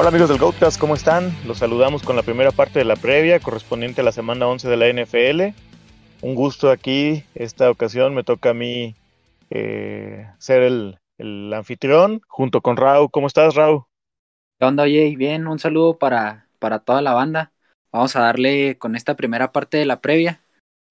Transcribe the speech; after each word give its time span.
Hola 0.00 0.08
amigos 0.08 0.30
del 0.30 0.38
Goatcast, 0.38 0.80
¿cómo 0.80 0.94
están? 0.94 1.30
Los 1.46 1.58
saludamos 1.58 2.02
con 2.02 2.16
la 2.16 2.22
primera 2.22 2.52
parte 2.52 2.78
de 2.78 2.86
la 2.86 2.96
previa 2.96 3.38
correspondiente 3.38 4.00
a 4.00 4.04
la 4.04 4.12
semana 4.12 4.46
11 4.46 4.66
de 4.66 4.76
la 4.78 4.88
NFL. 4.88 5.54
Un 6.22 6.34
gusto 6.34 6.70
aquí, 6.70 7.22
esta 7.34 7.70
ocasión 7.70 8.14
me 8.14 8.24
toca 8.24 8.48
a 8.48 8.54
mí 8.54 8.96
eh, 9.50 10.26
ser 10.38 10.62
el, 10.62 10.98
el, 11.18 11.52
anfitrión 11.52 12.22
junto 12.28 12.62
con 12.62 12.78
Rau. 12.78 13.10
¿Cómo 13.10 13.26
estás, 13.26 13.54
Rau? 13.54 13.88
¿Qué 14.58 14.64
onda, 14.64 14.84
oye? 14.84 15.14
Bien, 15.18 15.46
un 15.46 15.58
saludo 15.58 15.98
para, 15.98 16.48
para 16.58 16.78
toda 16.78 17.02
la 17.02 17.12
banda. 17.12 17.52
Vamos 17.92 18.16
a 18.16 18.20
darle 18.20 18.78
con 18.78 18.96
esta 18.96 19.16
primera 19.16 19.52
parte 19.52 19.76
de 19.76 19.84
la 19.84 20.00
previa 20.00 20.40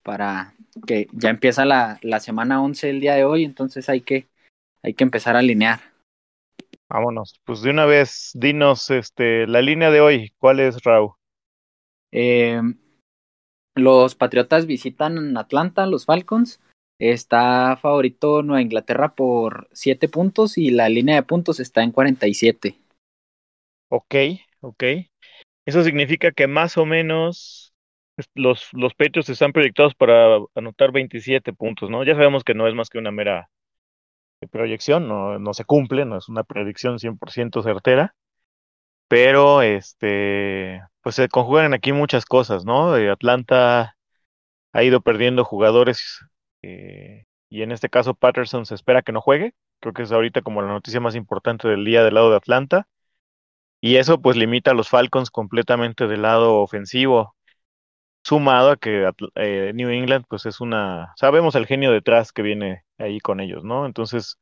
para 0.04 0.54
que 0.86 1.08
ya 1.14 1.32
empieza 1.32 1.66
la, 1.66 1.98
la 2.04 2.20
semana 2.20 2.62
11 2.62 2.92
el 2.92 3.00
día 3.00 3.16
de 3.16 3.26
hoy, 3.26 3.44
entonces 3.44 3.90
hay 3.90 4.02
que, 4.02 4.28
hay 4.84 4.94
que 4.94 5.04
empezar 5.04 5.36
a 5.36 5.40
alinear. 5.40 5.89
Vámonos, 6.90 7.40
pues 7.46 7.62
de 7.62 7.70
una 7.70 7.86
vez, 7.86 8.32
dinos 8.34 8.90
este, 8.90 9.46
la 9.46 9.62
línea 9.62 9.92
de 9.92 10.02
hoy, 10.02 10.34
¿cuál 10.40 10.60
es, 10.60 10.82
Raúl? 10.84 11.12
Eh, 12.12 12.60
los 13.76 14.16
Patriotas 14.16 14.66
visitan 14.66 15.38
Atlanta, 15.38 15.86
los 15.86 16.06
Falcons. 16.06 16.60
Está 17.00 17.78
favorito 17.78 18.42
Nueva 18.42 18.62
Inglaterra 18.62 19.14
por 19.16 19.70
7 19.72 20.10
puntos 20.10 20.58
y 20.58 20.72
la 20.72 20.90
línea 20.90 21.16
de 21.16 21.24
puntos 21.24 21.60
está 21.60 21.84
en 21.84 21.92
47. 21.92 22.76
Ok, 23.90 24.16
ok. 24.62 24.84
Eso 25.66 25.84
significa 25.84 26.32
que 26.32 26.48
más 26.48 26.78
o 26.78 26.86
menos 26.86 27.74
los, 28.34 28.70
los 28.74 28.94
Patriots 28.96 29.30
están 29.30 29.54
proyectados 29.54 29.94
para 29.96 30.40
anotar 30.56 30.92
27 30.92 31.54
puntos, 31.54 31.90
¿no? 31.90 32.04
Ya 32.04 32.16
sabemos 32.16 32.44
que 32.44 32.56
no 32.56 32.68
es 32.68 32.74
más 32.74 32.90
que 32.90 32.98
una 32.98 33.12
mera 33.12 33.50
proyección, 34.48 35.08
no, 35.08 35.40
no 35.40 35.54
se 35.54 35.66
cumple, 35.66 36.06
no 36.06 36.18
es 36.18 36.30
una 36.30 36.44
predicción 36.44 37.00
100% 37.00 37.62
certera, 37.64 38.16
pero 39.08 39.62
este, 39.62 40.82
pues 41.02 41.16
se 41.16 41.30
conjugan 41.30 41.74
aquí 41.74 41.94
muchas 41.94 42.26
cosas, 42.26 42.66
¿no? 42.66 42.98
Eh, 42.98 43.10
Atlanta 43.12 43.98
ha 44.74 44.84
ido 44.84 45.02
perdiendo 45.02 45.46
jugadores 45.46 46.22
eh, 46.64 47.26
y 47.50 47.64
en 47.64 47.72
este 47.72 47.90
caso 47.90 48.14
Patterson 48.16 48.66
se 48.66 48.76
espera 48.76 49.02
que 49.02 49.12
no 49.12 49.22
juegue, 49.22 49.54
creo 49.82 49.94
que 49.94 50.04
es 50.04 50.12
ahorita 50.12 50.42
como 50.42 50.62
la 50.62 50.70
noticia 50.70 51.00
más 51.02 51.16
importante 51.16 51.68
del 51.68 51.86
día 51.86 52.04
del 52.04 52.16
lado 52.16 52.32
de 52.32 52.38
Atlanta, 52.38 52.88
y 53.82 53.96
eso 53.98 54.22
pues 54.22 54.38
limita 54.38 54.72
a 54.72 54.74
los 54.74 54.90
Falcons 54.90 55.32
completamente 55.32 56.08
del 56.08 56.22
lado 56.24 56.58
ofensivo, 56.58 57.36
sumado 58.24 58.72
a 58.72 58.78
que 58.78 59.10
eh, 59.36 59.72
New 59.76 59.90
England 59.90 60.26
pues 60.30 60.46
es 60.46 60.62
una, 60.62 61.14
sabemos 61.18 61.56
el 61.56 61.68
genio 61.68 61.92
detrás 61.92 62.32
que 62.32 62.42
viene 62.44 62.84
ahí 63.00 63.20
con 63.20 63.40
ellos, 63.40 63.64
¿no? 63.64 63.86
Entonces, 63.86 64.38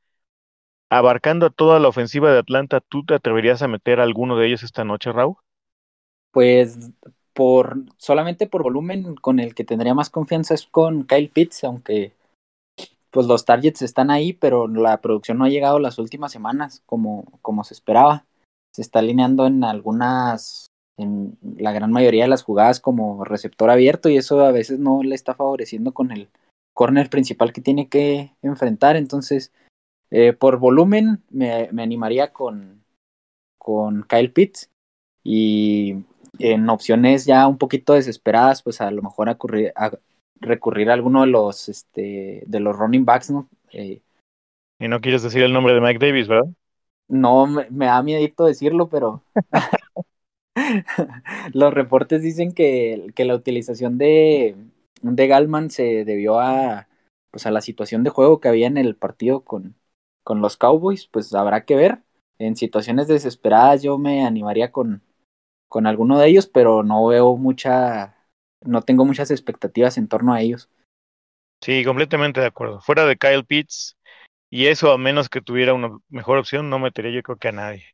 abarcando 0.89 1.47
a 1.47 1.49
toda 1.49 1.79
la 1.79 1.87
ofensiva 1.87 2.31
de 2.31 2.39
Atlanta, 2.39 2.81
¿tú 2.81 3.03
te 3.03 3.13
atreverías 3.13 3.61
a 3.61 3.67
meter 3.67 3.99
a 3.99 4.03
alguno 4.03 4.37
de 4.37 4.47
ellos 4.47 4.63
esta 4.63 4.83
noche, 4.83 5.11
Raúl? 5.11 5.35
Pues 6.31 6.91
por 7.33 7.77
solamente 7.97 8.47
por 8.47 8.63
volumen 8.63 9.15
con 9.15 9.39
el 9.39 9.53
que 9.53 9.63
tendría 9.63 9.93
más 9.93 10.09
confianza 10.09 10.53
es 10.53 10.65
con 10.65 11.03
Kyle 11.03 11.29
Pitts, 11.29 11.63
aunque 11.63 12.13
pues 13.11 13.27
los 13.27 13.45
targets 13.45 13.81
están 13.81 14.11
ahí, 14.11 14.33
pero 14.33 14.67
la 14.67 15.01
producción 15.01 15.37
no 15.37 15.45
ha 15.45 15.49
llegado 15.49 15.79
las 15.79 15.97
últimas 15.99 16.31
semanas 16.31 16.83
como, 16.85 17.25
como 17.41 17.63
se 17.63 17.73
esperaba. 17.73 18.25
Se 18.73 18.81
está 18.81 18.99
alineando 18.99 19.47
en 19.47 19.63
algunas 19.63 20.67
en 20.97 21.37
la 21.57 21.71
gran 21.71 21.91
mayoría 21.91 22.23
de 22.23 22.29
las 22.29 22.43
jugadas 22.43 22.79
como 22.79 23.23
receptor 23.23 23.69
abierto 23.69 24.09
y 24.09 24.17
eso 24.17 24.41
a 24.41 24.51
veces 24.51 24.79
no 24.79 25.03
le 25.03 25.13
está 25.13 25.35
favoreciendo 25.35 25.91
con 25.91 26.11
el 26.11 26.27
corner 26.77 27.09
principal 27.09 27.51
que 27.51 27.61
tiene 27.61 27.89
que 27.89 28.35
enfrentar. 28.43 28.95
Entonces, 28.97 29.51
eh, 30.11 30.33
por 30.33 30.59
volumen 30.59 31.23
me, 31.31 31.69
me, 31.71 31.81
animaría 31.81 32.31
con, 32.31 32.83
con 33.57 34.03
Kyle 34.03 34.31
Pitts 34.31 34.69
y 35.23 35.95
en 36.37 36.69
opciones 36.69 37.25
ya 37.25 37.47
un 37.47 37.57
poquito 37.57 37.93
desesperadas, 37.93 38.61
pues 38.61 38.79
a 38.79 38.91
lo 38.91 39.01
mejor 39.01 39.27
a, 39.27 39.37
a 39.75 39.91
recurrir 40.39 40.91
a 40.91 40.93
alguno 40.93 41.21
de 41.21 41.27
los, 41.27 41.67
este, 41.67 42.43
de 42.45 42.59
los 42.59 42.77
running 42.77 43.05
backs, 43.05 43.31
¿no? 43.31 43.49
Eh, 43.71 44.01
y 44.79 44.87
no 44.87 45.01
quieres 45.01 45.23
decir 45.23 45.41
el 45.41 45.53
nombre 45.53 45.73
de 45.73 45.81
Mike 45.81 46.05
Davis, 46.05 46.27
¿verdad? 46.27 46.47
No, 47.07 47.47
me, 47.47 47.67
me 47.71 47.87
da 47.87 48.03
miedito 48.03 48.45
decirlo, 48.45 48.87
pero 48.87 49.23
Los 51.53 51.73
reportes 51.73 52.21
dicen 52.21 52.53
que, 52.53 53.07
que 53.15 53.25
la 53.25 53.35
utilización 53.35 53.97
de, 53.97 54.55
de 55.01 55.27
Galman 55.27 55.69
se 55.69 56.05
debió 56.05 56.39
a, 56.39 56.87
pues 57.31 57.45
a 57.45 57.51
la 57.51 57.61
situación 57.61 58.03
de 58.03 58.09
juego 58.09 58.39
que 58.39 58.47
había 58.47 58.67
en 58.67 58.77
el 58.77 58.95
partido 58.95 59.43
con, 59.43 59.75
con 60.23 60.41
los 60.41 60.57
Cowboys, 60.57 61.07
pues 61.07 61.33
habrá 61.33 61.65
que 61.65 61.75
ver. 61.75 61.99
En 62.39 62.55
situaciones 62.55 63.07
desesperadas 63.07 63.81
yo 63.81 63.97
me 63.97 64.25
animaría 64.25 64.71
con, 64.71 65.01
con 65.67 65.87
alguno 65.87 66.19
de 66.19 66.27
ellos, 66.27 66.47
pero 66.47 66.83
no 66.83 67.05
veo 67.07 67.35
mucha, 67.37 68.15
no 68.61 68.81
tengo 68.81 69.05
muchas 69.05 69.31
expectativas 69.31 69.97
en 69.97 70.07
torno 70.07 70.33
a 70.33 70.41
ellos. 70.41 70.69
Sí, 71.61 71.83
completamente 71.83 72.39
de 72.39 72.47
acuerdo. 72.47 72.81
Fuera 72.81 73.05
de 73.05 73.17
Kyle 73.17 73.45
Pitts, 73.45 73.97
y 74.49 74.67
eso 74.67 74.91
a 74.91 74.97
menos 74.97 75.29
que 75.29 75.41
tuviera 75.41 75.73
una 75.73 75.97
mejor 76.09 76.37
opción, 76.37 76.69
no 76.69 76.79
metería 76.79 77.11
yo 77.11 77.23
creo 77.23 77.37
que 77.37 77.49
a 77.49 77.51
nadie. 77.51 77.85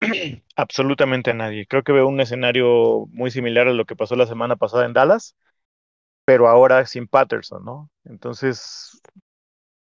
Absolutamente 0.56 1.30
a 1.30 1.34
nadie. 1.34 1.66
Creo 1.66 1.82
que 1.82 1.92
veo 1.92 2.08
un 2.08 2.20
escenario 2.20 3.06
muy 3.10 3.30
similar 3.30 3.68
a 3.68 3.72
lo 3.72 3.84
que 3.84 3.96
pasó 3.96 4.16
la 4.16 4.26
semana 4.26 4.56
pasada 4.56 4.86
en 4.86 4.92
Dallas, 4.92 5.36
pero 6.28 6.46
ahora 6.46 6.84
sin 6.84 7.08
Patterson, 7.08 7.64
¿no? 7.64 7.90
Entonces, 8.04 9.00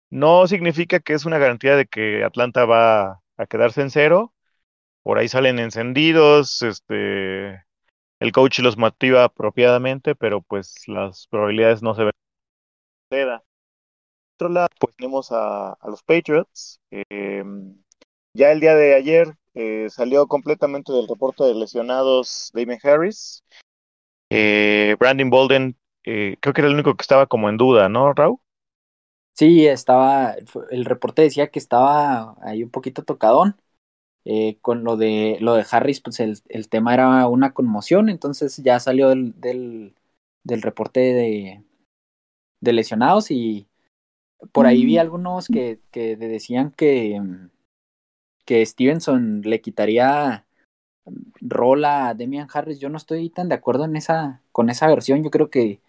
no 0.10 0.48
significa 0.48 1.00
que 1.00 1.14
es 1.14 1.24
una 1.28 1.38
garantía 1.38 1.76
de 1.76 1.86
que 1.86 2.24
Atlanta 2.24 2.66
va 2.66 3.22
a 3.38 3.46
quedarse 3.48 3.82
en 3.82 3.92
cero. 3.92 4.34
Por 5.04 5.20
ahí 5.20 5.28
salen 5.28 5.60
encendidos, 5.60 6.64
este, 6.64 7.64
el 8.20 8.32
coach 8.34 8.58
los 8.58 8.76
motiva 8.76 9.26
apropiadamente, 9.26 10.16
pero 10.16 10.42
pues 10.42 10.88
las 10.88 11.28
probabilidades 11.28 11.84
no 11.84 11.94
se 11.94 12.06
ven. 12.06 12.14
Por 13.12 13.44
otro 14.40 14.50
lado, 14.50 14.70
pues 14.80 14.96
tenemos 14.96 15.32
a, 15.32 15.78
los 15.84 16.02
Patriots. 16.02 16.80
Eh, 16.90 17.44
ya 18.34 18.52
el 18.52 18.62
día 18.62 18.74
de 18.74 18.96
ayer 18.96 19.36
eh, 19.54 19.90
salió 19.92 20.26
completamente 20.26 20.92
del 20.92 21.08
reporte 21.08 21.44
de 21.44 21.54
lesionados 21.54 22.50
Damien 22.52 22.80
Harris. 22.82 23.44
Eh, 24.32 24.96
Brandon 24.98 25.30
Bolden, 25.30 25.78
eh, 26.04 26.38
creo 26.40 26.54
que 26.54 26.62
era 26.62 26.68
el 26.68 26.74
único 26.74 26.96
que 26.96 27.02
estaba 27.02 27.28
como 27.28 27.50
en 27.50 27.58
duda, 27.58 27.90
¿no, 27.90 28.14
Raúl? 28.14 28.40
Sí, 29.34 29.66
estaba, 29.66 30.36
el 30.70 30.86
reporte 30.86 31.22
decía 31.22 31.48
que 31.48 31.60
estaba 31.60 32.36
ahí 32.42 32.64
un 32.64 32.70
poquito 32.70 33.04
tocadón. 33.04 33.56
Eh, 34.24 34.60
con 34.62 34.84
lo 34.84 34.98
de 34.98 35.38
lo 35.42 35.56
de 35.56 35.66
Harris, 35.72 36.00
pues 36.00 36.20
el, 36.20 36.38
el, 36.50 36.70
tema 36.70 36.94
era 36.94 37.28
una 37.28 37.56
conmoción, 37.56 38.08
entonces 38.08 38.58
ya 38.58 38.80
salió 38.80 39.10
del, 39.10 39.34
del, 39.42 39.96
del 40.44 40.62
reporte 40.62 41.00
de, 41.00 41.64
de, 42.60 42.74
lesionados 42.74 43.32
y 43.32 43.68
por 44.52 44.68
ahí 44.68 44.86
vi 44.86 45.00
algunos 45.00 45.48
que, 45.48 45.80
que 45.90 46.18
decían 46.18 46.72
que, 46.72 47.20
que 48.46 48.64
Stevenson 48.64 49.42
le 49.42 49.60
quitaría 49.60 50.46
rol 51.42 51.86
a 51.86 52.14
Demian 52.14 52.48
Harris. 52.54 52.80
Yo 52.80 52.90
no 52.90 52.98
estoy 52.98 53.30
tan 53.30 53.50
de 53.50 53.56
acuerdo 53.56 53.86
en 53.86 53.96
esa, 53.96 54.42
con 54.52 54.70
esa 54.70 54.88
versión. 54.88 55.24
Yo 55.24 55.32
creo 55.32 55.50
que, 55.50 55.82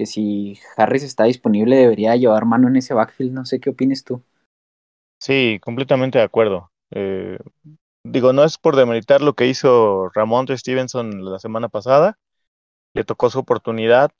que 0.00 0.06
si 0.06 0.58
Harris 0.78 1.02
está 1.02 1.24
disponible 1.24 1.76
debería 1.76 2.16
llevar 2.16 2.46
mano 2.46 2.68
en 2.68 2.76
ese 2.76 2.94
backfield. 2.94 3.34
No 3.34 3.44
sé 3.44 3.60
qué 3.60 3.68
opines 3.68 4.02
tú. 4.02 4.22
Sí, 5.18 5.58
completamente 5.60 6.16
de 6.16 6.24
acuerdo. 6.24 6.70
Eh, 6.90 7.38
digo, 8.02 8.32
no 8.32 8.42
es 8.42 8.56
por 8.56 8.76
demeritar 8.76 9.20
lo 9.20 9.34
que 9.34 9.46
hizo 9.46 10.08
Ramón 10.14 10.46
Stevenson 10.48 11.22
la 11.22 11.38
semana 11.38 11.68
pasada. 11.68 12.16
Le 12.94 13.04
tocó 13.04 13.28
su 13.28 13.40
oportunidad. 13.40 14.10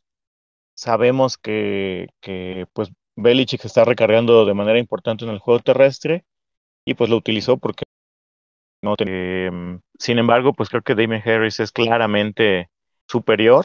Sabemos 0.77 1.38
que, 1.38 2.09
que 2.21 2.67
pues 2.75 2.93
Belichick 3.17 3.65
está 3.65 3.87
recargando 3.87 4.44
de 4.44 4.53
manera 4.53 4.79
importante 4.79 5.25
en 5.25 5.31
el 5.31 5.38
juego 5.38 5.61
terrestre 5.61 6.27
y 6.85 6.93
pues 6.93 7.09
lo 7.09 7.17
utilizó 7.17 7.56
porque 7.56 7.85
no 8.82 8.97
eh, 8.99 9.50
sin 9.99 10.19
embargo, 10.19 10.53
pues 10.53 10.69
creo 10.69 10.82
que 10.82 10.94
Damien 10.94 11.23
Harris 11.25 11.59
es 11.59 11.73
claramente 11.73 12.69
superior 13.06 13.65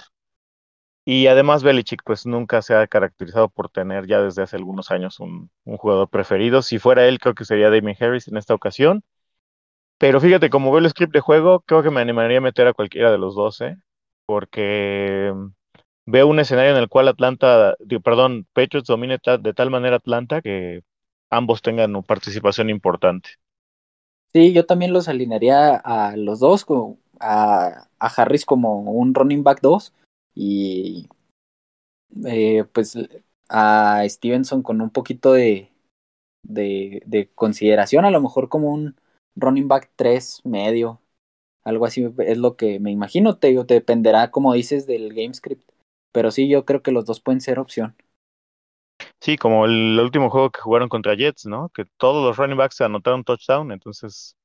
y 1.07 1.27
además 1.27 1.61
Belichick 1.61 2.01
pues 2.03 2.25
nunca 2.25 2.63
se 2.63 2.73
ha 2.73 2.87
caracterizado 2.87 3.47
por 3.47 3.69
tener 3.69 4.07
ya 4.07 4.21
desde 4.21 4.41
hace 4.41 4.55
algunos 4.55 4.89
años 4.89 5.19
un, 5.19 5.51
jugador 5.63 6.09
preferido. 6.09 6.63
Si 6.63 6.79
fuera 6.79 7.07
él, 7.07 7.19
creo 7.19 7.35
que 7.35 7.45
sería 7.45 7.69
Damien 7.69 7.95
Harris 7.99 8.27
en 8.27 8.37
esta 8.37 8.55
ocasión. 8.55 9.03
Pero 9.99 10.19
fíjate, 10.19 10.49
como 10.49 10.71
veo 10.71 10.79
el 10.79 10.89
script 10.89 11.13
de 11.13 11.19
juego, 11.19 11.61
creo 11.61 11.83
que 11.83 11.91
me 11.91 12.01
animaría 12.01 12.39
a 12.39 12.41
meter 12.41 12.67
a 12.67 12.73
cualquiera 12.73 13.11
de 13.11 13.19
los 13.19 13.35
dos, 13.35 13.61
¿eh? 13.61 13.77
porque 14.25 15.31
veo 16.07 16.27
un 16.27 16.39
escenario 16.39 16.71
en 16.71 16.77
el 16.77 16.89
cual 16.89 17.07
Atlanta, 17.07 17.75
perdón, 18.03 18.47
Patriots 18.53 18.87
domine 18.87 19.19
de 19.39 19.53
tal 19.53 19.69
manera 19.69 19.97
Atlanta 19.97 20.41
que 20.41 20.81
ambos 21.29 21.61
tengan 21.61 21.91
una 21.91 22.01
participación 22.01 22.71
importante. 22.71 23.29
Sí, 24.33 24.53
yo 24.53 24.65
también 24.65 24.91
los 24.91 25.07
alinearía 25.07 25.75
a 25.75 26.17
los 26.17 26.39
dos, 26.39 26.65
a, 27.19 27.87
a 27.99 28.07
Harris 28.07 28.43
como 28.43 28.81
un 28.81 29.13
running 29.13 29.43
back 29.43 29.61
2 29.61 29.93
y 30.35 31.09
eh, 32.25 32.65
pues 32.73 32.97
a 33.49 34.03
Stevenson 34.07 34.63
con 34.63 34.81
un 34.81 34.89
poquito 34.89 35.33
de, 35.33 35.71
de, 36.43 37.03
de, 37.05 37.31
consideración, 37.35 38.05
a 38.05 38.11
lo 38.11 38.21
mejor 38.21 38.49
como 38.49 38.71
un 38.73 38.97
running 39.35 39.67
back 39.67 39.91
3 39.95 40.41
medio, 40.45 41.01
Algo 41.63 41.85
así 41.87 42.07
es 42.19 42.37
lo 42.39 42.57
que 42.57 42.79
me 42.81 42.91
imagino. 42.91 43.37
Te, 43.39 43.55
te 43.65 43.75
dependerá, 43.75 44.31
como 44.31 44.53
dices, 44.53 44.87
del 44.87 45.13
game 45.13 45.33
script. 45.33 45.69
Pero 46.13 46.31
sí, 46.31 46.49
yo 46.49 46.65
creo 46.65 46.83
que 46.83 46.91
los 46.91 47.05
dos 47.05 47.21
pueden 47.21 47.41
ser 47.41 47.59
opción. 47.59 47.95
Sí, 49.21 49.38
como 49.38 49.65
el 49.65 49.99
último 49.99 50.29
juego 50.29 50.51
que 50.51 50.61
jugaron 50.61 50.89
contra 50.89 51.15
Jets, 51.15 51.45
¿no? 51.45 51.69
Que 51.69 51.85
todos 51.97 52.23
los 52.23 52.38
running 52.38 52.57
backs 52.57 52.81
anotaron 52.81 53.23
touchdown, 53.23 53.71
entonces 53.71 54.38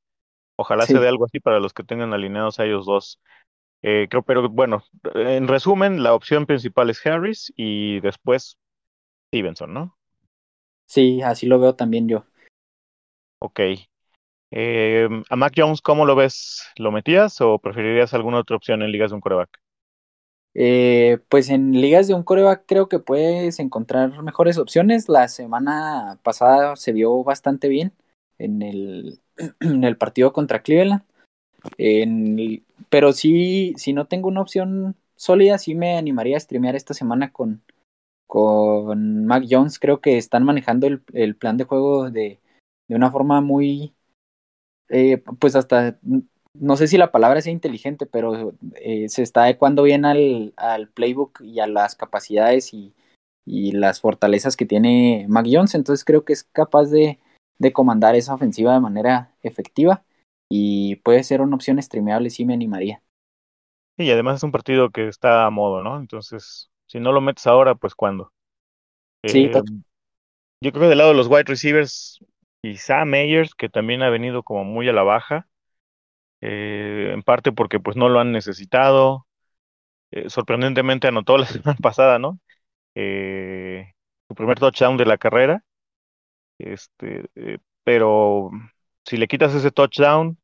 ojalá 0.57 0.87
se 0.87 0.99
dé 0.99 1.09
algo 1.09 1.27
así 1.27 1.41
para 1.41 1.61
los 1.61 1.73
que 1.75 1.85
tengan 1.85 2.15
alineados 2.15 2.61
a 2.61 2.67
ellos 2.67 2.87
dos. 2.87 3.21
Eh, 3.83 4.09
creo, 4.11 4.23
pero 4.23 4.49
bueno, 4.49 4.85
en 5.15 5.49
resumen, 5.49 6.03
la 6.03 6.15
opción 6.15 6.47
principal 6.47 6.91
es 6.91 7.05
Harris 7.07 7.53
y 7.57 8.01
después 8.01 8.59
Stevenson, 9.29 9.73
¿no? 9.73 9.97
sí, 10.87 11.23
así 11.23 11.47
lo 11.47 11.59
veo 11.59 11.75
también 11.75 12.09
yo. 12.09 12.25
Ok. 13.39 13.61
Eh, 14.53 15.09
a 15.29 15.37
Mac 15.37 15.53
Jones, 15.57 15.81
¿cómo 15.81 16.05
lo 16.05 16.17
ves? 16.17 16.67
¿Lo 16.77 16.91
metías 16.93 17.41
o 17.41 17.59
preferirías 17.59 18.13
alguna 18.15 18.39
otra 18.41 18.57
opción 18.57 18.83
en 18.83 18.91
ligas 18.93 19.11
de 19.11 19.15
un 19.15 19.21
coreback? 19.21 19.61
Eh, 20.55 21.19
pues 21.29 21.49
en 21.49 21.73
ligas 21.81 22.09
de 22.09 22.15
un 22.15 22.25
coreback 22.25 22.65
creo 22.67 22.89
que 22.89 22.99
puedes 22.99 23.61
encontrar 23.61 24.23
mejores 24.23 24.59
opciones. 24.59 25.09
La 25.09 25.29
semana 25.29 26.19
pasada 26.23 26.77
se 26.77 26.93
vio 26.93 27.23
bastante 27.23 27.69
bien 27.69 27.93
en 28.39 28.63
el, 28.63 29.21
en 29.61 29.85
el 29.85 29.97
partido 29.97 30.33
contra 30.33 30.63
Cleveland. 30.63 31.03
Pero 32.89 33.13
sí, 33.13 33.75
si 33.77 33.93
no 33.93 34.07
tengo 34.07 34.29
una 34.29 34.43
opción 34.43 34.97
sólida, 35.15 35.59
sí 35.59 35.75
me 35.75 35.97
animaría 35.97 36.37
a 36.37 36.41
streamear 36.41 36.77
esta 36.77 36.95
semana 36.95 37.33
con, 37.33 37.63
con 38.27 39.27
Mac 39.27 39.45
Jones. 39.49 39.79
Creo 39.79 40.01
que 40.01 40.19
están 40.19 40.45
manejando 40.45 40.87
el, 40.87 41.03
el 41.13 41.37
plan 41.37 41.57
de 41.57 41.65
juego 41.65 42.11
de, 42.11 42.41
de 42.89 42.97
una 42.97 43.11
forma 43.11 43.41
muy, 43.41 43.95
eh, 44.89 45.23
pues 45.39 45.57
hasta, 45.57 45.99
no 46.55 46.77
sé 46.77 46.89
si 46.89 46.99
la 46.99 47.13
palabra 47.13 47.41
sea 47.41 47.53
inteligente, 47.53 48.07
pero 48.07 48.55
eh, 48.77 49.09
se 49.09 49.23
está 49.23 49.45
adecuando 49.45 49.83
bien 49.85 50.05
al, 50.05 50.53
al, 50.57 50.89
playbook 50.89 51.41
y 51.43 51.61
a 51.61 51.67
las 51.67 51.95
capacidades 51.95 52.75
y, 52.75 52.95
y, 53.47 53.73
las 53.73 54.01
fortalezas 54.01 54.57
que 54.57 54.67
tiene 54.67 55.27
Mac 55.29 55.47
Jones. 55.51 55.75
Entonces 55.75 56.05
creo 56.05 56.25
que 56.25 56.33
es 56.33 56.45
capaz 56.45 56.87
de, 56.87 57.21
de 57.59 57.73
comandar 57.73 58.17
esa 58.17 58.35
ofensiva 58.35 58.75
de 58.75 58.81
manera 58.81 59.33
efectiva 59.43 60.03
y 60.51 60.97
puede 60.99 61.25
ser 61.25 61.41
una 61.43 61.57
opción 61.57 61.83
streameable, 61.83 62.31
sí 62.31 62.45
me 62.47 62.55
animaría. 62.55 63.03
Y 63.97 64.11
además 64.11 64.37
es 64.39 64.43
un 64.45 64.53
partido 64.53 64.91
que 64.91 65.09
está 65.09 65.45
a 65.47 65.51
modo, 65.51 65.83
¿no? 65.83 65.99
Entonces, 65.99 66.71
si 66.87 67.01
no 67.01 67.13
lo 67.13 67.21
metes 67.21 67.47
ahora, 67.47 67.75
pues 67.75 67.95
¿cuándo? 67.95 68.33
Sí, 69.27 69.49
Eh, 69.49 69.63
yo 70.61 70.73
creo 70.73 70.83
que 70.85 70.89
del 70.89 70.99
lado 70.99 71.11
de 71.11 71.17
los 71.17 71.29
wide 71.29 71.45
receivers, 71.45 72.19
quizá 72.63 73.05
Meyers, 73.05 73.55
que 73.55 73.69
también 73.69 74.03
ha 74.03 74.11
venido 74.11 74.43
como 74.43 74.65
muy 74.65 74.89
a 74.89 74.93
la 74.93 75.03
baja, 75.03 75.49
eh, 76.41 77.11
en 77.15 77.23
parte 77.23 77.53
porque 77.53 77.81
pues 77.81 77.97
no 77.97 78.09
lo 78.09 78.21
han 78.21 78.33
necesitado. 78.33 79.27
Eh, 80.13 80.31
sorprendentemente 80.31 81.09
anotó 81.09 81.39
la 81.39 81.47
semana 81.47 81.79
pasada, 81.83 82.19
¿no? 82.19 82.41
Eh, 82.97 83.93
su 84.29 84.35
primer 84.37 84.59
touchdown 84.61 84.97
de 84.97 85.07
la 85.07 85.19
carrera. 85.19 85.65
Este, 86.59 87.29
pero 87.85 88.51
si 89.11 89.17
le 89.17 89.29
quitas 89.29 89.55
ese 89.55 89.71
touchdown, 89.73 90.39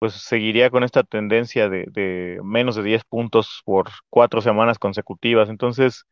pues 0.00 0.14
seguiría 0.14 0.70
con 0.70 0.84
esta 0.84 1.02
tendencia 1.04 1.68
de, 1.68 2.40
menos 2.44 2.76
de 2.76 2.82
10 2.84 3.04
puntos 3.04 3.62
por 3.64 3.90
cuatro 4.10 4.40
semanas 4.42 4.78
consecutivas. 4.78 5.48
Entonces, 5.50 6.04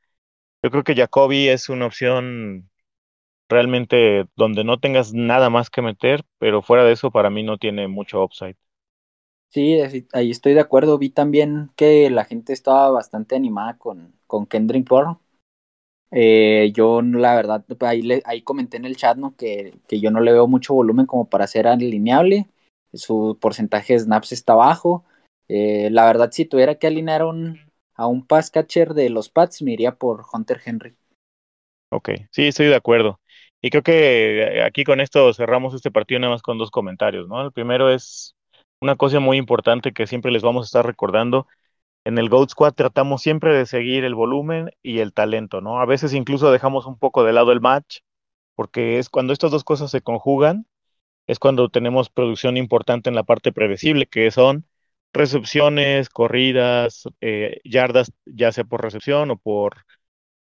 yo 0.63 0.71
creo 0.71 0.85
que 0.85 0.95
Jacoby 0.97 1.49
es 1.49 1.69
una 1.71 1.87
opción 1.87 2.71
realmente 3.49 4.27
donde 4.37 4.65
no 4.65 4.81
tengas 4.81 5.15
nada 5.15 5.51
más 5.51 5.71
que 5.71 5.83
meter, 5.83 6.25
pero 6.39 6.63
fuera 6.63 6.85
de 6.85 6.93
eso 6.93 7.11
para 7.11 7.31
mí 7.31 7.43
no 7.45 7.59
tiene 7.59 7.89
mucho 7.89 8.25
upside. 8.25 8.57
Sí, 9.51 9.79
ahí 10.15 10.31
estoy 10.31 10.55
de 10.55 10.61
acuerdo. 10.61 10.99
Vi 10.99 11.11
también 11.11 11.71
que 11.77 12.09
la 12.11 12.25
gente 12.25 12.53
estaba 12.55 12.91
bastante 12.91 13.37
animada 13.37 13.77
con, 13.77 14.15
con 14.27 14.47
Kendrick 14.47 14.89
Bourne. 14.89 15.19
Eh, 16.13 16.73
yo 16.75 17.01
la 17.03 17.35
verdad, 17.35 17.65
ahí, 17.81 18.03
le, 18.03 18.23
ahí 18.27 18.43
comenté 18.43 18.77
en 18.77 18.85
el 18.85 18.97
chat 18.97 19.17
¿no? 19.17 19.35
que, 19.37 19.75
que 19.89 20.01
yo 20.01 20.11
no 20.11 20.21
le 20.21 20.33
veo 20.33 20.47
mucho 20.47 20.75
volumen 20.75 21.07
como 21.07 21.29
para 21.29 21.47
ser 21.47 21.67
alineable. 21.67 22.49
Su 22.93 23.39
porcentaje 23.41 23.95
de 23.95 24.01
snaps 24.01 24.33
está 24.33 24.55
bajo. 24.55 25.05
Eh, 25.49 25.89
la 25.91 26.05
verdad, 26.07 26.31
si 26.31 26.45
tuviera 26.45 26.75
que 26.77 26.87
alinear 26.87 27.25
un, 27.25 27.59
a 27.95 28.07
un 28.07 28.27
pass 28.27 28.51
catcher 28.51 28.95
de 28.95 29.11
los 29.11 29.29
Pats, 29.29 29.63
me 29.63 29.73
iría 29.73 29.97
por 29.97 30.25
Hunter 30.33 30.61
Henry. 30.65 30.95
Ok, 31.91 32.11
sí, 32.31 32.47
estoy 32.47 32.67
de 32.67 32.77
acuerdo. 32.77 33.21
Y 33.61 33.71
creo 33.71 33.83
que 33.83 34.63
aquí 34.65 34.83
con 34.85 35.01
esto 35.01 35.33
cerramos 35.33 35.75
este 35.75 35.91
partido 35.91 36.21
nada 36.21 36.33
más 36.33 36.43
con 36.43 36.59
dos 36.59 36.71
comentarios, 36.71 37.29
¿no? 37.29 37.43
El 37.43 37.53
primero 37.53 37.91
es 37.91 38.35
una 38.81 38.97
cosa 38.97 39.21
muy 39.21 39.37
importante 39.37 39.93
que 39.93 40.07
siempre 40.07 40.33
les 40.33 40.43
vamos 40.43 40.65
a 40.65 40.67
estar 40.67 40.87
recordando. 40.87 41.47
En 42.05 42.19
el 42.19 42.29
Goat 42.29 42.51
Squad 42.51 42.75
tratamos 42.75 43.23
siempre 43.23 43.55
de 43.55 43.67
seguir 43.67 44.05
el 44.05 44.15
volumen 44.15 44.71
y 44.83 44.99
el 44.99 45.13
talento, 45.13 45.61
¿no? 45.61 45.81
A 45.81 45.87
veces 45.87 46.15
incluso 46.15 46.51
dejamos 46.51 46.87
un 46.87 46.99
poco 46.99 47.25
de 47.25 47.33
lado 47.33 47.53
el 47.53 47.61
match, 47.61 47.99
porque 48.57 48.99
es 48.99 49.09
cuando 49.09 49.33
estas 49.33 49.51
dos 49.53 49.65
cosas 49.65 49.91
se 49.91 50.03
conjugan, 50.03 50.67
es 51.27 51.39
cuando 51.39 51.71
tenemos 51.71 52.11
producción 52.11 52.57
importante 52.57 53.09
en 53.11 53.17
la 53.17 53.25
parte 53.25 53.53
predecible, 53.53 54.07
que 54.07 54.31
son 54.31 54.67
recepciones, 55.13 56.09
corridas, 56.11 57.05
eh, 57.21 57.61
yardas, 57.65 58.13
ya 58.27 58.53
sea 58.53 58.65
por 58.65 58.83
recepción 58.83 59.31
o 59.31 59.37
por 59.39 59.85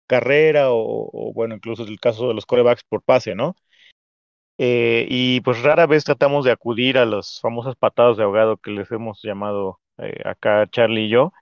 carrera 0.08 0.68
o, 0.72 1.32
bueno, 1.34 1.56
incluso 1.56 1.84
el 1.84 2.00
caso 2.00 2.28
de 2.30 2.34
los 2.36 2.46
corebacks 2.46 2.84
por 2.84 3.04
pase, 3.04 3.36
¿no? 3.36 3.56
Eh, 4.58 5.06
y 5.10 5.42
pues 5.42 5.62
rara 5.64 5.86
vez 5.86 6.06
tratamos 6.06 6.46
de 6.46 6.52
acudir 6.52 6.98
a 6.98 7.06
las 7.06 7.40
famosas 7.42 7.76
patadas 7.76 8.18
de 8.18 8.24
ahogado 8.24 8.58
que 8.58 8.72
les 8.72 8.90
hemos 8.92 9.22
llamado 9.22 9.80
eh, 9.98 10.22
acá 10.26 10.68
Charlie 10.70 11.06
y 11.06 11.10
yo. 11.10 11.34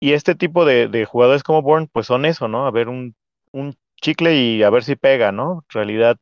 Y 0.00 0.12
este 0.12 0.34
tipo 0.34 0.64
de, 0.64 0.88
de, 0.88 1.04
jugadores 1.04 1.42
como 1.42 1.62
Bourne, 1.62 1.88
pues 1.92 2.06
son 2.06 2.24
eso, 2.24 2.46
¿no? 2.48 2.66
A 2.66 2.70
ver 2.70 2.88
un, 2.88 3.16
un 3.52 3.74
chicle 4.00 4.34
y 4.36 4.62
a 4.62 4.70
ver 4.70 4.84
si 4.84 4.94
pega, 4.96 5.32
¿no? 5.32 5.64
En 5.68 5.74
realidad 5.74 6.16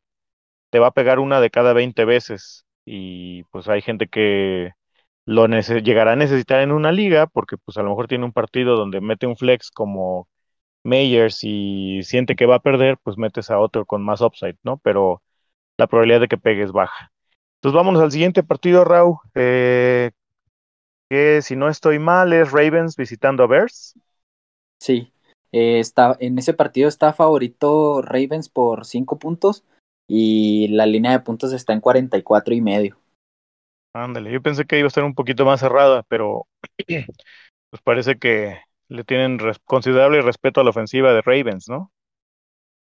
te 0.71 0.79
va 0.79 0.87
a 0.87 0.91
pegar 0.91 1.19
una 1.19 1.41
de 1.41 1.49
cada 1.51 1.73
20 1.73 2.05
veces. 2.05 2.65
Y 2.85 3.43
pues 3.45 3.69
hay 3.69 3.81
gente 3.81 4.07
que 4.07 4.73
lo 5.25 5.47
llegará 5.47 6.13
a 6.13 6.15
necesitar 6.17 6.61
en 6.61 6.71
una 6.71 6.91
liga 6.91 7.27
porque 7.27 7.57
pues 7.57 7.77
a 7.77 7.83
lo 7.83 7.89
mejor 7.89 8.07
tiene 8.07 8.25
un 8.25 8.33
partido 8.33 8.77
donde 8.77 9.01
mete 9.01 9.27
un 9.27 9.37
flex 9.37 9.71
como 9.71 10.29
Meyers 10.83 11.39
y 11.43 12.01
siente 12.03 12.35
que 12.35 12.45
va 12.47 12.55
a 12.57 12.59
perder, 12.61 12.97
pues 13.03 13.17
metes 13.17 13.51
a 13.51 13.59
otro 13.59 13.85
con 13.85 14.03
más 14.03 14.21
upside, 14.21 14.57
¿no? 14.63 14.77
Pero 14.79 15.21
la 15.77 15.87
probabilidad 15.87 16.21
de 16.21 16.27
que 16.29 16.37
pegue 16.37 16.63
es 16.63 16.71
baja. 16.73 17.11
Entonces 17.57 17.75
vámonos 17.75 18.01
al 18.01 18.11
siguiente 18.11 18.43
partido, 18.43 18.85
Raúl, 18.85 19.17
eh, 19.35 20.11
que 21.09 21.41
si 21.41 21.55
no 21.55 21.69
estoy 21.69 21.99
mal 21.99 22.33
es 22.33 22.51
Ravens 22.51 22.95
visitando 22.95 23.43
a 23.43 23.47
Bears. 23.47 23.95
Sí, 24.81 25.11
eh, 25.51 25.79
está, 25.79 26.15
en 26.19 26.37
ese 26.37 26.53
partido 26.53 26.87
está 26.87 27.13
favorito 27.13 28.01
Ravens 28.01 28.49
por 28.49 28.85
5 28.85 29.17
puntos 29.17 29.63
y 30.07 30.67
la 30.69 30.85
línea 30.85 31.11
de 31.11 31.19
puntos 31.19 31.53
está 31.53 31.73
en 31.73 31.81
44 31.81 32.53
y 32.53 32.61
medio. 32.61 32.97
Ándale, 33.93 34.31
yo 34.31 34.41
pensé 34.41 34.65
que 34.65 34.77
iba 34.77 34.85
a 34.85 34.89
estar 34.89 35.03
un 35.03 35.15
poquito 35.15 35.45
más 35.45 35.59
cerrada, 35.59 36.03
pero 36.03 36.45
pues 36.87 37.81
parece 37.83 38.17
que 38.17 38.59
le 38.89 39.03
tienen 39.03 39.39
res 39.39 39.59
considerable 39.59 40.21
respeto 40.21 40.61
a 40.61 40.63
la 40.63 40.69
ofensiva 40.69 41.13
de 41.13 41.21
Ravens, 41.21 41.67
¿no? 41.67 41.91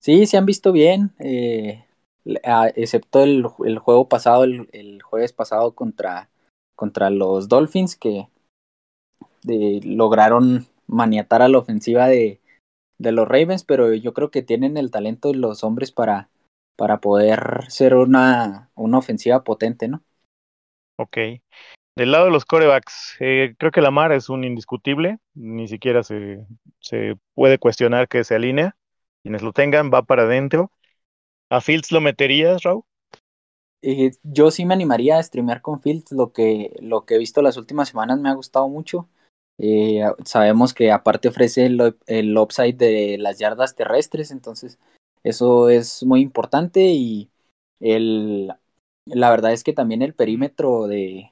Sí, 0.00 0.26
se 0.26 0.36
han 0.36 0.44
visto 0.44 0.72
bien, 0.72 1.14
eh, 1.18 1.84
excepto 2.74 3.22
el, 3.22 3.46
el, 3.64 3.78
juego 3.78 4.08
pasado, 4.08 4.44
el, 4.44 4.68
el, 4.72 5.00
jueves 5.02 5.32
pasado 5.32 5.74
contra, 5.74 6.28
contra 6.74 7.10
los 7.10 7.48
Dolphins, 7.48 7.96
que 7.96 8.28
de, 9.42 9.80
lograron 9.84 10.66
maniatar 10.86 11.42
a 11.42 11.48
la 11.48 11.58
ofensiva 11.58 12.06
de, 12.06 12.40
los 12.98 13.28
Ravens, 13.28 13.64
pero 13.64 13.92
yo 13.92 14.14
creo 14.14 14.30
que 14.30 14.42
tienen 14.42 14.76
el 14.76 14.90
talento 14.90 15.28
de 15.28 15.38
los 15.38 15.62
hombres 15.64 15.92
para, 15.92 16.28
para 16.76 17.00
poder 17.00 17.64
ser 17.68 17.94
una, 17.94 18.70
una 18.74 18.98
ofensiva 18.98 19.44
potente, 19.44 19.88
¿no? 19.88 20.02
Ok. 20.96 21.18
Del 21.96 22.10
lado 22.10 22.24
de 22.24 22.30
los 22.30 22.44
corebacks, 22.44 23.16
eh, 23.20 23.54
creo 23.58 23.70
que 23.70 23.80
Lamar 23.80 24.12
es 24.12 24.28
un 24.28 24.42
indiscutible, 24.42 25.18
ni 25.34 25.68
siquiera 25.68 26.02
se, 26.02 26.44
se 26.80 27.16
puede 27.34 27.58
cuestionar 27.58 28.08
que 28.08 28.24
se 28.24 28.34
alinea. 28.34 28.76
Quienes 29.22 29.42
lo 29.42 29.52
tengan, 29.52 29.90
va 29.92 30.02
para 30.02 30.24
adentro. 30.24 30.70
¿A 31.50 31.60
Fields 31.60 31.92
lo 31.92 32.00
meterías, 32.00 32.62
Raúl? 32.62 32.84
Eh, 33.86 34.12
yo 34.22 34.50
sí 34.50 34.64
me 34.64 34.72
animaría 34.72 35.18
a 35.18 35.22
streamear 35.22 35.60
con 35.60 35.82
Fields, 35.82 36.10
lo 36.10 36.32
que, 36.32 36.74
lo 36.80 37.04
que 37.04 37.16
he 37.16 37.18
visto 37.18 37.42
las 37.42 37.58
últimas 37.58 37.90
semanas 37.90 38.18
me 38.18 38.30
ha 38.30 38.34
gustado 38.34 38.66
mucho. 38.66 39.10
Eh, 39.58 40.02
sabemos 40.24 40.72
que 40.72 40.90
aparte 40.90 41.28
ofrece 41.28 41.66
el, 41.66 41.94
el 42.06 42.38
upside 42.38 42.76
de 42.76 43.18
las 43.18 43.38
yardas 43.38 43.74
terrestres, 43.76 44.30
entonces 44.30 44.78
eso 45.22 45.68
es 45.68 46.02
muy 46.02 46.22
importante 46.22 46.80
y 46.80 47.30
el, 47.78 48.54
la 49.04 49.28
verdad 49.28 49.52
es 49.52 49.62
que 49.64 49.74
también 49.74 50.00
el 50.00 50.14
perímetro 50.14 50.86
de, 50.86 51.30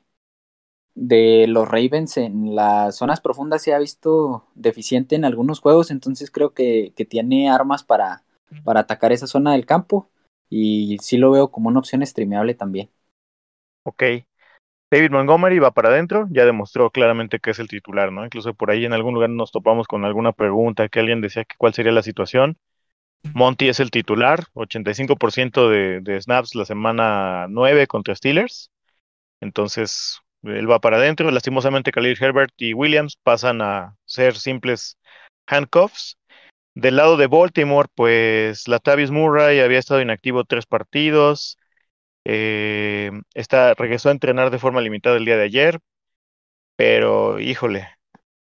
de 0.94 1.47
los 1.49 1.66
Ravens 1.66 2.18
en 2.18 2.54
las 2.54 2.97
zonas 2.97 3.23
profundas 3.23 3.62
se 3.62 3.73
ha 3.73 3.78
visto 3.78 4.44
deficiente 4.54 5.16
en 5.16 5.25
algunos 5.25 5.61
juegos, 5.61 5.90
entonces 5.90 6.30
creo 6.30 6.52
que, 6.52 6.92
que 6.97 7.06
tiene 7.06 7.49
armas 7.49 7.82
para, 7.82 8.25
para 8.62 8.80
atacar 8.80 9.11
esa 9.11 9.26
zona 9.26 9.52
del 9.52 9.64
campo 9.64 10.11
y 10.52 10.99
sí 10.99 11.16
lo 11.18 11.30
veo 11.30 11.50
como 11.50 11.68
una 11.68 11.78
opción 11.80 12.04
streameable 12.06 12.54
también. 12.54 12.90
Ok. 13.85 14.02
David 14.90 15.11
Montgomery 15.11 15.59
va 15.59 15.73
para 15.73 15.88
adentro, 15.90 16.28
ya 16.30 16.44
demostró 16.47 16.90
claramente 16.90 17.40
que 17.40 17.50
es 17.52 17.59
el 17.59 17.68
titular, 17.68 18.12
¿no? 18.12 18.25
Incluso 18.25 18.54
por 18.54 18.71
ahí 18.71 18.85
en 18.85 18.92
algún 18.92 19.14
lugar 19.14 19.30
nos 19.30 19.50
topamos 19.52 19.87
con 19.88 20.04
alguna 20.04 20.32
pregunta 20.32 20.88
que 20.88 21.00
alguien 21.00 21.21
decía 21.23 21.44
que 21.44 21.56
cuál 21.59 21.75
sería 21.75 21.92
la 21.92 22.02
situación. 22.02 22.59
Monty 23.35 23.68
es 23.68 23.80
el 23.80 23.90
titular, 23.90 24.44
85% 24.54 25.71
de, 25.71 26.00
de 26.00 26.21
snaps 26.21 26.54
la 26.54 26.64
semana 26.66 27.47
9 27.49 27.87
contra 27.87 28.14
Steelers. 28.14 28.71
Entonces, 29.40 30.21
él 30.42 30.71
va 30.71 30.80
para 30.80 30.99
adentro. 30.99 31.30
Lastimosamente, 31.30 31.92
Khalil 31.92 32.18
Herbert 32.21 32.52
y 32.59 32.75
Williams 32.75 33.16
pasan 33.23 33.62
a 33.62 33.97
ser 34.04 34.37
simples 34.37 34.99
handcuffs. 35.47 36.18
Del 36.75 36.97
lado 36.97 37.17
de 37.17 37.26
Baltimore, 37.26 37.88
pues 37.95 38.67
Latavius 38.67 39.11
Murray 39.11 39.61
había 39.61 39.79
estado 39.79 40.00
inactivo 40.00 40.45
tres 40.45 40.64
partidos. 40.67 41.59
Eh, 42.25 43.11
está, 43.35 43.75
regresó 43.75 44.09
a 44.09 44.12
entrenar 44.12 44.50
de 44.50 44.59
forma 44.59 44.81
limitada 44.81 45.17
el 45.17 45.25
día 45.25 45.37
de 45.37 45.45
ayer. 45.45 45.81
Pero, 46.76 47.38
híjole, 47.41 47.88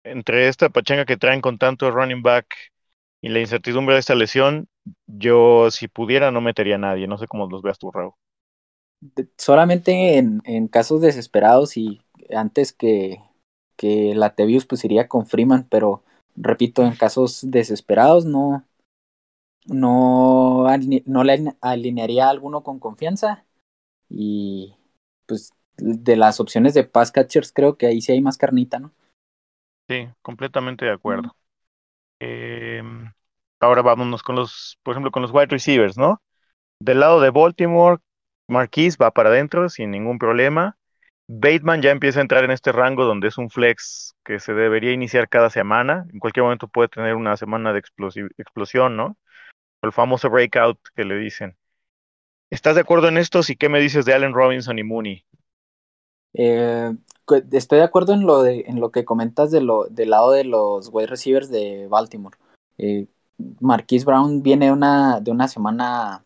entre 0.05 0.49
esta 0.49 0.69
pachanga 0.69 1.07
que 1.07 1.17
traen 1.17 1.41
con 1.41 1.59
tanto 1.59 1.91
running 1.91 2.23
back 2.23 2.55
y 3.23 3.31
la 3.31 3.41
incertidumbre 3.41 3.95
de 3.95 4.01
esta 4.01 4.15
lesión, 4.15 4.69
yo 5.07 5.71
si 5.71 5.89
pudiera 5.89 6.31
no 6.31 6.41
metería 6.43 6.75
a 6.75 6.79
nadie. 6.79 7.07
No 7.07 7.17
sé 7.17 7.27
cómo 7.27 7.49
los 7.49 7.63
veas 7.63 7.79
tú, 7.79 7.91
Raúl. 7.91 8.13
Solamente 9.39 10.19
en, 10.19 10.69
casos 10.69 11.01
desesperados 11.01 11.79
y 11.79 12.03
antes 12.37 12.75
que, 12.75 13.23
que 13.77 14.15
la 14.15 14.35
Tevius 14.35 14.67
pues 14.67 14.85
iría 14.85 15.09
con 15.09 15.27
Freeman, 15.27 15.67
pero 15.71 16.05
repito, 16.41 16.85
en 16.85 16.97
casos 16.97 17.41
desesperados 17.51 18.25
no, 18.25 18.65
no, 19.67 20.67
no 21.07 21.25
le 21.25 21.55
alinearía 21.61 22.27
a 22.27 22.31
alguno 22.31 22.63
con 22.63 22.79
confianza 22.79 23.45
y 24.09 24.75
pues 25.27 25.53
de 25.77 26.17
las 26.17 26.41
opciones 26.41 26.75
de 26.75 26.85
pass 26.85 27.13
catchers 27.13 27.53
creo 27.53 27.77
que 27.77 27.87
ahí 27.87 28.01
sí 28.01 28.13
hay 28.13 28.21
más 28.21 28.37
carnita, 28.37 28.79
¿no? 28.79 28.93
Sí, 29.89 30.09
completamente 30.23 30.85
de 30.85 30.93
acuerdo. 30.93 31.37
Eh, 32.21 32.83
ahora 33.61 33.83
vámonos 33.83 34.23
con 34.23 34.37
los, 34.37 34.79
por 34.83 34.93
ejemplo, 34.93 35.11
con 35.11 35.23
los 35.23 35.33
wide 35.33 35.47
receivers, 35.47 35.97
¿no? 35.97 36.23
Del 36.81 37.01
lado 37.01 37.21
de 37.21 37.31
Baltimore, 37.31 37.99
Marquise 38.49 38.97
va 39.03 39.11
para 39.11 39.31
adentro 39.31 39.69
sin 39.69 39.91
ningún 39.91 40.19
problema. 40.19 40.77
Bateman 41.33 41.81
ya 41.81 41.93
empieza 41.93 42.19
a 42.19 42.23
entrar 42.23 42.43
en 42.43 42.51
este 42.51 42.73
rango 42.73 43.05
donde 43.05 43.29
es 43.29 43.39
un 43.39 43.51
flex 43.51 44.17
que 44.25 44.41
se 44.41 44.53
debería 44.53 44.91
iniciar 44.91 45.29
cada 45.29 45.49
semana. 45.49 46.05
En 46.13 46.19
cualquier 46.19 46.43
momento 46.43 46.67
puede 46.67 46.89
tener 46.89 47.15
una 47.15 47.37
semana 47.37 47.73
de 47.73 47.79
explosión, 47.79 48.97
¿no? 48.97 49.17
El 49.81 49.93
famoso 49.93 50.29
breakout 50.29 50.81
que 50.97 51.05
le 51.05 51.17
dicen. 51.17 51.57
¿Estás 52.51 52.75
de 52.75 52.81
acuerdo 52.81 53.07
en 53.07 53.17
esto? 53.17 53.43
¿Y 53.49 53.55
qué 53.55 53.69
me 53.69 53.79
dices 53.79 54.05
de 54.05 54.13
Allen 54.13 54.35
Robinson 54.35 54.77
y 54.81 54.83
Mooney? 54.83 55.25
Eh, 56.35 56.97
estoy 57.53 57.79
de 57.79 57.85
acuerdo 57.85 58.13
en 58.13 58.27
lo, 58.27 58.45
en 58.45 58.81
lo 58.81 58.91
que 58.91 59.05
comentas 59.05 59.53
de 59.53 59.61
lo, 59.61 59.85
del 59.85 60.11
lado 60.11 60.33
de 60.33 60.43
los 60.43 60.89
wide 60.93 61.07
receivers 61.07 61.49
de 61.49 61.87
Baltimore. 61.89 62.37
Eh, 62.77 63.07
Marquise 63.61 64.05
Brown 64.05 64.43
viene 64.43 64.73
una, 64.73 65.21
de 65.21 65.31
una 65.31 65.47
semana 65.47 66.25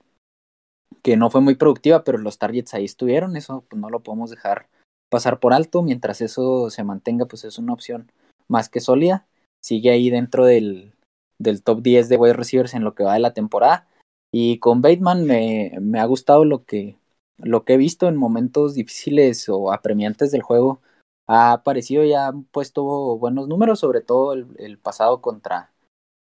que 1.02 1.18
no 1.18 1.28
fue 1.28 1.42
muy 1.42 1.56
productiva, 1.56 2.04
pero 2.04 2.16
los 2.16 2.38
targets 2.38 2.72
ahí 2.72 2.86
estuvieron, 2.86 3.36
eso 3.36 3.66
pues, 3.68 3.78
no 3.78 3.90
lo 3.90 4.00
podemos 4.00 4.30
dejar 4.30 4.66
pasar 5.14 5.38
por 5.38 5.52
alto, 5.52 5.82
mientras 5.82 6.20
eso 6.20 6.70
se 6.70 6.82
mantenga, 6.82 7.26
pues 7.26 7.44
es 7.44 7.56
una 7.56 7.72
opción 7.72 8.10
más 8.48 8.68
que 8.68 8.80
sólida, 8.80 9.28
sigue 9.62 9.90
ahí 9.90 10.10
dentro 10.10 10.44
del, 10.44 10.92
del 11.38 11.62
top 11.62 11.82
10 11.82 12.08
de 12.08 12.16
wide 12.16 12.32
receivers 12.32 12.74
en 12.74 12.82
lo 12.82 12.96
que 12.96 13.04
va 13.04 13.14
de 13.14 13.20
la 13.20 13.32
temporada, 13.32 13.86
y 14.32 14.58
con 14.58 14.82
Bateman 14.82 15.24
me, 15.24 15.78
me 15.80 16.00
ha 16.00 16.04
gustado 16.04 16.44
lo 16.44 16.64
que, 16.64 16.98
lo 17.38 17.64
que 17.64 17.74
he 17.74 17.76
visto 17.76 18.08
en 18.08 18.16
momentos 18.16 18.74
difíciles 18.74 19.48
o 19.48 19.72
apremiantes 19.72 20.32
del 20.32 20.42
juego, 20.42 20.80
ha 21.28 21.52
aparecido 21.52 22.02
y 22.02 22.12
ha 22.12 22.32
puesto 22.50 22.82
buenos 23.16 23.46
números, 23.46 23.78
sobre 23.78 24.00
todo 24.00 24.32
el, 24.32 24.78
pasado 24.78 25.20
contra, 25.20 25.72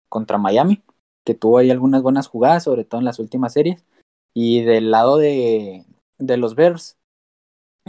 contra 0.08 0.38
Miami, 0.38 0.82
que 1.26 1.34
tuvo 1.34 1.58
ahí 1.58 1.70
algunas 1.70 2.00
buenas 2.02 2.26
jugadas, 2.26 2.64
sobre 2.64 2.84
todo 2.84 3.00
en 3.02 3.04
las 3.04 3.18
últimas 3.18 3.52
series. 3.52 3.84
Y 4.32 4.62
del 4.62 4.90
lado 4.90 5.18
de, 5.18 5.84
de 6.18 6.36
los 6.38 6.54
Bears, 6.54 6.96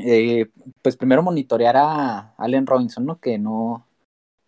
eh, 0.04 0.50
pues 0.82 0.98
primero 0.98 1.24
monitorear 1.24 1.78
a 1.78 2.34
Allen 2.38 2.68
Robinson, 2.68 3.06
¿no? 3.06 3.20
Que 3.20 3.38
no, 3.38 3.86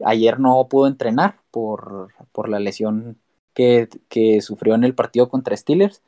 ayer 0.05 0.39
no 0.39 0.67
pudo 0.69 0.87
entrenar 0.87 1.37
por, 1.51 2.09
por 2.31 2.49
la 2.49 2.59
lesión 2.59 3.17
que, 3.53 3.89
que, 4.09 4.41
sufrió 4.41 4.75
en 4.75 4.83
el 4.83 4.95
partido 4.95 5.29
contra 5.29 5.55
Steelers. 5.55 6.01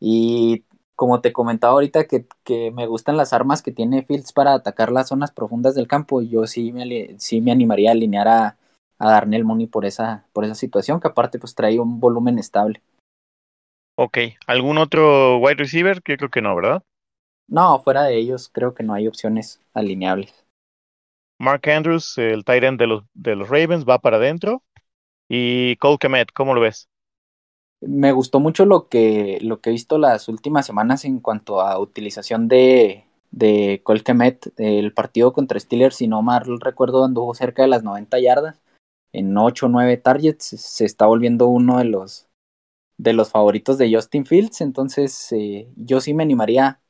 Y 0.00 0.64
como 0.96 1.20
te 1.20 1.32
comentaba 1.32 1.74
ahorita, 1.74 2.04
que, 2.04 2.26
que, 2.44 2.70
me 2.70 2.86
gustan 2.86 3.16
las 3.16 3.32
armas 3.32 3.62
que 3.62 3.72
tiene 3.72 4.02
Fields 4.02 4.32
para 4.32 4.54
atacar 4.54 4.92
las 4.92 5.08
zonas 5.08 5.32
profundas 5.32 5.74
del 5.74 5.88
campo, 5.88 6.22
yo 6.22 6.46
sí 6.46 6.72
me, 6.72 7.18
sí 7.18 7.40
me 7.40 7.52
animaría 7.52 7.90
a 7.90 7.92
alinear 7.92 8.28
a, 8.28 8.56
a 8.98 9.10
Darnell 9.10 9.44
Mooney 9.44 9.66
por 9.66 9.86
esa, 9.86 10.26
por 10.32 10.44
esa 10.44 10.54
situación, 10.54 11.00
que 11.00 11.08
aparte 11.08 11.38
pues 11.38 11.54
trae 11.54 11.80
un 11.80 12.00
volumen 12.00 12.38
estable. 12.38 12.82
Ok, 13.96 14.18
¿algún 14.46 14.78
otro 14.78 15.38
wide 15.38 15.56
receiver? 15.56 16.02
Que 16.02 16.16
creo 16.16 16.30
que 16.30 16.40
no, 16.40 16.54
¿verdad? 16.54 16.82
No, 17.50 17.80
fuera 17.80 18.04
de 18.04 18.16
ellos 18.16 18.48
creo 18.48 18.74
que 18.74 18.84
no 18.84 18.94
hay 18.94 19.08
opciones 19.08 19.60
alineables. 19.74 20.46
Mark 21.40 21.68
Andrews, 21.68 22.16
el 22.16 22.44
tight 22.44 22.62
end 22.62 22.78
de 22.78 22.86
los, 22.86 23.02
de 23.12 23.34
los 23.34 23.48
Ravens, 23.48 23.84
va 23.84 23.98
para 23.98 24.18
adentro. 24.18 24.62
Y 25.28 25.76
Cole 25.76 25.98
Kemet, 25.98 26.30
¿cómo 26.32 26.54
lo 26.54 26.60
ves? 26.60 26.88
Me 27.80 28.12
gustó 28.12 28.38
mucho 28.38 28.66
lo 28.66 28.88
que, 28.88 29.38
lo 29.42 29.60
que 29.60 29.70
he 29.70 29.72
visto 29.72 29.98
las 29.98 30.28
últimas 30.28 30.64
semanas 30.64 31.04
en 31.04 31.18
cuanto 31.18 31.60
a 31.60 31.78
utilización 31.80 32.46
de, 32.46 33.04
de 33.32 33.80
Cole 33.82 34.02
Kemet. 34.02 34.52
El 34.56 34.92
partido 34.92 35.32
contra 35.32 35.58
Steelers, 35.58 35.96
si 35.96 36.06
no 36.06 36.22
mal 36.22 36.60
recuerdo, 36.60 37.04
anduvo 37.04 37.34
cerca 37.34 37.62
de 37.62 37.68
las 37.68 37.82
90 37.82 38.20
yardas. 38.20 38.60
En 39.12 39.36
8 39.36 39.66
o 39.66 39.68
9 39.70 39.96
targets 39.96 40.44
se 40.44 40.84
está 40.84 41.06
volviendo 41.06 41.48
uno 41.48 41.78
de 41.78 41.84
los, 41.84 42.28
de 42.96 43.12
los 43.12 43.30
favoritos 43.30 43.76
de 43.76 43.92
Justin 43.92 44.24
Fields. 44.24 44.60
Entonces 44.60 45.32
eh, 45.32 45.68
yo 45.74 46.00
sí 46.00 46.14
me 46.14 46.22
animaría 46.22 46.80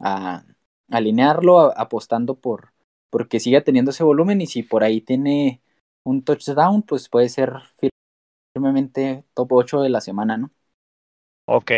a 0.00 0.44
alinearlo 0.90 1.78
apostando 1.78 2.36
por 2.40 2.72
porque 3.10 3.40
siga 3.40 3.62
teniendo 3.62 3.90
ese 3.90 4.04
volumen 4.04 4.40
y 4.40 4.46
si 4.46 4.62
por 4.62 4.84
ahí 4.84 5.00
tiene 5.00 5.60
un 6.04 6.22
touchdown, 6.22 6.82
pues 6.82 7.08
puede 7.08 7.28
ser 7.28 7.52
firmemente 8.54 9.24
top 9.34 9.52
8 9.52 9.82
de 9.82 9.90
la 9.90 10.00
semana, 10.00 10.36
¿no? 10.36 10.50
Ok. 11.46 11.72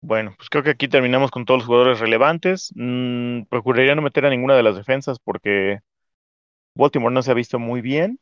Bueno, 0.00 0.34
pues 0.36 0.48
creo 0.50 0.64
que 0.64 0.70
aquí 0.70 0.88
terminamos 0.88 1.30
con 1.30 1.44
todos 1.44 1.58
los 1.60 1.66
jugadores 1.66 2.00
relevantes. 2.00 2.72
Mm, 2.74 3.42
procuraría 3.44 3.94
no 3.94 4.02
meter 4.02 4.26
a 4.26 4.30
ninguna 4.30 4.56
de 4.56 4.62
las 4.64 4.76
defensas 4.76 5.18
porque 5.20 5.78
Baltimore 6.74 7.14
no 7.14 7.22
se 7.22 7.30
ha 7.30 7.34
visto 7.34 7.58
muy 7.58 7.80
bien 7.80 8.20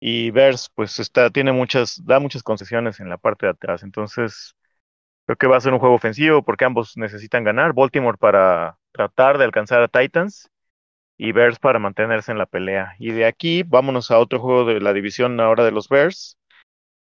y 0.00 0.30
Bears 0.30 0.70
pues 0.74 0.98
está 1.00 1.30
tiene 1.30 1.52
muchas 1.52 2.04
da 2.04 2.20
muchas 2.20 2.42
concesiones 2.42 3.00
en 3.00 3.08
la 3.10 3.18
parte 3.18 3.46
de 3.46 3.52
atrás, 3.52 3.82
entonces 3.82 4.54
Creo 5.26 5.36
que 5.36 5.46
va 5.48 5.56
a 5.56 5.60
ser 5.60 5.72
un 5.72 5.80
juego 5.80 5.96
ofensivo 5.96 6.42
porque 6.42 6.64
ambos 6.64 6.96
necesitan 6.96 7.42
ganar. 7.42 7.72
Baltimore 7.74 8.16
para 8.16 8.78
tratar 8.92 9.38
de 9.38 9.44
alcanzar 9.44 9.82
a 9.82 9.88
Titans 9.88 10.48
y 11.18 11.32
Bears 11.32 11.58
para 11.58 11.80
mantenerse 11.80 12.30
en 12.30 12.38
la 12.38 12.46
pelea. 12.46 12.94
Y 13.00 13.10
de 13.10 13.26
aquí 13.26 13.64
vámonos 13.64 14.12
a 14.12 14.18
otro 14.20 14.38
juego 14.38 14.64
de 14.64 14.80
la 14.80 14.92
división 14.92 15.40
ahora 15.40 15.64
de 15.64 15.72
los 15.72 15.88
Bears, 15.88 16.38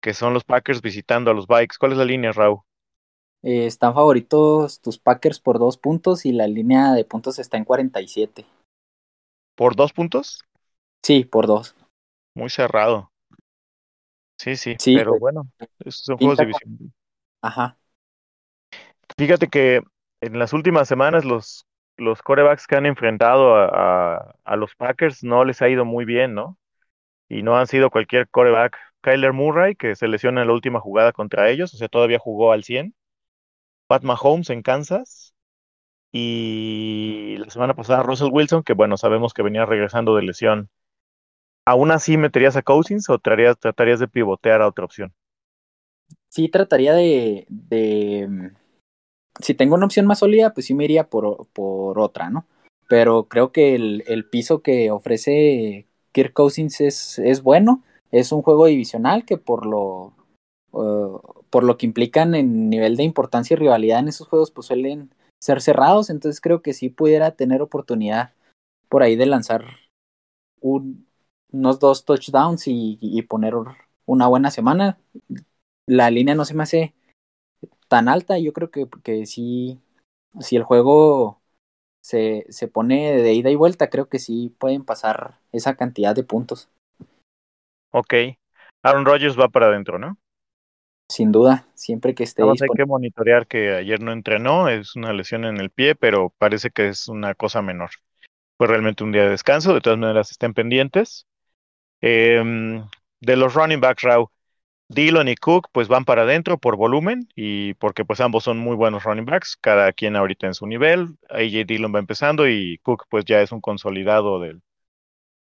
que 0.03 0.13
son 0.13 0.35
los 0.35 0.45
Packers 0.45 0.83
visitando 0.83 1.31
a 1.31 1.35
los 1.35 1.47
Bikes. 1.47 1.77
¿Cuál 1.79 1.93
es 1.93 1.99
la 1.99 2.05
línea, 2.05 2.33
Raúl? 2.33 2.61
Eh, 3.43 3.65
están 3.65 3.95
favoritos 3.95 4.83
tus 4.83 4.99
Packers 4.99 5.41
por 5.41 5.59
dos 5.59 5.79
puntos 5.79 6.27
y 6.27 6.33
la 6.33 6.47
línea 6.47 6.93
de 6.93 7.07
puntos 7.07 7.39
está 7.39 7.57
en 7.57 7.65
47. 7.65 8.45
¿Por 9.57 9.77
dos 9.77 9.95
puntos? 9.95 10.45
Sí, 11.03 11.25
por 11.25 11.47
dos. 11.47 11.75
Muy 12.35 12.51
cerrado. 12.51 13.11
Sí, 14.39 14.57
sí, 14.57 14.77
sí 14.79 14.95
pero 14.95 15.19
bueno, 15.19 15.49
son 15.89 16.19
juegos 16.19 16.39
de 16.39 16.45
división. 16.47 16.93
Ajá. 17.43 17.80
Fíjate 19.17 19.49
que 19.49 19.83
en 20.21 20.39
las 20.39 20.53
últimas 20.53 20.89
semanas 20.89 21.25
los, 21.25 21.67
los 21.97 22.23
corebacks 22.23 22.67
que 22.67 22.77
han 22.77 22.87
enfrentado 22.87 23.57
a, 23.57 24.35
a, 24.45 24.57
los 24.57 24.75
Packers 24.75 25.23
no 25.25 25.45
les 25.45 25.63
ha 25.63 25.69
ido 25.69 25.85
muy 25.85 26.05
bien, 26.05 26.35
¿no? 26.35 26.59
Y 27.29 27.43
no 27.43 27.57
han 27.59 27.67
sido 27.67 27.91
cualquier 27.91 28.29
coreback. 28.29 28.77
Kyler 29.03 29.33
Murray, 29.33 29.77
que 29.77 29.97
se 29.97 30.09
lesiona 30.09 30.43
en 30.43 30.49
la 30.49 30.55
última 30.55 30.81
jugada 30.81 31.13
contra 31.13 31.49
ellos, 31.49 31.73
o 31.73 31.77
sea, 31.79 31.89
todavía 31.89 32.19
jugó 32.19 32.53
al 32.53 32.65
100. 32.65 32.95
Pat 33.87 34.03
Mahomes 34.03 34.51
en 34.51 34.63
Kansas. 34.63 35.35
Y 36.13 37.37
la 37.39 37.51
semana 37.51 37.75
pasada 37.75 38.03
Russell 38.03 38.31
Wilson, 38.33 38.63
que 38.63 38.75
bueno, 38.75 38.97
sabemos 38.97 39.33
que 39.33 39.43
venía 39.43 39.65
regresando 39.65 40.17
de 40.17 40.23
lesión. 40.23 40.69
¿Aún 41.65 41.91
así 41.93 42.17
meterías 42.17 42.57
a 42.57 42.63
Cousins 42.63 43.09
o 43.11 43.19
tratarías, 43.19 43.59
tratarías 43.59 44.01
de 44.01 44.09
pivotear 44.09 44.61
a 44.63 44.67
otra 44.67 44.85
opción? 44.85 45.15
Sí, 46.29 46.49
trataría 46.49 46.95
de, 46.95 47.47
de 47.49 48.53
si 49.39 49.55
tengo 49.55 49.75
una 49.75 49.87
opción 49.87 50.07
más 50.07 50.21
sólida, 50.21 50.53
pues 50.53 50.67
sí 50.67 50.75
me 50.75 50.85
iría 50.85 51.09
por, 51.09 51.47
por 51.53 51.99
otra, 51.99 52.31
¿no? 52.31 52.47
Pero 52.89 53.29
creo 53.29 53.53
que 53.53 53.75
el, 53.75 54.03
el, 54.09 54.29
piso 54.29 54.63
que 54.63 54.91
ofrece 54.91 55.87
Kirk 56.13 56.33
Cousins 56.33 56.81
es, 56.81 57.19
es 57.21 57.43
bueno. 57.43 57.85
Es 58.11 58.33
un 58.33 58.43
juego 58.43 58.67
divisional 58.67 59.25
que 59.25 59.39
por 59.39 59.65
lo, 59.65 60.13
uh, 60.73 61.21
por 61.51 61.63
lo 61.63 61.79
que 61.79 61.87
implican 61.87 62.35
en 62.35 62.69
nivel 62.69 62.97
de 62.97 63.05
importancia 63.05 63.55
y 63.55 63.59
rivalidad 63.59 64.01
en 64.01 64.09
esos 64.09 64.27
juegos, 64.27 64.51
pues 64.51 64.67
suelen 64.67 65.15
ser 65.41 65.63
cerrados. 65.63 66.11
Entonces 66.11 66.41
creo 66.41 66.63
que 66.63 66.73
sí 66.73 66.89
pudiera 66.89 67.31
tener 67.33 67.63
oportunidad 67.63 68.33
por 68.89 69.05
ahí 69.05 69.15
de 69.15 69.27
lanzar 69.27 69.65
un, 70.61 71.07
unos 71.53 71.79
dos 71.79 72.05
touchdowns 72.05 72.67
y, 72.67 72.99
y, 73.01 73.23
poner 73.23 73.55
una 74.07 74.27
buena 74.27 74.51
semana. 74.51 74.99
La 75.87 76.11
línea 76.11 76.35
no 76.35 76.45
se 76.45 76.55
me 76.55 76.65
hace 76.65 76.95
tan 77.91 78.09
alta, 78.09 78.39
yo 78.39 78.53
creo 78.53 78.71
que, 78.71 78.87
que 79.03 79.27
sí, 79.27 79.81
si 80.39 80.55
el 80.55 80.63
juego 80.63 81.41
se, 82.01 82.47
se 82.49 82.69
pone 82.69 83.17
de 83.17 83.35
ida 83.35 83.51
y 83.51 83.57
vuelta, 83.57 83.91
creo 83.91 84.09
que 84.09 84.21
sí 84.21 84.55
pueden 84.59 84.85
pasar 84.85 85.41
esa 85.51 85.75
cantidad 85.75 86.15
de 86.15 86.23
puntos. 86.23 86.69
Ok. 87.91 88.15
Aaron 88.85 89.05
Rodgers 89.05 89.39
va 89.39 89.49
para 89.49 89.67
adentro, 89.67 89.99
¿no? 89.99 90.17
Sin 91.11 91.33
duda, 91.33 91.67
siempre 91.75 92.15
que 92.15 92.23
esté. 92.23 92.43
Vamos, 92.43 92.63
hay 92.63 92.69
que 92.69 92.87
monitorear 92.87 93.49
que 93.49 93.75
ayer 93.75 94.01
no 94.01 94.13
entrenó, 94.13 94.69
es 94.69 94.95
una 94.95 95.13
lesión 95.13 95.45
en 95.45 95.59
el 95.59 95.71
pie, 95.71 95.97
pero 95.97 96.33
parece 96.39 96.71
que 96.71 96.89
es 96.89 97.09
una 97.09 97.35
cosa 97.35 97.61
menor. 97.61 97.91
Fue 98.57 98.69
realmente 98.69 99.03
un 99.03 99.11
día 99.11 99.25
de 99.25 99.31
descanso, 99.31 99.75
de 99.75 99.81
todas 99.81 99.99
maneras 99.99 100.31
estén 100.31 100.55
pendientes. 100.55 101.27
Eh, 102.01 102.41
de 103.21 103.37
los 103.37 103.55
running 103.55 103.81
backs, 103.81 104.03
Raw, 104.03 104.31
Dillon 104.91 105.29
y 105.29 105.37
Cook 105.37 105.69
pues 105.73 105.87
van 105.89 106.05
para 106.05 106.23
adentro 106.23 106.59
por 106.59 106.77
volumen 106.77 107.29
y 107.37 107.75
porque 107.75 108.05
pues 108.05 108.21
ambos 108.21 108.43
son 108.45 108.59
muy 108.59 108.75
buenos 108.75 109.05
running 109.05 109.25
backs, 109.25 109.57
cada 109.61 109.93
quien 109.93 110.17
ahorita 110.17 110.49
en 110.49 110.55
su 110.55 110.67
nivel. 110.67 111.17
AJ 111.31 111.65
Dillon 111.67 111.95
va 111.95 112.01
empezando 112.01 112.49
y 112.49 112.79
Cook 112.83 113.07
pues 113.09 113.25
ya 113.25 113.41
es 113.41 113.53
un 113.53 113.61
consolidado 113.61 114.41
del, 114.41 114.63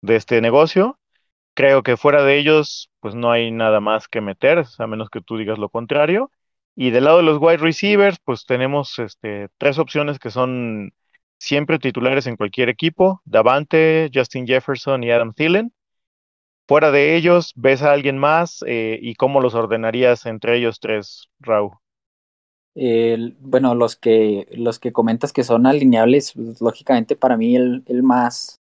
de 0.01 0.15
este 0.15 0.41
negocio. 0.41 0.99
Creo 1.55 1.83
que 1.83 1.97
fuera 1.97 2.23
de 2.23 2.39
ellos, 2.39 2.91
pues 2.99 3.15
no 3.15 3.31
hay 3.31 3.51
nada 3.51 3.79
más 3.81 4.07
que 4.07 4.21
meter, 4.21 4.65
a 4.79 4.87
menos 4.87 5.09
que 5.09 5.21
tú 5.21 5.37
digas 5.37 5.59
lo 5.59 5.69
contrario. 5.69 6.31
Y 6.75 6.91
del 6.91 7.05
lado 7.05 7.17
de 7.17 7.23
los 7.23 7.39
wide 7.41 7.57
receivers, 7.57 8.19
pues 8.23 8.45
tenemos 8.45 8.99
este, 8.99 9.49
tres 9.57 9.79
opciones 9.79 10.19
que 10.19 10.31
son 10.31 10.93
siempre 11.39 11.79
titulares 11.79 12.27
en 12.27 12.37
cualquier 12.37 12.69
equipo: 12.69 13.21
Davante, 13.25 14.09
Justin 14.13 14.47
Jefferson 14.47 15.03
y 15.03 15.11
Adam 15.11 15.33
Thielen. 15.33 15.73
Fuera 16.67 16.91
de 16.91 17.15
ellos, 17.15 17.53
¿ves 17.55 17.81
a 17.81 17.93
alguien 17.93 18.17
más 18.17 18.63
eh, 18.67 18.99
y 19.01 19.15
cómo 19.15 19.41
los 19.41 19.55
ordenarías 19.55 20.25
entre 20.25 20.57
ellos 20.57 20.79
tres, 20.79 21.29
Raúl? 21.39 21.71
Bueno, 23.39 23.73
los 23.73 23.95
que, 23.95 24.47
los 24.51 24.77
que 24.77 24.91
comentas 24.93 25.33
que 25.33 25.43
son 25.43 25.65
alineables, 25.65 26.33
pues, 26.33 26.61
lógicamente 26.61 27.15
para 27.15 27.37
mí 27.37 27.55
el, 27.55 27.83
el 27.87 28.03
más 28.03 28.59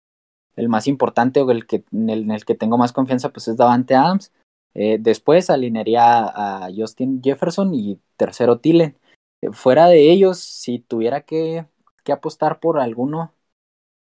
el 0.56 0.68
más 0.68 0.86
importante 0.86 1.40
o 1.40 1.50
el 1.50 1.66
que, 1.66 1.84
en, 1.92 2.10
el, 2.10 2.30
el 2.30 2.44
que 2.44 2.54
tengo 2.54 2.78
más 2.78 2.92
confianza 2.92 3.30
pues 3.30 3.48
es 3.48 3.56
Davante 3.56 3.94
Adams. 3.94 4.32
Eh, 4.74 4.98
después 5.00 5.50
alinearía 5.50 6.02
a 6.04 6.68
Justin 6.74 7.20
Jefferson 7.22 7.74
y 7.74 7.98
tercero 8.16 8.58
Tillen. 8.58 8.96
Eh, 9.40 9.50
fuera 9.52 9.86
de 9.86 10.12
ellos, 10.12 10.38
si 10.38 10.78
tuviera 10.78 11.22
que, 11.22 11.66
que 12.04 12.12
apostar 12.12 12.60
por 12.60 12.78
alguno, 12.78 13.32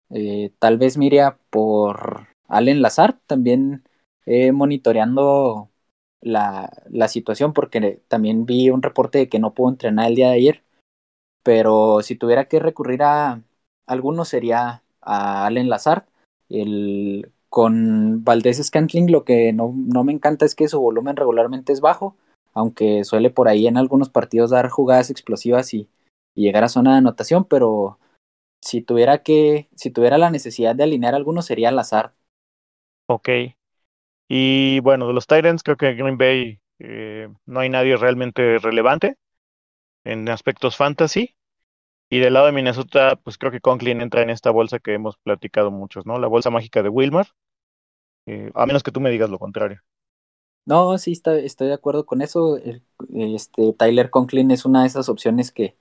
eh, 0.09 0.51
tal 0.59 0.77
vez 0.77 0.97
miría 0.97 1.37
por 1.49 2.27
Allen 2.57 2.81
Lazar, 2.81 3.19
también 3.27 3.83
monitoreando 4.53 5.69
la, 6.21 6.71
la, 6.89 7.07
situación 7.07 7.53
porque 7.53 8.01
también 8.07 8.45
vi 8.45 8.69
un 8.69 8.83
reporte 8.83 9.17
de 9.17 9.29
que 9.29 9.39
no 9.39 9.53
pudo 9.53 9.71
entrenar 9.71 10.07
el 10.07 10.15
día 10.15 10.29
de 10.29 10.35
ayer. 10.35 10.63
Pero 11.43 12.01
si 12.03 12.15
tuviera 12.15 12.45
que 12.45 12.59
recurrir 12.59 13.03
a 13.03 13.41
alguno 13.87 14.25
sería 14.25 14.83
a 15.01 15.45
Allen 15.45 15.69
Lazar 15.69 16.05
el, 16.49 17.31
con 17.49 18.23
Valdés 18.23 18.63
Scantling 18.63 19.11
lo 19.11 19.23
que 19.25 19.53
no, 19.53 19.73
no, 19.75 20.03
me 20.03 20.13
encanta 20.13 20.45
es 20.45 20.55
que 20.55 20.67
su 20.67 20.79
volumen 20.79 21.15
regularmente 21.15 21.73
es 21.73 21.81
bajo, 21.81 22.15
aunque 22.53 23.03
suele 23.03 23.29
por 23.29 23.47
ahí 23.47 23.67
en 23.67 23.77
algunos 23.77 24.09
partidos 24.09 24.51
dar 24.51 24.69
jugadas 24.69 25.09
explosivas 25.09 25.73
y, 25.73 25.89
y 26.35 26.43
llegar 26.43 26.63
a 26.63 26.69
zona 26.69 26.91
de 26.93 26.97
anotación, 26.99 27.45
pero 27.45 27.99
si 28.61 28.81
tuviera 28.81 29.23
que, 29.23 29.69
si 29.75 29.91
tuviera 29.91 30.17
la 30.17 30.29
necesidad 30.29 30.75
de 30.75 30.83
alinear 30.83 31.15
alguno 31.15 31.41
sería 31.41 31.69
al 31.69 31.79
azar. 31.79 32.13
Ok. 33.11 33.29
Y 34.29 34.79
bueno, 34.79 35.05
de 35.05 35.13
los 35.13 35.27
Titans 35.27 35.63
creo 35.63 35.75
que 35.75 35.89
en 35.89 35.97
Green 35.97 36.17
Bay 36.17 36.61
eh, 36.79 37.27
no 37.45 37.59
hay 37.59 37.67
nadie 37.67 37.97
realmente 37.97 38.57
relevante 38.57 39.17
en 40.05 40.29
aspectos 40.29 40.77
fantasy. 40.77 41.35
Y 42.09 42.19
del 42.19 42.33
lado 42.33 42.45
de 42.45 42.53
Minnesota, 42.53 43.17
pues 43.17 43.37
creo 43.37 43.51
que 43.51 43.59
Conklin 43.59 43.99
entra 43.99 44.21
en 44.21 44.29
esta 44.29 44.49
bolsa 44.49 44.79
que 44.79 44.93
hemos 44.93 45.17
platicado 45.17 45.71
muchos, 45.71 46.05
¿no? 46.05 46.19
La 46.19 46.27
bolsa 46.27 46.49
mágica 46.49 46.81
de 46.81 46.87
Wilmar. 46.87 47.27
Eh, 48.27 48.49
a 48.53 48.65
menos 48.65 48.83
que 48.83 48.91
tú 48.91 49.01
me 49.01 49.09
digas 49.09 49.29
lo 49.29 49.39
contrario. 49.39 49.81
No, 50.65 50.97
sí, 50.97 51.11
está, 51.11 51.37
estoy 51.37 51.67
de 51.67 51.73
acuerdo 51.73 52.05
con 52.05 52.21
eso. 52.21 52.59
Este, 53.13 53.73
Tyler 53.73 54.09
Conklin 54.09 54.51
es 54.51 54.63
una 54.63 54.81
de 54.81 54.87
esas 54.87 55.09
opciones 55.09 55.51
que, 55.51 55.75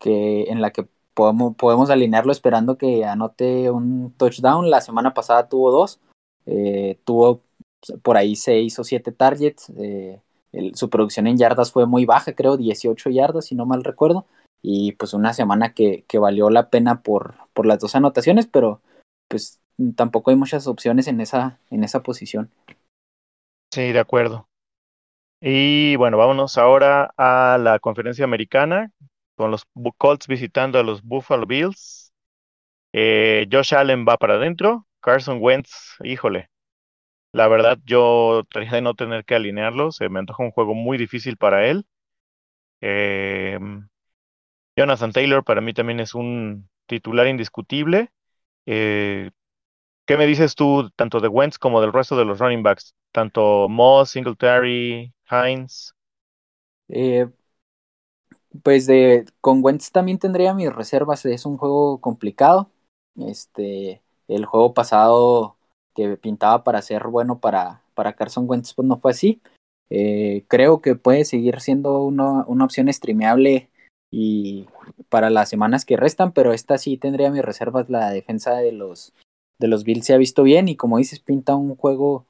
que 0.00 0.44
en 0.44 0.60
la 0.60 0.72
que 0.72 0.88
podemos, 1.14 1.54
podemos 1.54 1.90
alinearlo 1.90 2.32
esperando 2.32 2.76
que 2.76 3.04
anote 3.04 3.70
un 3.70 4.12
touchdown. 4.16 4.68
La 4.68 4.80
semana 4.80 5.14
pasada 5.14 5.48
tuvo 5.48 5.70
dos. 5.70 6.00
Eh, 6.46 6.98
tuvo 7.04 7.42
por 8.02 8.16
ahí 8.16 8.36
seis 8.36 8.78
o 8.78 8.84
siete 8.84 9.12
targets. 9.12 9.70
Eh, 9.78 10.20
su 10.74 10.90
producción 10.90 11.26
en 11.26 11.36
yardas 11.36 11.72
fue 11.72 11.86
muy 11.86 12.04
baja, 12.06 12.32
creo, 12.34 12.56
18 12.56 13.10
yardas, 13.10 13.46
si 13.46 13.54
no 13.54 13.66
mal 13.66 13.84
recuerdo 13.84 14.26
y 14.62 14.92
pues 14.92 15.14
una 15.14 15.32
semana 15.32 15.72
que, 15.72 16.04
que 16.06 16.18
valió 16.18 16.50
la 16.50 16.68
pena 16.68 17.02
por, 17.02 17.34
por 17.52 17.66
las 17.66 17.78
dos 17.78 17.94
anotaciones, 17.94 18.46
pero 18.46 18.80
pues 19.28 19.60
tampoco 19.96 20.30
hay 20.30 20.36
muchas 20.36 20.66
opciones 20.66 21.06
en 21.06 21.20
esa, 21.20 21.58
en 21.70 21.84
esa 21.84 22.02
posición. 22.02 22.50
Sí, 23.72 23.92
de 23.92 23.98
acuerdo. 23.98 24.48
Y 25.40 25.96
bueno, 25.96 26.18
vámonos 26.18 26.58
ahora 26.58 27.14
a 27.16 27.56
la 27.58 27.78
conferencia 27.78 28.24
americana 28.24 28.90
con 29.36 29.50
los 29.50 29.64
Colts 29.96 30.26
visitando 30.26 30.78
a 30.78 30.82
los 30.82 31.02
Buffalo 31.02 31.46
Bills. 31.46 32.12
Eh, 32.92 33.46
Josh 33.50 33.74
Allen 33.74 34.04
va 34.06 34.18
para 34.18 34.34
adentro. 34.34 34.86
Carson 35.00 35.38
Wentz, 35.40 35.96
híjole. 36.04 36.50
La 37.32 37.48
verdad, 37.48 37.78
yo 37.84 38.44
traté 38.50 38.76
de 38.76 38.82
no 38.82 38.94
tener 38.94 39.24
que 39.24 39.34
alinearlo. 39.34 39.92
Se 39.92 40.08
me 40.08 40.18
antoja 40.20 40.42
un 40.44 40.52
juego 40.52 40.74
muy 40.74 40.98
difícil 40.98 41.36
para 41.36 41.66
él. 41.68 41.86
Eh, 42.80 43.58
Jonathan 44.76 45.12
Taylor 45.12 45.44
para 45.44 45.60
mí 45.60 45.72
también 45.74 46.00
es 46.00 46.14
un 46.14 46.68
titular 46.86 47.26
indiscutible. 47.26 48.10
Eh, 48.66 49.30
¿Qué 50.06 50.16
me 50.16 50.26
dices 50.26 50.54
tú 50.54 50.90
tanto 50.96 51.20
de 51.20 51.28
Wentz 51.28 51.58
como 51.58 51.80
del 51.80 51.92
resto 51.92 52.16
de 52.16 52.24
los 52.24 52.38
running 52.38 52.62
backs? 52.62 52.94
Tanto 53.12 53.68
Moss, 53.68 54.10
Singletary, 54.10 55.12
Hines. 55.30 55.94
Eh, 56.88 57.26
pues 58.62 58.86
de 58.86 59.24
con 59.40 59.62
Wentz 59.64 59.90
también 59.92 60.18
tendría 60.18 60.54
mis 60.54 60.72
reservas. 60.72 61.24
Es 61.26 61.46
un 61.46 61.56
juego 61.56 62.00
complicado. 62.00 62.70
Este, 63.16 64.02
el 64.30 64.44
juego 64.46 64.74
pasado 64.74 65.56
que 65.94 66.16
pintaba 66.16 66.64
para 66.64 66.82
ser 66.82 67.08
bueno 67.08 67.40
para, 67.40 67.82
para 67.94 68.14
Carson 68.14 68.48
Wentz, 68.48 68.74
pues 68.74 68.86
no 68.86 68.98
fue 68.98 69.10
así. 69.10 69.40
Eh, 69.90 70.44
creo 70.48 70.80
que 70.80 70.94
puede 70.94 71.24
seguir 71.24 71.60
siendo 71.60 72.04
una, 72.04 72.44
una 72.46 72.64
opción 72.64 72.92
streameable 72.92 73.68
y 74.12 74.66
para 75.08 75.30
las 75.30 75.48
semanas 75.48 75.84
que 75.84 75.96
restan, 75.96 76.32
pero 76.32 76.52
esta 76.52 76.78
sí 76.78 76.96
tendría 76.96 77.30
mis 77.30 77.44
reservas. 77.44 77.90
La 77.90 78.10
defensa 78.10 78.54
de 78.54 78.72
los, 78.72 79.12
de 79.58 79.68
los 79.68 79.84
Bills 79.84 80.06
se 80.06 80.14
ha 80.14 80.18
visto 80.18 80.42
bien 80.44 80.68
y 80.68 80.76
como 80.76 80.98
dices, 80.98 81.18
pinta 81.18 81.56
un 81.56 81.74
juego 81.76 82.24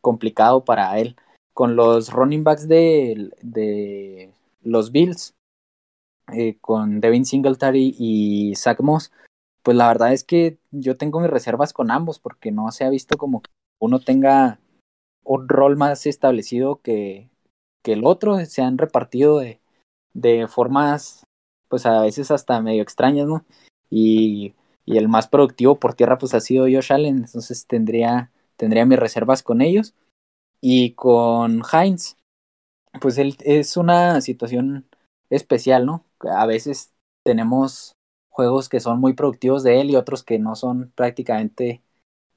complicado 0.00 0.64
para 0.64 0.98
él. 0.98 1.16
Con 1.54 1.76
los 1.76 2.10
running 2.10 2.44
backs 2.44 2.66
de, 2.66 3.30
de 3.42 4.32
los 4.62 4.90
Bills, 4.90 5.34
eh, 6.32 6.56
con 6.62 7.00
Devin 7.00 7.26
Singletary 7.26 7.94
y 7.98 8.54
Zach 8.56 8.80
Moss, 8.80 9.12
pues 9.62 9.76
la 9.76 9.88
verdad 9.88 10.12
es 10.12 10.24
que 10.24 10.58
yo 10.70 10.96
tengo 10.96 11.20
mis 11.20 11.30
reservas 11.30 11.72
con 11.72 11.90
ambos 11.90 12.18
porque 12.18 12.50
no 12.50 12.70
se 12.72 12.84
ha 12.84 12.90
visto 12.90 13.16
como 13.16 13.42
que 13.42 13.50
uno 13.80 14.00
tenga 14.00 14.60
un 15.24 15.48
rol 15.48 15.76
más 15.76 16.06
establecido 16.06 16.80
que, 16.82 17.30
que 17.82 17.92
el 17.92 18.04
otro. 18.04 18.44
Se 18.44 18.62
han 18.62 18.78
repartido 18.78 19.38
de, 19.38 19.60
de 20.14 20.48
formas, 20.48 21.24
pues 21.68 21.86
a 21.86 22.00
veces 22.00 22.30
hasta 22.30 22.60
medio 22.60 22.82
extrañas, 22.82 23.26
¿no? 23.26 23.44
Y, 23.90 24.54
y 24.84 24.98
el 24.98 25.08
más 25.08 25.28
productivo 25.28 25.78
por 25.78 25.94
tierra, 25.94 26.18
pues 26.18 26.34
ha 26.34 26.40
sido 26.40 26.64
Josh 26.64 26.92
Allen, 26.92 27.18
entonces 27.18 27.66
tendría, 27.66 28.30
tendría 28.56 28.84
mis 28.86 28.98
reservas 28.98 29.42
con 29.42 29.60
ellos. 29.60 29.94
Y 30.60 30.92
con 30.92 31.62
Heinz, 31.72 32.16
pues 33.00 33.18
él 33.18 33.36
es 33.40 33.76
una 33.76 34.20
situación 34.20 34.86
especial, 35.28 35.86
¿no? 35.86 36.04
A 36.20 36.46
veces 36.46 36.92
tenemos 37.24 37.94
juegos 38.32 38.68
que 38.68 38.80
son 38.80 38.98
muy 38.98 39.12
productivos 39.12 39.62
de 39.62 39.80
él 39.80 39.90
y 39.90 39.96
otros 39.96 40.24
que 40.24 40.38
no 40.38 40.56
son 40.56 40.90
prácticamente 40.94 41.82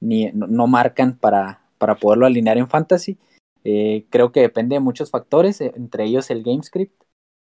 ni 0.00 0.30
no, 0.32 0.66
marcan 0.66 1.16
para, 1.16 1.62
para 1.78 1.96
poderlo 1.96 2.26
alinear 2.26 2.58
en 2.58 2.68
fantasy. 2.68 3.18
Eh, 3.64 4.06
creo 4.10 4.30
que 4.30 4.40
depende 4.40 4.76
de 4.76 4.80
muchos 4.80 5.10
factores, 5.10 5.60
entre 5.60 6.04
ellos 6.04 6.30
el 6.30 6.42
game 6.44 6.62
script 6.62 7.02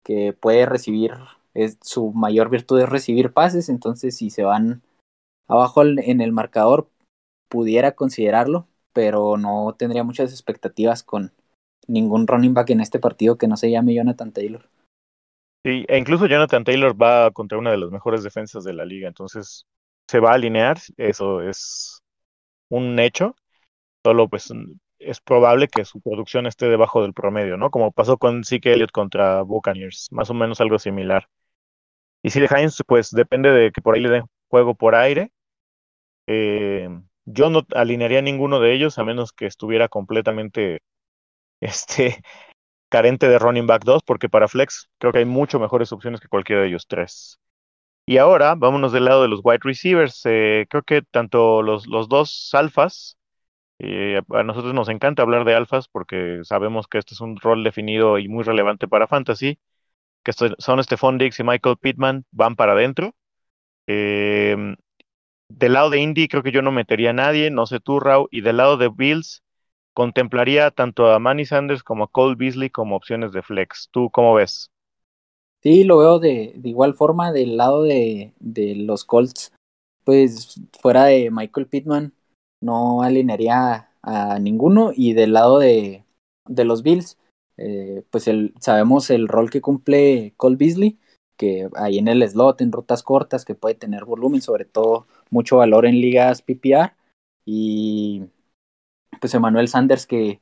que 0.04 0.32
puede 0.32 0.66
recibir, 0.66 1.12
es, 1.54 1.78
su 1.82 2.12
mayor 2.12 2.50
virtud 2.50 2.80
es 2.80 2.88
recibir 2.88 3.32
pases, 3.32 3.68
entonces 3.68 4.16
si 4.16 4.30
se 4.30 4.44
van 4.44 4.82
abajo 5.48 5.82
en 5.82 6.20
el 6.20 6.32
marcador, 6.32 6.88
pudiera 7.48 7.92
considerarlo, 7.92 8.68
pero 8.92 9.36
no 9.36 9.74
tendría 9.76 10.04
muchas 10.04 10.30
expectativas 10.30 11.02
con 11.02 11.32
ningún 11.88 12.26
running 12.26 12.54
back 12.54 12.70
en 12.70 12.80
este 12.80 12.98
partido 12.98 13.38
que 13.38 13.48
no 13.48 13.56
se 13.56 13.70
llame 13.70 13.94
Jonathan 13.94 14.32
Taylor. 14.32 14.68
Sí, 15.66 15.84
e 15.88 15.98
incluso 15.98 16.26
Jonathan 16.26 16.62
Taylor 16.64 17.00
va 17.00 17.30
contra 17.32 17.58
una 17.58 17.72
de 17.72 17.78
las 17.78 17.90
mejores 17.90 18.22
defensas 18.22 18.62
de 18.62 18.72
la 18.72 18.84
liga, 18.84 19.08
entonces 19.08 19.66
se 20.06 20.20
va 20.20 20.30
a 20.30 20.34
alinear, 20.34 20.78
eso 20.96 21.40
es 21.42 22.02
un 22.70 22.98
hecho, 23.00 23.36
solo 24.04 24.28
pues 24.28 24.52
es 25.00 25.20
probable 25.20 25.68
que 25.68 25.84
su 25.84 26.00
producción 26.00 26.46
esté 26.46 26.68
debajo 26.68 27.02
del 27.02 27.14
promedio, 27.14 27.56
¿no? 27.58 27.70
Como 27.70 27.92
pasó 27.92 28.18
con 28.18 28.44
Zeke 28.44 28.72
Elliott 28.74 28.92
contra 28.92 29.42
Buccaneers, 29.42 30.08
más 30.12 30.30
o 30.30 30.34
menos 30.34 30.60
algo 30.60 30.78
similar. 30.78 31.28
Y 32.22 32.30
si 32.30 32.40
Hines, 32.40 32.82
pues 32.86 33.10
depende 33.10 33.50
de 33.50 33.72
que 33.72 33.82
por 33.82 33.94
ahí 33.94 34.00
le 34.02 34.10
den 34.10 34.24
juego 34.48 34.74
por 34.74 34.94
aire. 34.94 35.32
Eh, 36.26 36.88
yo 37.24 37.50
no 37.50 37.66
alinearía 37.74 38.22
ninguno 38.22 38.60
de 38.60 38.74
ellos 38.74 38.98
a 38.98 39.04
menos 39.04 39.32
que 39.32 39.46
estuviera 39.46 39.88
completamente 39.88 40.80
este, 41.60 42.22
carente 42.88 43.28
de 43.28 43.38
running 43.38 43.66
back 43.66 43.84
2, 43.84 44.02
porque 44.04 44.28
para 44.28 44.48
flex 44.48 44.88
creo 44.98 45.12
que 45.12 45.18
hay 45.20 45.24
mucho 45.24 45.58
mejores 45.60 45.92
opciones 45.92 46.20
que 46.20 46.28
cualquiera 46.28 46.62
de 46.62 46.68
ellos 46.68 46.86
tres. 46.86 47.38
Y 48.06 48.18
ahora 48.18 48.54
vámonos 48.56 48.92
del 48.92 49.04
lado 49.06 49.22
de 49.22 49.28
los 49.28 49.40
wide 49.42 49.60
receivers. 49.62 50.22
Eh, 50.26 50.66
creo 50.70 50.82
que 50.82 51.02
tanto 51.02 51.62
los, 51.62 51.86
los 51.86 52.08
dos 52.08 52.50
alfas, 52.54 53.18
eh, 53.78 54.22
a 54.30 54.42
nosotros 54.44 54.74
nos 54.74 54.88
encanta 54.88 55.22
hablar 55.22 55.44
de 55.44 55.54
alfas 55.54 55.88
porque 55.88 56.40
sabemos 56.44 56.88
que 56.88 56.98
este 56.98 57.14
es 57.14 57.20
un 57.20 57.36
rol 57.38 57.64
definido 57.64 58.18
y 58.18 58.28
muy 58.28 58.44
relevante 58.44 58.88
para 58.88 59.08
fantasy, 59.08 59.58
que 60.24 60.32
son 60.34 60.82
Stephon 60.84 61.18
Diggs 61.18 61.40
y 61.40 61.44
Michael 61.44 61.78
Pittman, 61.80 62.24
van 62.32 62.56
para 62.56 62.72
adentro. 62.72 63.14
Em, 63.86 64.76
del 65.48 65.72
lado 65.74 65.90
de 65.90 66.00
Indy 66.00 66.28
creo 66.28 66.42
que 66.42 66.52
yo 66.52 66.62
no 66.62 66.72
metería 66.72 67.10
a 67.10 67.12
nadie, 67.12 67.50
no 67.50 67.66
sé 67.66 67.80
tú, 67.80 68.00
y 68.30 68.40
del 68.42 68.58
lado 68.58 68.76
de 68.76 68.88
Bills 68.88 69.42
contemplaría 69.96 70.70
tanto 70.70 71.10
a 71.10 71.18
Manny 71.18 71.46
Sanders 71.46 71.82
como 71.82 72.04
a 72.04 72.08
Cole 72.08 72.36
Beasley 72.36 72.68
como 72.68 72.96
opciones 72.96 73.32
de 73.32 73.40
flex. 73.40 73.88
¿Tú 73.90 74.10
cómo 74.10 74.34
ves? 74.34 74.70
Sí, 75.62 75.84
lo 75.84 75.96
veo 75.96 76.18
de, 76.18 76.52
igual 76.64 76.92
forma 76.92 77.32
del 77.32 77.56
lado 77.56 77.82
de, 77.82 78.34
de, 78.38 78.74
los 78.74 79.06
Colts. 79.06 79.54
Pues 80.04 80.60
fuera 80.82 81.06
de 81.06 81.30
Michael 81.30 81.66
Pittman, 81.66 82.12
no 82.60 83.00
alinearía 83.00 83.88
a 84.02 84.38
ninguno. 84.38 84.92
Y 84.94 85.14
del 85.14 85.32
lado 85.32 85.60
de, 85.60 86.04
de 86.46 86.64
los 86.66 86.82
Bills, 86.82 87.16
eh, 87.56 88.02
pues 88.10 88.28
el, 88.28 88.52
sabemos 88.60 89.08
el 89.08 89.28
rol 89.28 89.48
que 89.48 89.62
cumple 89.62 90.34
Cole 90.36 90.56
Beasley, 90.56 90.98
que 91.38 91.70
ahí 91.74 91.96
en 91.96 92.08
el 92.08 92.28
slot, 92.28 92.60
en 92.60 92.70
rutas 92.70 93.02
cortas, 93.02 93.46
que 93.46 93.54
puede 93.54 93.76
tener 93.76 94.04
volumen, 94.04 94.42
sobre 94.42 94.66
todo 94.66 95.06
mucho 95.30 95.56
valor 95.56 95.86
en 95.86 96.02
ligas 96.02 96.42
PPR. 96.42 96.92
Y 97.46 98.24
pues 99.20 99.34
Emmanuel 99.34 99.68
Sanders, 99.68 100.06
que 100.06 100.40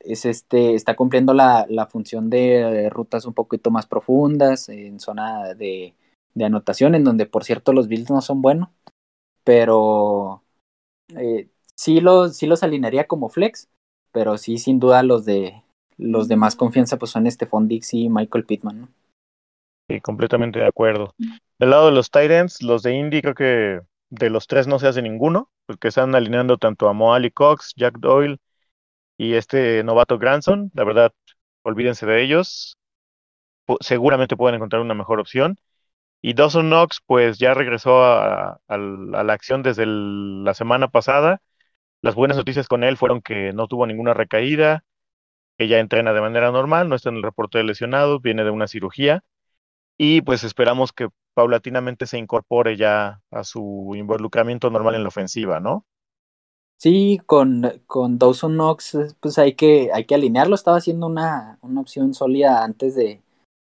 es 0.00 0.24
este, 0.24 0.74
está 0.74 0.96
cumpliendo 0.96 1.34
la, 1.34 1.66
la 1.68 1.86
función 1.86 2.30
de 2.30 2.88
rutas 2.90 3.26
un 3.26 3.34
poquito 3.34 3.70
más 3.70 3.86
profundas, 3.86 4.68
en 4.68 4.98
zona 5.00 5.54
de, 5.54 5.94
de, 6.34 6.44
anotación, 6.44 6.94
en 6.94 7.04
donde 7.04 7.26
por 7.26 7.44
cierto 7.44 7.72
los 7.72 7.88
builds 7.88 8.10
no 8.10 8.20
son 8.20 8.40
buenos, 8.40 8.70
pero 9.44 10.42
eh, 11.16 11.48
sí, 11.74 12.00
los, 12.00 12.36
sí 12.36 12.46
los 12.46 12.62
alinearía 12.62 13.06
como 13.06 13.28
flex, 13.28 13.68
pero 14.12 14.38
sí 14.38 14.58
sin 14.58 14.78
duda 14.78 15.02
los 15.02 15.24
de 15.24 15.62
los 15.98 16.28
de 16.28 16.36
más 16.36 16.54
confianza 16.54 16.96
pues 16.96 17.10
son 17.10 17.30
Stephon 17.30 17.68
Dix 17.68 17.92
y 17.92 18.08
Michael 18.08 18.44
Pittman. 18.44 18.88
Sí, 19.90 20.00
completamente 20.00 20.60
de 20.60 20.66
acuerdo. 20.66 21.12
Del 21.58 21.70
lado 21.70 21.86
de 21.86 21.92
los 21.92 22.10
Titans, 22.10 22.62
los 22.62 22.82
de 22.82 22.94
Indy 22.94 23.20
creo 23.20 23.34
que 23.34 23.80
de 24.10 24.30
los 24.30 24.46
tres 24.46 24.66
no 24.66 24.78
se 24.78 24.88
hace 24.88 25.02
ninguno, 25.02 25.50
porque 25.66 25.88
están 25.88 26.14
alineando 26.14 26.58
tanto 26.58 26.88
a 26.88 26.92
Moali 26.92 27.30
Cox, 27.30 27.74
Jack 27.76 27.98
Doyle 27.98 28.38
y 29.18 29.34
este 29.34 29.84
novato 29.84 30.18
Granson. 30.18 30.70
La 30.74 30.84
verdad, 30.84 31.12
olvídense 31.62 32.06
de 32.06 32.22
ellos. 32.22 32.78
seguramente 33.80 34.36
pueden 34.36 34.56
encontrar 34.56 34.82
una 34.82 34.94
mejor 34.94 35.20
opción. 35.20 35.58
Y 36.22 36.34
Dawson 36.34 36.68
Knox, 36.68 37.00
pues 37.06 37.38
ya 37.38 37.54
regresó 37.54 38.04
a, 38.04 38.60
a, 38.68 38.78
la 38.78 39.32
acción 39.32 39.62
desde 39.62 39.86
la 39.86 40.54
semana 40.54 40.88
pasada. 40.88 41.42
Las 42.02 42.14
buenas 42.16 42.36
noticias 42.38 42.68
con 42.68 42.84
él 42.84 42.96
fueron 42.96 43.22
que 43.22 43.52
no 43.52 43.68
tuvo 43.68 43.86
ninguna 43.86 44.14
recaída, 44.14 44.84
que 45.58 45.68
ya 45.68 45.78
entrena 45.80 46.12
de 46.12 46.20
manera 46.22 46.52
normal, 46.52 46.88
no 46.88 46.96
está 46.96 47.10
en 47.10 47.16
el 47.16 47.22
reporte 47.24 47.58
de 47.58 47.64
lesionados, 47.64 48.22
viene 48.22 48.44
de 48.44 48.50
una 48.50 48.68
cirugía. 48.68 49.24
Y 49.98 50.22
pues 50.22 50.44
esperamos 50.44 50.92
que 50.92 51.08
paulatinamente 51.38 52.06
se 52.06 52.18
incorpore 52.18 52.76
ya 52.76 53.22
a 53.30 53.44
su 53.44 53.92
involucramiento 53.94 54.70
normal 54.70 54.96
en 54.96 55.02
la 55.02 55.08
ofensiva, 55.08 55.60
¿no? 55.60 55.84
Sí, 56.78 57.20
con, 57.26 57.62
con 57.86 58.18
Dawson 58.18 58.54
Knox, 58.54 58.98
pues 59.20 59.38
hay 59.38 59.54
que, 59.54 59.90
hay 59.94 60.04
que 60.04 60.16
alinearlo. 60.16 60.56
Estaba 60.56 60.78
haciendo 60.78 61.06
una, 61.06 61.60
una 61.62 61.80
opción 61.80 62.12
sólida 62.12 62.64
antes 62.64 62.96
de, 62.96 63.22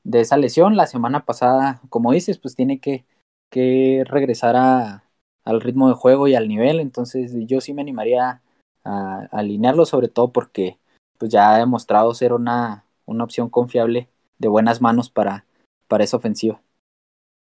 de, 0.03 0.19
esa 0.19 0.35
lesión. 0.35 0.75
La 0.75 0.87
semana 0.87 1.23
pasada, 1.23 1.79
como 1.87 2.11
dices, 2.11 2.37
pues 2.37 2.53
tiene 2.53 2.81
que, 2.81 3.05
que 3.49 4.03
regresar 4.05 4.57
a, 4.57 5.05
al 5.45 5.61
ritmo 5.61 5.87
de 5.87 5.95
juego 5.95 6.27
y 6.27 6.35
al 6.35 6.49
nivel. 6.49 6.81
Entonces 6.81 7.31
yo 7.47 7.61
sí 7.61 7.73
me 7.73 7.81
animaría 7.81 8.41
a, 8.83 9.19
a 9.19 9.25
alinearlo, 9.31 9.85
sobre 9.85 10.09
todo 10.09 10.33
porque 10.33 10.79
pues 11.17 11.31
ya 11.31 11.55
ha 11.55 11.59
demostrado 11.59 12.13
ser 12.13 12.33
una, 12.33 12.83
una 13.05 13.23
opción 13.23 13.49
confiable 13.49 14.09
de 14.37 14.49
buenas 14.49 14.81
manos 14.81 15.09
para, 15.09 15.45
para 15.87 16.03
esa 16.03 16.17
ofensiva. 16.17 16.61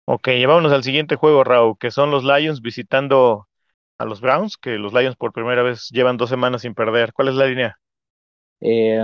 Ok, 0.06 0.28
vámonos 0.48 0.72
al 0.74 0.84
siguiente 0.84 1.16
juego, 1.16 1.44
Raúl, 1.44 1.78
que 1.80 1.92
son 1.92 2.12
los 2.12 2.24
Lions 2.24 2.62
visitando 2.62 3.48
a 3.98 4.06
los 4.06 4.22
Browns, 4.22 4.58
que 4.58 4.78
los 4.78 4.94
Lions 4.94 5.16
por 5.18 5.34
primera 5.34 5.64
vez 5.64 5.90
llevan 5.92 6.18
dos 6.18 6.30
semanas 6.30 6.62
sin 6.64 6.74
perder. 6.76 7.14
¿Cuál 7.14 7.30
es 7.30 7.36
la 7.36 7.46
línea? 7.48 7.78
Eh, 8.62 9.00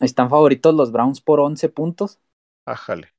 están 0.00 0.28
favoritos 0.30 0.74
los 0.74 0.90
Browns 0.92 1.20
por 1.20 1.38
11 1.40 1.68
puntos. 1.68 2.18
Ájale. 2.66 3.12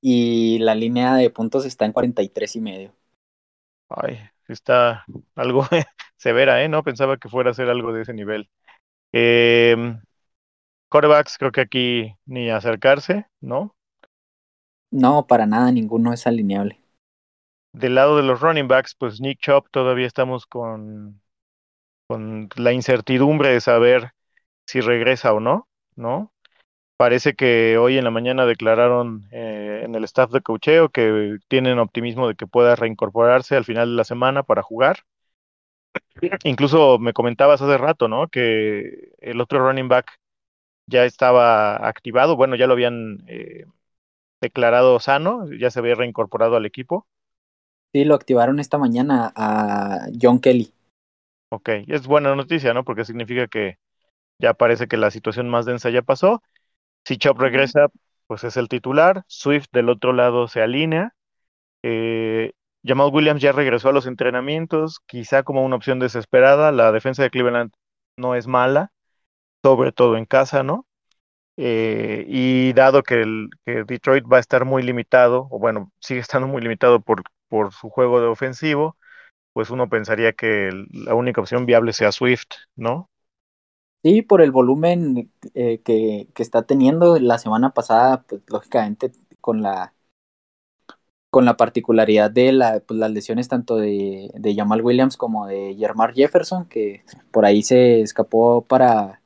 Y 0.00 0.58
la 0.60 0.76
línea 0.76 1.16
de 1.16 1.30
puntos 1.30 1.64
está 1.66 1.84
en 1.84 1.92
43 1.92 2.54
y 2.54 2.60
medio. 2.60 2.94
Ay, 3.88 4.18
está 4.48 5.04
algo 5.34 5.66
severa, 6.16 6.62
¿eh? 6.64 6.68
No 6.68 6.82
pensaba 6.82 7.16
que 7.18 7.28
fuera 7.28 7.50
a 7.50 7.54
ser 7.54 7.68
algo 7.68 7.92
de 7.92 8.02
ese 8.02 8.14
nivel. 8.14 8.48
Eh, 9.12 9.76
corebacks, 10.88 11.38
creo 11.38 11.52
que 11.52 11.60
aquí 11.62 12.14
ni 12.26 12.50
acercarse, 12.50 13.26
¿no? 13.40 13.76
No, 14.94 15.26
para 15.26 15.44
nada, 15.44 15.72
ninguno 15.72 16.12
es 16.12 16.24
alineable. 16.26 16.78
Del 17.72 17.96
lado 17.96 18.16
de 18.16 18.22
los 18.22 18.40
running 18.40 18.68
backs, 18.68 18.94
pues 18.94 19.20
Nick 19.20 19.40
Chop 19.40 19.66
todavía 19.72 20.06
estamos 20.06 20.46
con, 20.46 21.20
con 22.06 22.48
la 22.56 22.72
incertidumbre 22.72 23.50
de 23.50 23.60
saber 23.60 24.12
si 24.66 24.80
regresa 24.80 25.32
o 25.32 25.40
no, 25.40 25.68
¿no? 25.96 26.32
Parece 26.96 27.34
que 27.34 27.76
hoy 27.78 27.98
en 27.98 28.04
la 28.04 28.12
mañana 28.12 28.46
declararon 28.46 29.26
eh, 29.32 29.82
en 29.84 29.96
el 29.96 30.04
staff 30.04 30.30
de 30.30 30.42
cocheo 30.42 30.90
que 30.90 31.38
tienen 31.48 31.80
optimismo 31.80 32.28
de 32.28 32.36
que 32.36 32.46
pueda 32.46 32.76
reincorporarse 32.76 33.56
al 33.56 33.64
final 33.64 33.90
de 33.90 33.96
la 33.96 34.04
semana 34.04 34.44
para 34.44 34.62
jugar. 34.62 35.00
Incluso 36.44 36.98
me 36.98 37.12
comentabas 37.12 37.60
hace 37.60 37.78
rato, 37.78 38.08
¿no? 38.08 38.28
Que 38.28 39.12
el 39.20 39.40
otro 39.40 39.58
running 39.58 39.88
back 39.88 40.06
ya 40.86 41.04
estaba 41.04 41.76
activado, 41.88 42.36
bueno, 42.36 42.56
ya 42.56 42.66
lo 42.66 42.74
habían 42.74 43.24
eh, 43.26 43.64
declarado 44.40 44.98
sano, 45.00 45.46
ya 45.52 45.70
se 45.70 45.78
había 45.78 45.94
reincorporado 45.94 46.56
al 46.56 46.66
equipo. 46.66 47.06
Sí, 47.92 48.04
lo 48.04 48.14
activaron 48.14 48.58
esta 48.58 48.78
mañana 48.78 49.32
a 49.36 50.08
John 50.20 50.40
Kelly. 50.40 50.72
Ok, 51.50 51.68
es 51.86 52.06
buena 52.06 52.34
noticia, 52.34 52.74
¿no? 52.74 52.84
Porque 52.84 53.04
significa 53.04 53.46
que 53.46 53.78
ya 54.40 54.54
parece 54.54 54.88
que 54.88 54.96
la 54.96 55.10
situación 55.10 55.48
más 55.48 55.66
densa 55.66 55.90
ya 55.90 56.02
pasó. 56.02 56.42
Si 57.04 57.18
Chop 57.18 57.38
regresa, 57.38 57.88
pues 58.26 58.44
es 58.44 58.56
el 58.56 58.68
titular. 58.68 59.24
Swift 59.28 59.66
del 59.72 59.88
otro 59.88 60.12
lado 60.12 60.48
se 60.48 60.62
alinea. 60.62 61.14
Eh, 61.82 62.52
Jamal 62.84 63.10
Williams 63.12 63.42
ya 63.42 63.52
regresó 63.52 63.90
a 63.90 63.92
los 63.92 64.06
entrenamientos, 64.06 65.00
quizá 65.06 65.42
como 65.42 65.64
una 65.64 65.76
opción 65.76 65.98
desesperada. 66.00 66.72
La 66.72 66.92
defensa 66.92 67.22
de 67.22 67.30
Cleveland 67.30 67.72
no 68.16 68.34
es 68.34 68.46
mala, 68.46 68.92
sobre 69.62 69.92
todo 69.92 70.16
en 70.16 70.26
casa, 70.26 70.62
¿no? 70.62 70.86
Eh, 71.56 72.24
y 72.28 72.72
dado 72.72 73.02
que, 73.02 73.22
el, 73.22 73.50
Detroit 73.64 74.24
va 74.30 74.38
a 74.38 74.40
estar 74.40 74.64
muy 74.64 74.82
limitado, 74.82 75.46
o 75.50 75.58
bueno, 75.58 75.92
sigue 76.00 76.20
estando 76.20 76.48
muy 76.48 76.62
limitado 76.62 77.00
por, 77.00 77.22
por 77.48 77.72
su 77.72 77.90
juego 77.90 78.20
de 78.20 78.26
ofensivo, 78.26 78.96
pues 79.52 79.70
uno 79.70 79.88
pensaría 79.88 80.32
que 80.32 80.70
la 80.90 81.14
única 81.14 81.40
opción 81.40 81.66
viable 81.66 81.92
sea 81.92 82.12
Swift, 82.12 82.48
¿no? 82.74 83.08
Sí, 84.02 84.20
por 84.22 84.42
el 84.42 84.50
volumen 84.50 85.32
eh, 85.54 85.80
que, 85.82 86.28
que, 86.34 86.42
está 86.42 86.62
teniendo 86.62 87.18
la 87.18 87.38
semana 87.38 87.70
pasada, 87.70 88.22
pues 88.22 88.42
lógicamente 88.48 89.12
con 89.40 89.62
la 89.62 89.94
con 91.34 91.44
la 91.44 91.56
particularidad 91.56 92.30
de 92.30 92.52
la, 92.52 92.78
pues, 92.78 93.00
las 93.00 93.10
lesiones 93.10 93.48
tanto 93.48 93.74
de, 93.74 94.30
de 94.34 94.54
Jamal 94.54 94.82
Williams 94.82 95.16
como 95.16 95.48
de 95.48 95.74
Jermar 95.76 96.14
Jefferson, 96.14 96.66
que 96.66 97.02
por 97.32 97.44
ahí 97.44 97.64
se 97.64 98.02
escapó 98.02 98.62
para 98.64 99.20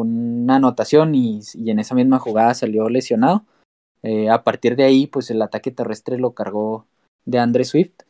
una 0.00 0.56
anotación 0.56 1.14
y, 1.14 1.40
en 1.66 1.78
esa 1.78 1.94
misma 1.94 2.18
jugada 2.18 2.54
salió 2.54 2.88
lesionado. 2.88 3.44
Eh, 4.02 4.30
a 4.30 4.42
partir 4.42 4.76
de 4.76 4.84
ahí, 4.84 5.06
pues 5.06 5.30
el 5.30 5.40
ataque 5.42 5.70
terrestre 5.70 6.18
lo 6.18 6.32
cargó 6.32 6.86
de 7.24 7.38
Andre 7.38 7.64
Swift. 7.64 8.02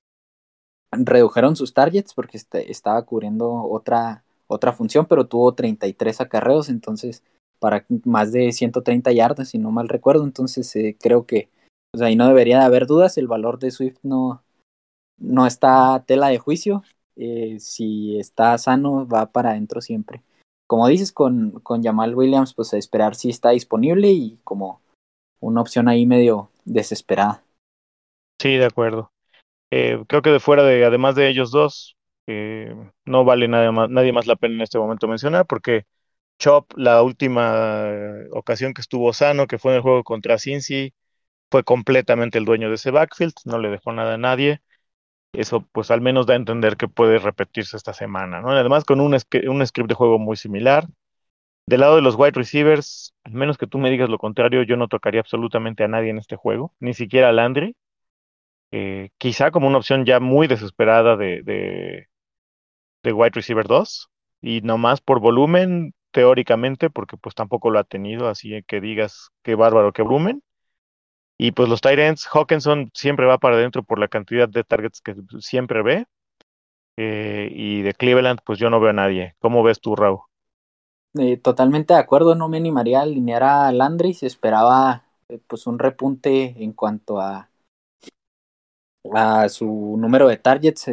Redujeron 0.91 1.57
sus 1.57 1.75
targets 1.75 2.15
porque 2.15 2.37
este, 2.37 2.71
estaba 2.71 3.03
cubriendo 3.05 3.51
otra, 3.51 4.25
otra 4.47 4.73
función, 4.73 5.07
pero 5.07 5.27
tuvo 5.27 5.55
33 5.55 6.21
acarreos, 6.21 6.69
entonces 6.69 7.23
para 7.59 7.87
más 8.05 8.33
de 8.33 8.53
130 8.53 9.13
yardas, 9.13 9.51
si 9.51 9.59
no 9.59 9.71
mal 9.71 9.89
recuerdo. 9.89 10.25
Entonces 10.25 10.75
eh, 10.77 10.97
creo 11.01 11.27
que 11.27 11.49
pues 11.93 12.03
ahí 12.03 12.17
no 12.17 12.27
debería 12.27 12.59
de 12.59 12.65
haber 12.65 12.87
dudas. 12.87 13.17
El 13.19 13.29
valor 13.29 13.59
de 13.59 13.71
Swift 13.71 13.99
no, 14.03 14.43
no 15.19 15.47
está 15.47 16.03
tela 16.07 16.29
de 16.29 16.39
juicio. 16.39 16.83
Eh, 17.17 17.59
si 17.61 18.19
está 18.19 18.57
sano, 18.59 19.07
va 19.07 19.31
para 19.31 19.51
adentro 19.51 19.81
siempre. 19.81 20.23
Como 20.73 20.89
dices, 20.89 21.13
con, 21.13 21.51
con 21.63 21.83
Jamal 21.83 22.15
Williams, 22.15 22.55
pues 22.55 22.73
a 22.73 22.79
esperar 22.79 23.15
si 23.15 23.29
está 23.29 23.51
disponible 23.51 24.09
y 24.11 24.39
como 24.43 24.81
una 25.39 25.61
opción 25.61 25.87
ahí 25.87 26.07
medio 26.07 26.49
desesperada. 26.65 27.43
Sí, 28.41 28.57
de 28.57 28.65
acuerdo. 28.65 29.13
Eh, 29.71 30.03
creo 30.09 30.23
que 30.23 30.31
de 30.31 30.41
fuera 30.41 30.63
de, 30.63 30.83
además 30.83 31.15
de 31.15 31.29
ellos 31.29 31.51
dos, 31.51 31.99
eh, 32.27 32.75
no 33.05 33.23
vale 33.27 33.49
nada 33.49 33.71
más, 33.71 33.91
nadie 33.91 34.15
más 34.15 34.27
la 34.27 34.37
pena 34.37 34.55
en 34.55 34.63
este 34.63 34.79
momento 34.79 35.07
mencionar, 35.09 35.47
porque 35.47 35.85
Chop, 36.39 36.73
la 36.75 37.03
última 37.03 37.85
ocasión 38.31 38.73
que 38.73 38.81
estuvo 38.81 39.13
sano, 39.13 39.47
que 39.47 39.59
fue 39.59 39.73
en 39.73 39.77
el 39.77 39.83
juego 39.83 40.05
contra 40.05 40.39
Cincy, 40.39 40.95
fue 41.51 41.65
completamente 41.65 42.39
el 42.39 42.47
dueño 42.47 42.71
de 42.71 42.77
ese 42.77 42.91
backfield, 42.93 43.35
no 43.45 43.59
le 43.59 43.69
dejó 43.69 43.93
nada 43.93 44.15
a 44.15 44.19
nadie. 44.19 44.63
Eso 45.33 45.63
pues 45.73 45.91
al 45.91 46.01
menos 46.03 46.27
da 46.27 46.35
a 46.35 46.37
entender 46.37 46.77
que 46.77 46.89
puede 46.89 47.19
repetirse 47.19 47.77
esta 47.77 47.95
semana, 47.95 48.41
¿no? 48.41 48.51
Además 48.51 48.85
con 48.85 49.01
un, 49.01 49.15
un 49.15 49.67
script 49.67 49.89
de 49.89 49.95
juego 49.95 50.19
muy 50.19 50.37
similar. 50.37 50.87
Del 51.67 51.81
lado 51.81 51.97
de 51.97 52.03
los 52.03 52.17
wide 52.17 52.33
receivers, 52.33 53.15
al 53.25 53.33
menos 53.35 53.59
que 53.59 53.67
tú 53.69 53.79
me 53.79 53.91
digas 53.91 54.11
lo 54.11 54.19
contrario, 54.19 54.63
yo 54.65 54.77
no 54.77 54.89
tocaría 54.89 55.21
absolutamente 55.21 55.85
a 55.85 55.89
nadie 55.89 56.11
en 56.11 56.19
este 56.19 56.37
juego, 56.37 56.75
ni 56.81 56.95
siquiera 56.95 57.31
a 57.31 57.33
Landry. 57.33 57.77
Eh, 58.73 59.11
quizá 59.19 59.51
como 59.51 59.69
una 59.69 59.79
opción 59.79 60.05
ya 60.07 60.21
muy 60.21 60.47
desesperada 60.49 61.17
de, 61.17 61.43
de, 61.43 62.09
de 63.05 63.13
wide 63.13 63.33
receiver 63.35 63.67
2 63.67 64.11
y 64.41 64.61
no 64.63 64.79
más 64.79 65.01
por 65.01 65.21
volumen, 65.21 65.95
teóricamente, 66.13 66.91
porque 66.91 67.17
pues 67.17 67.35
tampoco 67.35 67.71
lo 67.71 67.79
ha 67.79 67.85
tenido, 67.85 68.29
así 68.29 68.63
que 68.67 68.81
digas 68.81 69.31
qué 69.43 69.55
bárbaro, 69.55 69.93
qué 69.93 70.03
volumen. 70.03 70.43
Y 71.43 71.51
pues 71.51 71.69
los 71.69 71.81
tight 71.81 71.99
ends, 71.99 72.29
Hawkinson 72.33 72.93
siempre 72.95 73.27
va 73.27 73.37
para 73.37 73.57
adentro 73.57 73.83
por 73.83 73.99
la 73.99 74.07
cantidad 74.07 74.49
de 74.49 74.63
targets 74.63 75.01
que 75.01 75.17
siempre 75.41 75.83
ve. 75.83 76.07
Eh, 76.97 77.51
y 77.51 77.83
de 77.83 77.95
Cleveland, 77.95 78.39
pues 78.47 78.61
yo 78.61 78.71
no 78.71 78.79
veo 78.79 78.91
a 78.91 78.93
nadie. 78.93 79.35
¿Cómo 79.41 79.65
ves 79.65 79.81
tú, 79.81 79.97
Raúl? 79.97 80.21
Eh, 81.19 81.39
totalmente 81.39 81.95
de 81.95 81.99
acuerdo, 81.99 82.37
no 82.37 82.49
me 82.49 82.59
animaría 82.59 83.01
a 83.01 83.03
alinear 83.03 83.43
a 83.43 83.73
Landry, 83.73 84.15
se 84.15 84.29
esperaba 84.29 85.03
eh, 85.29 85.41
pues 85.45 85.67
un 85.67 85.81
repunte 85.81 86.55
en 86.63 86.75
cuanto 86.75 87.21
a, 87.21 87.51
a 89.13 89.49
su 89.49 89.97
número 89.99 90.29
de 90.29 90.37
targets 90.37 90.89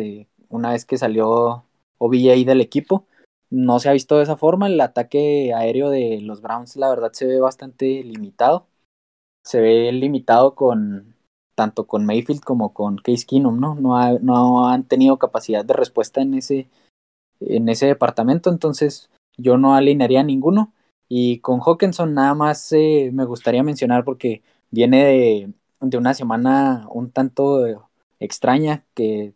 una 0.48 0.72
vez 0.72 0.84
que 0.84 0.98
salió 0.98 1.64
OBJ 2.00 2.44
del 2.44 2.62
equipo. 2.62 3.06
No 3.52 3.78
se 3.78 3.90
ha 3.90 3.94
visto 3.94 4.18
de 4.18 4.24
esa 4.24 4.36
forma, 4.36 4.66
el 4.66 4.82
ataque 4.82 5.54
aéreo 5.54 5.92
de 5.92 6.22
los 6.22 6.42
Browns 6.42 6.76
la 6.76 6.90
verdad 6.90 7.12
se 7.14 7.28
ve 7.28 7.40
bastante 7.40 8.04
limitado 8.04 8.69
se 9.50 9.62
ve 9.62 9.92
limitado 9.92 10.54
con 10.54 11.16
tanto 11.56 11.88
con 11.88 12.06
Mayfield 12.06 12.42
como 12.42 12.72
con 12.72 12.98
Case 12.98 13.26
Keenum, 13.26 13.60
¿no? 13.60 13.74
No, 13.74 14.20
no 14.20 14.70
han 14.70 14.84
tenido 14.84 15.18
capacidad 15.18 15.66
de 15.66 15.74
respuesta 15.74 16.22
en 16.22 16.36
ese, 16.36 16.70
en 17.40 17.68
ese 17.68 17.88
departamento, 17.88 18.52
entonces 18.52 19.10
yo 19.38 19.58
no 19.58 19.74
alinearía 19.74 20.22
ninguno. 20.22 20.72
Y 21.08 21.40
con 21.40 21.62
Hawkinson 21.62 22.14
nada 22.14 22.36
más 22.36 22.72
eh, 22.74 23.10
me 23.12 23.26
gustaría 23.26 23.64
mencionar 23.64 24.04
porque 24.06 24.44
viene 24.70 25.04
de, 25.06 25.54
de, 25.82 25.98
una 25.98 26.14
semana 26.14 26.88
un 26.92 27.10
tanto 27.10 27.66
extraña 28.20 28.86
que 28.94 29.34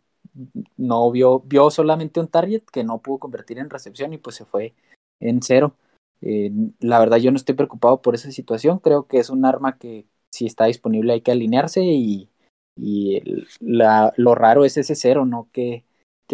no 0.78 1.10
vio, 1.10 1.40
vio 1.40 1.72
solamente 1.72 2.20
un 2.20 2.28
target 2.28 2.62
que 2.72 2.84
no 2.84 3.00
pudo 3.02 3.18
convertir 3.18 3.58
en 3.58 3.72
recepción 3.72 4.14
y 4.14 4.20
pues 4.20 4.36
se 4.36 4.46
fue 4.46 4.76
en 5.20 5.42
cero. 5.42 5.76
Eh, 6.26 6.52
la 6.80 7.00
verdad 7.00 7.18
yo 7.18 7.32
no 7.32 7.38
estoy 7.38 7.56
preocupado 7.56 8.02
por 8.02 8.16
esa 8.16 8.32
situación, 8.32 8.80
creo 8.80 9.08
que 9.08 9.18
es 9.18 9.30
un 9.30 9.44
arma 9.46 9.78
que 9.78 10.06
si 10.32 10.46
está 10.46 10.66
disponible 10.66 11.14
hay 11.14 11.22
que 11.22 11.32
alinearse 11.32 11.84
y, 11.84 12.30
y 12.78 13.22
lo 13.60 14.36
raro 14.36 14.64
es 14.64 14.78
ese 14.78 14.96
cero, 14.96 15.26
¿no? 15.26 15.50
Que, 15.52 15.84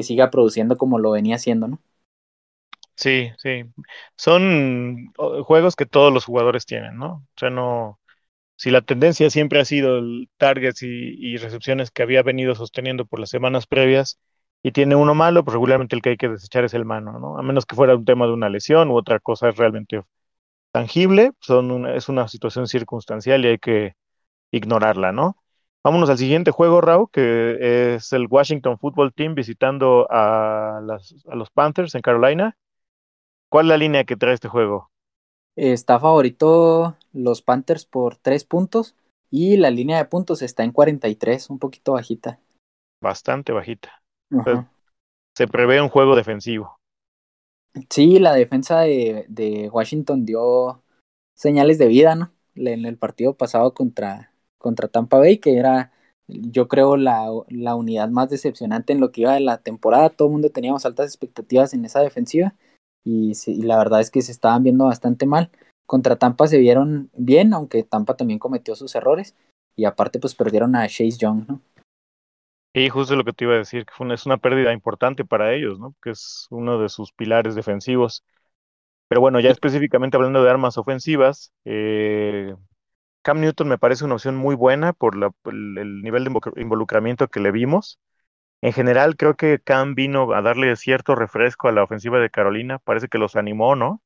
siga 0.01 0.31
produciendo 0.31 0.77
como 0.77 0.97
lo 0.97 1.11
venía 1.11 1.35
haciendo, 1.35 1.67
¿no? 1.67 1.81
Sí, 2.95 3.31
sí. 3.37 3.65
Son 4.15 5.11
juegos 5.43 5.75
que 5.75 5.85
todos 5.85 6.13
los 6.13 6.23
jugadores 6.23 6.65
tienen, 6.65 6.95
¿no? 6.97 7.15
O 7.15 7.37
sea, 7.37 7.49
no. 7.49 7.99
Si 8.55 8.71
la 8.71 8.79
tendencia 8.79 9.29
siempre 9.29 9.59
ha 9.59 9.65
sido 9.65 9.97
el 9.97 10.29
targets 10.37 10.81
y 10.83 11.35
recepciones 11.35 11.91
que 11.91 12.01
había 12.01 12.23
venido 12.23 12.55
sosteniendo 12.55 13.05
por 13.05 13.19
las 13.19 13.29
semanas 13.29 13.67
previas, 13.67 14.19
y 14.61 14.71
tiene 14.71 14.95
uno 14.95 15.15
malo, 15.15 15.43
pues 15.43 15.53
regularmente 15.53 15.95
el 15.95 16.01
que 16.01 16.09
hay 16.09 16.17
que 16.17 16.29
desechar 16.29 16.65
es 16.65 16.73
el 16.73 16.85
mano, 16.85 17.19
¿no? 17.19 17.37
A 17.37 17.41
menos 17.41 17.65
que 17.65 17.75
fuera 17.75 17.95
un 17.95 18.05
tema 18.05 18.25
de 18.25 18.33
una 18.33 18.49
lesión 18.49 18.89
u 18.89 18.97
otra 18.97 19.19
cosa 19.19 19.49
es 19.49 19.57
realmente 19.57 20.01
tangible, 20.71 21.31
son 21.39 21.87
es 21.87 22.09
una 22.09 22.27
situación 22.27 22.67
circunstancial 22.67 23.43
y 23.45 23.49
hay 23.49 23.57
que 23.57 23.93
ignorarla, 24.51 25.11
¿no? 25.11 25.37
Vámonos 25.83 26.09
al 26.09 26.17
siguiente 26.17 26.51
juego, 26.51 26.81
Raúl, 26.81 27.07
que 27.11 27.95
es 27.95 28.11
el 28.11 28.27
Washington 28.29 28.77
Football 28.77 29.13
Team 29.13 29.33
visitando 29.33 30.07
a, 30.09 30.81
las, 30.83 31.15
a 31.29 31.35
los 31.35 31.49
Panthers 31.51 31.95
en 31.95 32.01
Carolina. 32.01 32.57
¿Cuál 33.49 33.67
es 33.67 33.69
la 33.69 33.77
línea 33.77 34.03
que 34.03 34.17
trae 34.17 34.33
este 34.33 34.49
juego? 34.49 34.91
Está 35.55 35.99
favorito 35.99 36.97
los 37.13 37.41
Panthers 37.41 37.85
por 37.85 38.17
tres 38.17 38.43
puntos 38.43 38.95
y 39.31 39.55
la 39.55 39.71
línea 39.71 39.97
de 39.97 40.05
puntos 40.05 40.41
está 40.41 40.63
en 40.65 40.71
43, 40.73 41.49
un 41.49 41.59
poquito 41.59 41.93
bajita. 41.93 42.39
Bastante 43.01 43.53
bajita 43.53 43.99
se 45.35 45.47
prevé 45.47 45.81
un 45.81 45.89
juego 45.89 46.15
defensivo. 46.15 46.79
Sí, 47.89 48.19
la 48.19 48.33
defensa 48.33 48.81
de, 48.81 49.25
de, 49.29 49.69
Washington 49.69 50.25
dio 50.25 50.83
señales 51.35 51.77
de 51.77 51.87
vida, 51.87 52.15
¿no? 52.15 52.31
En 52.55 52.85
el 52.85 52.97
partido 52.97 53.35
pasado 53.35 53.73
contra, 53.73 54.33
contra 54.57 54.87
Tampa 54.87 55.17
Bay, 55.17 55.37
que 55.37 55.57
era, 55.57 55.93
yo 56.27 56.67
creo, 56.67 56.97
la, 56.97 57.27
la 57.47 57.75
unidad 57.75 58.09
más 58.09 58.29
decepcionante 58.29 58.91
en 58.91 58.99
lo 58.99 59.11
que 59.11 59.21
iba 59.21 59.33
de 59.33 59.39
la 59.39 59.59
temporada. 59.59 60.09
Todo 60.09 60.27
el 60.27 60.33
mundo 60.33 60.49
teníamos 60.49 60.85
altas 60.85 61.07
expectativas 61.07 61.73
en 61.73 61.85
esa 61.85 62.01
defensiva 62.01 62.55
y, 63.05 63.33
y 63.45 63.61
la 63.61 63.77
verdad 63.77 64.01
es 64.01 64.11
que 64.11 64.21
se 64.21 64.31
estaban 64.31 64.63
viendo 64.63 64.85
bastante 64.85 65.25
mal. 65.25 65.51
Contra 65.85 66.17
Tampa 66.17 66.47
se 66.47 66.57
vieron 66.57 67.09
bien, 67.13 67.53
aunque 67.53 67.83
Tampa 67.83 68.17
también 68.17 68.39
cometió 68.39 68.75
sus 68.75 68.93
errores 68.95 69.35
y 69.75 69.85
aparte 69.85 70.19
pues 70.19 70.35
perdieron 70.35 70.75
a 70.75 70.87
Chase 70.87 71.17
Young, 71.17 71.45
¿no? 71.47 71.61
Y 72.73 72.89
justo 72.89 73.15
lo 73.15 73.23
que 73.25 73.33
te 73.33 73.45
iba 73.45 73.55
a 73.55 73.57
decir, 73.57 73.85
que 73.85 73.93
fue 73.93 74.13
es 74.13 74.25
una 74.25 74.37
pérdida 74.37 74.73
importante 74.73 75.25
para 75.25 75.53
ellos, 75.53 75.79
¿no? 75.79 75.95
Que 76.01 76.11
es 76.11 76.47
uno 76.51 76.79
de 76.79 76.89
sus 76.89 77.11
pilares 77.11 77.55
defensivos. 77.55 78.23
Pero 79.07 79.21
bueno, 79.21 79.39
ya 79.39 79.51
específicamente 79.51 80.17
hablando 80.17 80.43
de 80.43 80.49
armas 80.51 80.77
ofensivas, 80.77 81.53
eh, 81.65 82.55
Cam 83.23 83.41
Newton 83.41 83.67
me 83.69 83.77
parece 83.77 84.05
una 84.05 84.15
opción 84.15 84.35
muy 84.37 84.55
buena 84.55 84.93
por 84.93 85.15
la, 85.17 85.31
el, 85.45 86.01
nivel 86.03 86.25
de 86.25 86.31
involucramiento 86.57 87.27
que 87.27 87.39
le 87.39 87.51
vimos. 87.51 87.99
En 88.61 88.73
general, 88.73 89.17
creo 89.17 89.35
que 89.35 89.59
Cam 89.59 89.95
vino 89.95 90.33
a 90.33 90.41
darle 90.41 90.75
cierto 90.75 91.15
refresco 91.15 91.67
a 91.67 91.71
la 91.71 91.83
ofensiva 91.83 92.19
de 92.19 92.29
Carolina. 92.29 92.79
Parece 92.79 93.07
que 93.09 93.17
los 93.19 93.35
animó, 93.35 93.75
¿no? 93.75 94.01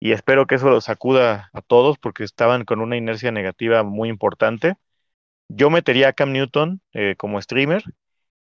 Y 0.00 0.12
espero 0.12 0.46
que 0.46 0.56
eso 0.56 0.70
los 0.70 0.84
sacuda 0.84 1.50
a 1.52 1.62
todos 1.62 1.98
porque 1.98 2.24
estaban 2.24 2.64
con 2.64 2.80
una 2.80 2.96
inercia 2.96 3.32
negativa 3.32 3.82
muy 3.84 4.08
importante. 4.08 4.76
Yo 5.52 5.70
metería 5.70 6.08
a 6.08 6.12
Cam 6.12 6.32
Newton 6.32 6.80
eh, 6.92 7.14
como 7.18 7.40
streamer 7.40 7.82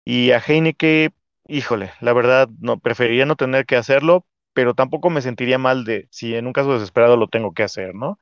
y 0.05 0.31
a 0.31 0.39
Heineke, 0.39 1.11
híjole, 1.47 1.91
la 2.01 2.13
verdad, 2.13 2.49
no, 2.59 2.79
preferiría 2.79 3.25
no 3.25 3.35
tener 3.35 3.65
que 3.65 3.75
hacerlo, 3.77 4.25
pero 4.53 4.73
tampoco 4.75 5.09
me 5.09 5.21
sentiría 5.21 5.57
mal 5.57 5.85
de 5.85 6.07
si 6.11 6.35
en 6.35 6.47
un 6.47 6.53
caso 6.53 6.73
desesperado 6.73 7.17
lo 7.17 7.27
tengo 7.27 7.53
que 7.53 7.63
hacer, 7.63 7.95
¿no? 7.95 8.19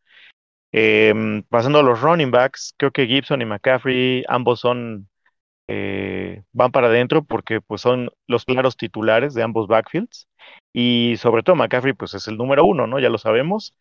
Em, 0.72 1.44
pasando 1.44 1.80
a 1.80 1.84
los 1.84 2.02
running 2.02 2.32
backs, 2.32 2.76
creo 2.78 2.92
que 2.92 3.08
Gibson 3.08 3.42
y 3.42 3.46
McCaffrey 3.46 4.24
ambos 4.28 4.60
son 4.60 5.10
eh, 5.68 6.44
van 6.54 6.72
para 6.72 6.88
adentro 6.88 7.24
porque 7.24 7.62
pues 7.62 7.82
son 7.82 8.12
los 8.28 8.46
claros 8.46 8.78
titulares 8.78 9.34
de 9.36 9.44
ambos 9.44 9.68
backfields 9.68 10.28
y 10.74 11.16
sobre 11.18 11.44
todo 11.44 11.56
McCaffrey 11.56 11.94
pues 11.94 12.14
es 12.16 12.28
el 12.28 12.38
número 12.38 12.66
uno, 12.66 12.88
¿no? 12.88 13.00
Ya 13.00 13.10
lo 13.10 13.18
sabemos. 13.20 13.76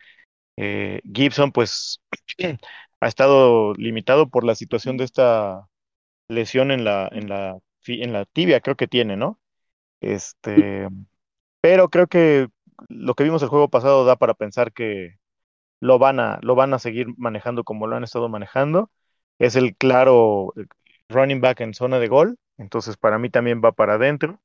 Eh, 0.57 1.01
Gibson 1.15 1.53
pues 1.53 2.01
ha 3.01 3.09
estado 3.09 3.75
limitado 3.75 4.29
por 4.29 4.45
la 4.45 4.55
situación 4.55 4.97
de 4.97 5.05
esta 5.05 5.69
lesión 6.29 6.71
en 6.73 6.85
la, 6.85 7.09
en 7.13 7.29
la, 7.29 7.59
en 7.87 8.13
la 8.13 8.25
tibia, 8.27 8.61
creo 8.61 8.77
que 8.77 8.89
tiene, 8.89 9.17
¿no? 9.17 9.41
Este, 10.01 10.89
pero 11.61 11.89
creo 11.91 12.07
que 12.09 12.49
lo 12.89 13.15
que 13.15 13.25
vimos 13.25 13.43
el 13.43 13.49
juego 13.49 13.69
pasado 13.71 14.05
da 14.05 14.17
para 14.17 14.35
pensar 14.35 14.73
que 14.73 15.17
lo 15.81 15.99
van 15.99 16.21
a, 16.21 16.39
lo 16.43 16.55
van 16.55 16.75
a 16.75 16.79
seguir 16.79 17.09
manejando 17.17 17.65
como 17.65 17.87
lo 17.87 17.97
han 17.97 18.05
estado 18.05 18.29
manejando. 18.29 18.91
Es 19.39 19.57
el 19.57 19.77
claro 19.77 20.53
eh, 20.57 20.67
running 21.09 21.41
back 21.41 21.61
en 21.61 21.75
zona 21.75 21.99
de 21.99 22.09
gol, 22.09 22.39
entonces 22.59 22.97
para 22.97 23.19
mí 23.19 23.31
también 23.31 23.63
va 23.65 23.73
para 23.73 23.95
adentro. 23.95 24.41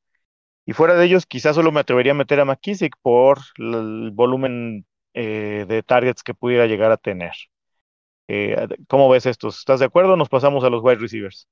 Y 0.65 0.73
fuera 0.73 0.95
de 0.95 1.05
ellos, 1.05 1.25
quizás 1.25 1.55
solo 1.55 1.71
me 1.71 1.81
atrevería 1.81 2.13
a 2.13 2.15
meter 2.15 2.39
a 2.39 2.45
McKissick 2.45 2.95
por 3.01 3.39
el 3.57 4.11
volumen 4.13 4.85
eh, 5.13 5.65
de 5.67 5.83
targets 5.83 6.23
que 6.23 6.33
pudiera 6.33 6.67
llegar 6.67 6.91
a 6.91 6.97
tener. 6.97 7.33
Eh, 8.27 8.55
¿Cómo 8.88 9.09
ves 9.09 9.25
esto? 9.25 9.49
¿Estás 9.49 9.79
de 9.79 9.86
acuerdo? 9.86 10.15
Nos 10.15 10.29
pasamos 10.29 10.63
a 10.63 10.69
los 10.69 10.83
wide 10.83 10.95
receivers. 10.95 11.47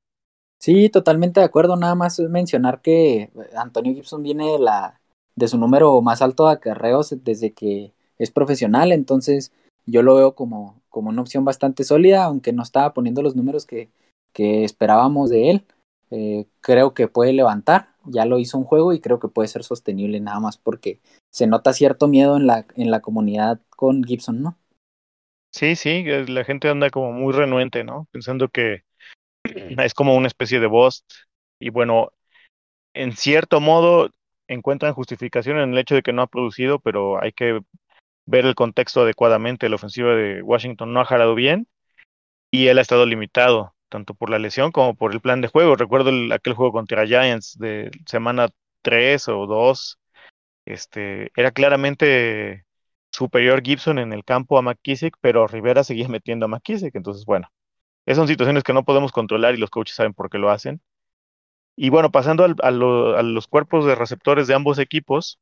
Sí, 0.60 0.90
totalmente 0.90 1.40
de 1.40 1.46
acuerdo. 1.46 1.76
Nada 1.76 1.96
más 1.96 2.20
mencionar 2.20 2.82
que 2.82 3.32
Antonio 3.56 3.94
Gibson 3.94 4.22
viene 4.24 4.58
de 5.36 5.48
su 5.48 5.58
número 5.58 6.02
más 6.02 6.22
alto 6.22 6.48
de 6.48 6.54
acarreos 6.54 7.16
desde 7.24 7.52
que 7.54 7.94
es 8.18 8.30
profesional, 8.30 8.92
entonces 8.92 9.52
yo 9.88 10.04
lo 10.04 10.16
veo 10.16 10.36
como, 10.36 10.80
como 10.90 11.10
una 11.10 11.22
opción 11.22 11.44
bastante 11.44 11.84
sólida, 11.84 12.24
aunque 12.26 12.54
no 12.54 12.62
estaba 12.62 12.94
poniendo 12.94 13.24
los 13.24 13.36
números 13.36 13.66
que, 13.66 13.90
que 14.34 14.64
esperábamos 14.64 15.32
de 15.32 15.50
él. 15.50 15.66
eh, 16.12 16.46
creo 16.60 16.94
que 16.94 17.08
puede 17.08 17.34
levantar, 17.34 17.90
ya 18.06 18.26
lo 18.26 18.38
hizo 18.38 18.58
un 18.58 18.66
juego 18.66 18.94
y 18.94 19.00
creo 19.00 19.20
que 19.20 19.30
puede 19.30 19.48
ser 19.48 19.64
sostenible 19.64 20.20
nada 20.20 20.40
más 20.40 20.58
porque 20.58 21.00
se 21.32 21.48
nota 21.48 21.74
cierto 21.74 22.08
miedo 22.08 22.38
en 22.38 22.46
la, 22.48 22.66
en 22.76 22.92
la 22.92 23.00
comunidad 23.00 23.60
con 23.70 24.04
Gibson, 24.04 24.42
¿no? 24.44 24.58
Sí, 25.52 25.76
sí, 25.76 26.04
la 26.04 26.44
gente 26.46 26.70
anda 26.70 26.90
como 26.90 27.12
muy 27.12 27.34
renuente, 27.34 27.84
¿no? 27.84 28.08
Pensando 28.12 28.48
que 28.50 28.84
es 29.44 29.94
como 29.94 30.16
una 30.16 30.28
especie 30.28 30.60
de 30.60 30.68
boss 30.68 31.06
y 31.60 31.70
bueno, 31.70 32.12
en 32.94 33.16
cierto 33.16 33.60
modo 33.62 34.10
encuentran 34.48 34.94
justificación 34.94 35.58
en 35.60 35.74
el 35.74 35.78
hecho 35.78 35.96
de 35.96 36.02
que 36.02 36.14
no 36.14 36.24
ha 36.24 36.28
producido, 36.28 36.80
pero 36.80 37.22
hay 37.22 37.32
que 37.32 37.62
ver 38.26 38.46
el 38.46 38.56
contexto 38.56 39.02
adecuadamente. 39.02 39.70
La 39.70 39.76
ofensiva 39.76 40.14
de 40.16 40.42
Washington 40.42 40.94
no 40.94 41.02
ha 41.02 41.06
jalado 41.06 41.36
bien 41.36 41.68
y 42.52 42.68
él 42.68 42.78
ha 42.80 42.82
estado 42.82 43.06
limitado, 43.06 43.76
tanto 43.90 44.14
por 44.14 44.30
la 44.30 44.40
lesión 44.40 44.72
como 44.72 44.96
por 44.96 45.14
el 45.14 45.22
plan 45.22 45.42
de 45.42 45.48
juego. 45.48 45.76
Recuerdo 45.76 46.12
aquel 46.34 46.54
juego 46.54 46.72
contra 46.72 47.06
Giants 47.06 47.58
de 47.60 47.92
semana 48.06 48.50
3 48.82 49.28
o 49.30 49.46
2. 49.48 50.00
Este, 50.66 51.32
era 51.36 51.52
claramente 51.52 52.66
superior 53.12 53.62
Gibson 53.64 54.00
en 54.00 54.14
el 54.14 54.24
campo 54.26 54.58
a 54.58 54.62
McKissick, 54.62 55.18
pero 55.22 55.48
Rivera 55.48 55.84
seguía 55.84 56.08
metiendo 56.10 56.46
a 56.46 56.50
McKissick. 56.50 56.96
Entonces, 56.96 57.26
bueno, 57.26 57.50
esas 58.06 58.18
son 58.18 58.28
situaciones 58.28 58.64
que 58.64 58.74
no 58.74 58.84
podemos 58.84 59.12
controlar 59.12 59.54
y 59.56 59.58
los 59.58 59.70
coaches 59.70 59.96
saben 59.96 60.14
por 60.14 60.30
qué 60.30 60.38
lo 60.40 60.50
hacen. 60.52 60.82
Y 61.76 61.90
bueno, 61.90 62.12
pasando 62.12 62.46
a, 62.46 62.72
los 62.72 63.48
cuerpos 63.48 63.86
de 63.86 63.96
receptores 63.96 64.48
de 64.48 64.54
ambos 64.56 64.78
equipos, 64.80 65.40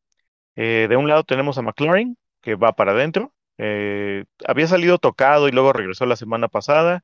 eh, 0.56 0.88
de 0.90 0.98
un 0.98 1.08
lado 1.10 1.24
tenemos 1.24 1.58
a 1.58 1.62
McLaurin, 1.62 2.18
que 2.42 2.56
va 2.56 2.74
para 2.74 2.92
adentro. 2.94 3.34
Eh, 3.58 4.26
había 4.48 4.68
salido 4.68 5.00
tocado 5.00 5.48
y 5.50 5.52
luego 5.52 5.74
regresó 5.74 6.06
la 6.06 6.16
semana 6.16 6.48
pasada. 6.48 7.04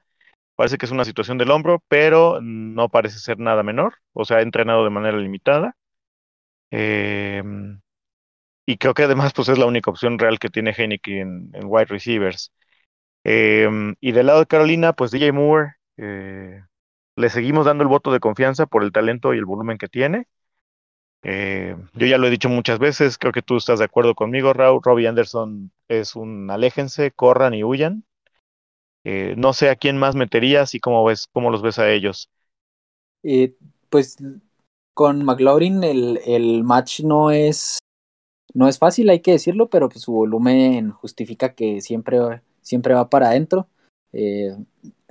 Parece 0.55 0.77
que 0.77 0.85
es 0.85 0.91
una 0.91 1.05
situación 1.05 1.37
del 1.37 1.51
hombro, 1.51 1.83
pero 1.89 2.39
no 2.41 2.89
parece 2.89 3.19
ser 3.19 3.39
nada 3.39 3.63
menor. 3.63 3.95
O 4.13 4.25
sea, 4.25 4.37
ha 4.37 4.41
entrenado 4.41 4.83
de 4.85 4.89
manera 4.91 5.17
limitada. 5.17 5.75
Em, 6.71 7.79
y 8.65 8.77
creo 8.77 8.93
que 8.93 9.03
además 9.03 9.33
pues 9.33 9.49
es 9.49 9.57
la 9.57 9.65
única 9.65 9.91
opción 9.91 10.19
real 10.19 10.39
que 10.39 10.49
tiene 10.49 10.71
Heineken 10.71 11.17
en, 11.17 11.51
en 11.53 11.63
wide 11.65 11.85
receivers. 11.85 12.51
Em, 13.23 13.95
y 14.01 14.11
del 14.11 14.27
lado 14.27 14.39
de 14.39 14.45
Carolina, 14.45 14.93
pues 14.93 15.11
DJ 15.11 15.31
Moore, 15.31 15.73
eh, 15.97 16.61
le 17.15 17.29
seguimos 17.29 17.65
dando 17.65 17.83
el 17.83 17.87
voto 17.87 18.11
de 18.11 18.19
confianza 18.19 18.67
por 18.67 18.83
el 18.83 18.91
talento 18.91 19.33
y 19.33 19.37
el 19.37 19.45
volumen 19.45 19.77
que 19.77 19.87
tiene. 19.87 20.27
Eh, 21.23 21.75
yo 21.93 22.05
ya 22.05 22.19
lo 22.19 22.27
he 22.27 22.29
dicho 22.29 22.49
muchas 22.49 22.77
veces, 22.77 23.17
creo 23.17 23.33
que 23.33 23.41
tú 23.41 23.57
estás 23.57 23.79
de 23.79 23.85
acuerdo 23.85 24.13
conmigo, 24.13 24.53
Raúl. 24.53 24.81
Robbie 24.83 25.07
Anderson 25.07 25.71
es 25.87 26.15
un 26.15 26.51
aléjense, 26.51 27.11
corran 27.11 27.55
y 27.55 27.63
huyan. 27.63 28.05
Eh, 29.03 29.33
no 29.37 29.53
sé 29.53 29.69
a 29.69 29.75
quién 29.75 29.97
más 29.97 30.15
meterías 30.15 30.75
y 30.75 30.79
cómo 30.79 31.03
ves, 31.03 31.27
cómo 31.31 31.49
los 31.49 31.63
ves 31.63 31.79
a 31.79 31.89
ellos. 31.89 32.29
Pues 33.89 34.17
con 34.93 35.25
McLaurin 35.25 35.83
el, 35.83 36.19
el, 36.25 36.63
match 36.63 37.01
no 37.01 37.31
es 37.31 37.79
no 38.53 38.67
es 38.67 38.79
fácil, 38.79 39.09
hay 39.09 39.19
que 39.19 39.31
decirlo, 39.31 39.69
pero 39.69 39.89
pues 39.89 40.01
su 40.01 40.13
volumen 40.13 40.91
justifica 40.91 41.53
que 41.53 41.81
siempre, 41.81 42.41
siempre 42.61 42.93
va 42.93 43.09
para 43.09 43.29
adentro. 43.29 43.67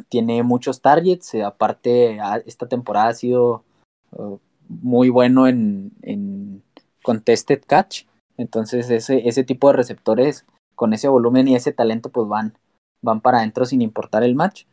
tiene 0.08 0.42
muchos 0.42 0.80
targets, 0.80 1.34
aparte 1.36 2.18
esta 2.46 2.68
temporada 2.68 3.08
ha 3.08 3.14
sido 3.14 3.64
uh, 4.12 4.38
muy 4.68 5.10
bueno 5.10 5.46
en, 5.46 5.92
en 6.02 6.62
contested 7.02 7.62
catch. 7.66 8.06
Entonces 8.36 8.90
ese, 8.90 9.28
ese 9.28 9.44
tipo 9.44 9.68
de 9.68 9.76
receptores 9.76 10.46
con 10.74 10.92
ese 10.92 11.08
volumen 11.08 11.48
y 11.48 11.54
ese 11.54 11.72
talento 11.72 12.10
pues 12.10 12.28
van, 12.28 12.58
van 13.02 13.20
para 13.20 13.38
adentro 13.38 13.64
sin 13.64 13.82
importar 13.82 14.24
el 14.24 14.34
match. 14.34 14.64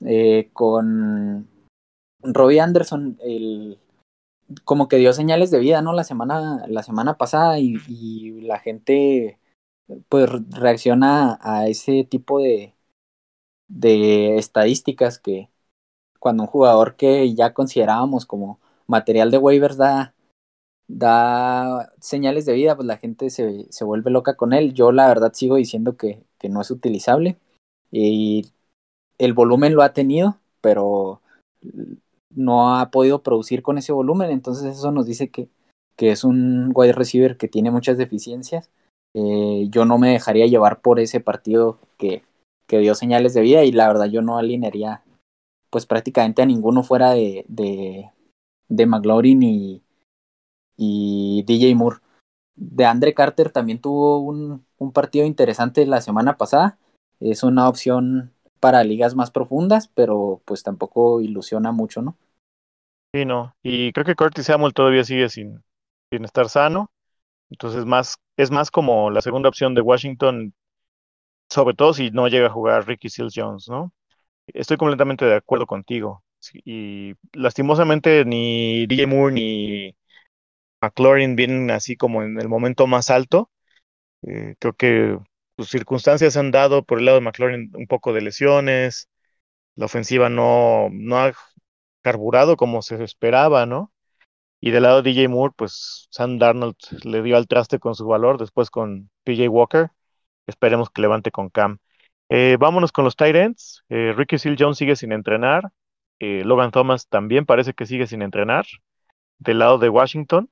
Eh, 0.00 0.50
con 0.52 1.48
Robbie 2.22 2.60
Anderson, 2.60 3.18
el, 3.22 3.78
como 4.64 4.88
que 4.88 4.96
dio 4.96 5.12
señales 5.12 5.50
de 5.50 5.58
vida, 5.58 5.82
¿no? 5.82 5.92
La 5.92 6.04
semana, 6.04 6.64
la 6.68 6.82
semana 6.82 7.16
pasada 7.16 7.58
y, 7.58 8.40
la 8.42 8.58
gente 8.58 9.38
pues 10.08 10.30
reacciona 10.50 11.38
a 11.42 11.66
ese 11.68 12.04
tipo 12.04 12.40
de, 12.40 12.74
de 13.68 14.38
estadísticas 14.38 15.18
que 15.18 15.50
cuando 16.18 16.44
un 16.44 16.48
jugador 16.48 16.96
que 16.96 17.34
ya 17.34 17.54
considerábamos 17.54 18.26
como 18.26 18.60
material 18.86 19.30
de 19.30 19.38
waivers 19.38 19.76
da, 19.76 20.14
da 20.88 21.92
señales 22.00 22.46
de 22.46 22.54
vida, 22.54 22.76
pues 22.76 22.86
la 22.86 22.98
gente 22.98 23.30
se, 23.30 23.66
se 23.70 23.84
vuelve 23.84 24.10
loca 24.10 24.36
con 24.36 24.52
él. 24.52 24.74
Yo 24.74 24.92
la 24.92 25.08
verdad 25.08 25.32
sigo 25.34 25.56
diciendo 25.56 25.96
que, 25.96 26.22
que 26.38 26.48
no 26.48 26.60
es 26.62 26.70
utilizable 26.70 27.38
y 27.90 28.52
el 29.18 29.34
volumen 29.34 29.74
lo 29.74 29.82
ha 29.82 29.92
tenido, 29.92 30.38
pero 30.60 31.20
no 32.34 32.76
ha 32.76 32.90
podido 32.90 33.22
producir 33.22 33.62
con 33.62 33.78
ese 33.78 33.92
volumen, 33.92 34.30
entonces 34.30 34.76
eso 34.76 34.90
nos 34.90 35.06
dice 35.06 35.30
que, 35.30 35.48
que 35.96 36.10
es 36.10 36.24
un 36.24 36.72
wide 36.74 36.92
receiver 36.92 37.36
que 37.36 37.48
tiene 37.48 37.70
muchas 37.70 37.98
deficiencias. 37.98 38.70
Eh, 39.14 39.66
yo 39.70 39.84
no 39.84 39.98
me 39.98 40.10
dejaría 40.10 40.46
llevar 40.46 40.80
por 40.80 40.98
ese 40.98 41.20
partido 41.20 41.78
que, 41.98 42.22
que, 42.66 42.78
dio 42.78 42.94
señales 42.94 43.32
de 43.32 43.42
vida 43.42 43.64
y 43.64 43.70
la 43.70 43.86
verdad 43.86 44.06
yo 44.06 44.22
no 44.22 44.38
alinearía 44.38 45.02
pues 45.70 45.86
prácticamente 45.86 46.42
a 46.42 46.46
ninguno 46.46 46.82
fuera 46.82 47.12
de, 47.12 47.44
de, 47.48 48.10
de 48.68 48.86
McLaurin 48.86 49.42
y, 49.42 49.82
y 50.76 51.44
DJ 51.46 51.74
Moore. 51.74 51.98
De 52.56 52.84
Andre 52.84 53.14
Carter 53.14 53.50
también 53.50 53.80
tuvo 53.80 54.18
un, 54.18 54.64
un, 54.78 54.92
partido 54.92 55.26
interesante 55.26 55.86
la 55.86 56.00
semana 56.00 56.36
pasada. 56.36 56.78
Es 57.18 57.42
una 57.42 57.68
opción 57.68 58.33
para 58.64 58.82
ligas 58.82 59.14
más 59.14 59.30
profundas, 59.30 59.88
pero 59.88 60.40
pues 60.46 60.62
tampoco 60.62 61.20
ilusiona 61.20 61.70
mucho, 61.70 62.00
¿no? 62.00 62.16
Sí, 63.12 63.26
no. 63.26 63.54
Y 63.62 63.92
creo 63.92 64.06
que 64.06 64.14
Curtis 64.14 64.46
Samuel 64.46 64.72
todavía 64.72 65.04
sigue 65.04 65.28
sin, 65.28 65.62
estar 66.10 66.48
sano. 66.48 66.90
Entonces 67.50 67.84
más, 67.84 68.16
es 68.38 68.50
más 68.50 68.70
como 68.70 69.10
la 69.10 69.20
segunda 69.20 69.50
opción 69.50 69.74
de 69.74 69.82
Washington, 69.82 70.54
sobre 71.50 71.74
todo 71.74 71.92
si 71.92 72.10
no 72.10 72.26
llega 72.26 72.46
a 72.46 72.50
jugar 72.52 72.86
Ricky 72.86 73.10
Seals 73.10 73.34
Jones, 73.36 73.68
¿no? 73.68 73.92
Estoy 74.46 74.78
completamente 74.78 75.26
de 75.26 75.36
acuerdo 75.36 75.66
contigo 75.66 76.24
y 76.64 77.12
lastimosamente 77.34 78.24
ni 78.24 78.86
DJ 78.86 79.06
Moore 79.06 79.34
ni 79.34 79.94
McLaurin 80.80 81.36
vienen 81.36 81.70
así 81.70 81.96
como 81.96 82.22
en 82.22 82.40
el 82.40 82.48
momento 82.48 82.86
más 82.86 83.10
alto. 83.10 83.50
Eh, 84.22 84.54
creo 84.58 84.72
que 84.72 85.18
sus 85.56 85.70
circunstancias 85.70 86.36
han 86.36 86.50
dado 86.50 86.84
por 86.84 86.98
el 86.98 87.06
lado 87.06 87.18
de 87.18 87.24
McLaurin 87.24 87.70
un 87.74 87.86
poco 87.86 88.12
de 88.12 88.22
lesiones. 88.22 89.08
La 89.76 89.86
ofensiva 89.86 90.28
no, 90.28 90.88
no 90.92 91.18
ha 91.18 91.32
carburado 92.02 92.56
como 92.56 92.82
se 92.82 93.02
esperaba, 93.04 93.66
¿no? 93.66 93.92
Y 94.60 94.70
del 94.70 94.84
lado 94.84 95.02
de 95.02 95.10
DJ 95.12 95.28
Moore, 95.28 95.54
pues 95.56 96.08
Sam 96.10 96.38
Darnold 96.38 96.76
le 97.04 97.22
dio 97.22 97.36
al 97.36 97.48
traste 97.48 97.78
con 97.78 97.94
su 97.94 98.06
valor, 98.06 98.38
después 98.38 98.70
con 98.70 99.10
PJ 99.24 99.48
Walker. 99.48 99.90
Esperemos 100.46 100.90
que 100.90 101.02
levante 101.02 101.30
con 101.30 101.50
Cam. 101.50 101.78
Eh, 102.30 102.56
vámonos 102.58 102.92
con 102.92 103.04
los 103.04 103.16
tight 103.16 103.36
ends. 103.36 103.84
Eh, 103.88 104.14
Ricky 104.16 104.38
Seal 104.38 104.56
Jones 104.58 104.78
sigue 104.78 104.96
sin 104.96 105.12
entrenar. 105.12 105.70
Eh, 106.18 106.42
Logan 106.44 106.70
Thomas 106.70 107.08
también 107.08 107.46
parece 107.46 107.74
que 107.74 107.86
sigue 107.86 108.06
sin 108.06 108.22
entrenar. 108.22 108.66
Del 109.38 109.58
lado 109.58 109.78
de 109.78 109.88
Washington, 109.90 110.50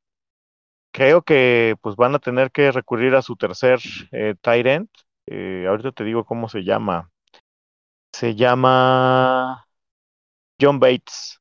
creo 0.92 1.22
que 1.22 1.76
pues 1.81 1.96
van 1.96 2.14
a 2.14 2.18
tener 2.18 2.52
que 2.52 2.70
recurrir 2.70 3.14
a 3.14 3.22
su 3.22 3.37
tercer 3.37 3.81
eh, 4.12 4.35
tight 4.40 4.66
end. 4.66 4.88
Eh, 5.26 5.66
ahorita 5.68 5.92
te 5.92 6.05
digo 6.05 6.24
cómo 6.24 6.48
se 6.48 6.64
llama. 6.64 7.11
Se 8.12 8.34
llama 8.34 9.66
John 10.61 10.78
Bates, 10.78 11.40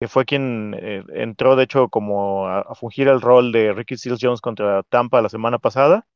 que 0.00 0.08
fue 0.08 0.24
quien 0.26 0.74
eh, 0.78 1.04
entró 1.14 1.56
de 1.56 1.64
hecho 1.64 1.88
como 1.88 2.46
a, 2.46 2.74
fungir 2.74 3.08
el 3.08 3.20
rol 3.20 3.52
de 3.52 3.72
Ricky 3.72 3.96
Seals 3.96 4.20
Jones 4.22 4.40
contra 4.40 4.82
Tampa 4.84 5.22
la 5.22 5.28
semana 5.28 5.58
pasada. 5.58 6.06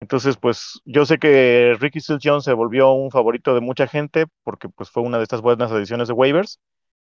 Entonces, 0.00 0.36
pues 0.38 0.80
yo 0.86 1.04
sé 1.06 1.18
que 1.18 1.76
Ricky 1.78 2.00
Seals 2.00 2.22
Jones 2.24 2.44
se 2.44 2.54
volvió 2.54 2.92
un 2.92 3.10
favorito 3.10 3.54
de 3.54 3.60
mucha 3.60 3.86
gente 3.86 4.26
porque 4.44 4.68
pues 4.68 4.90
fue 4.90 5.02
una 5.02 5.18
de 5.18 5.24
estas 5.24 5.42
buenas 5.42 5.72
ediciones 5.72 6.08
de 6.08 6.14
waivers. 6.14 6.60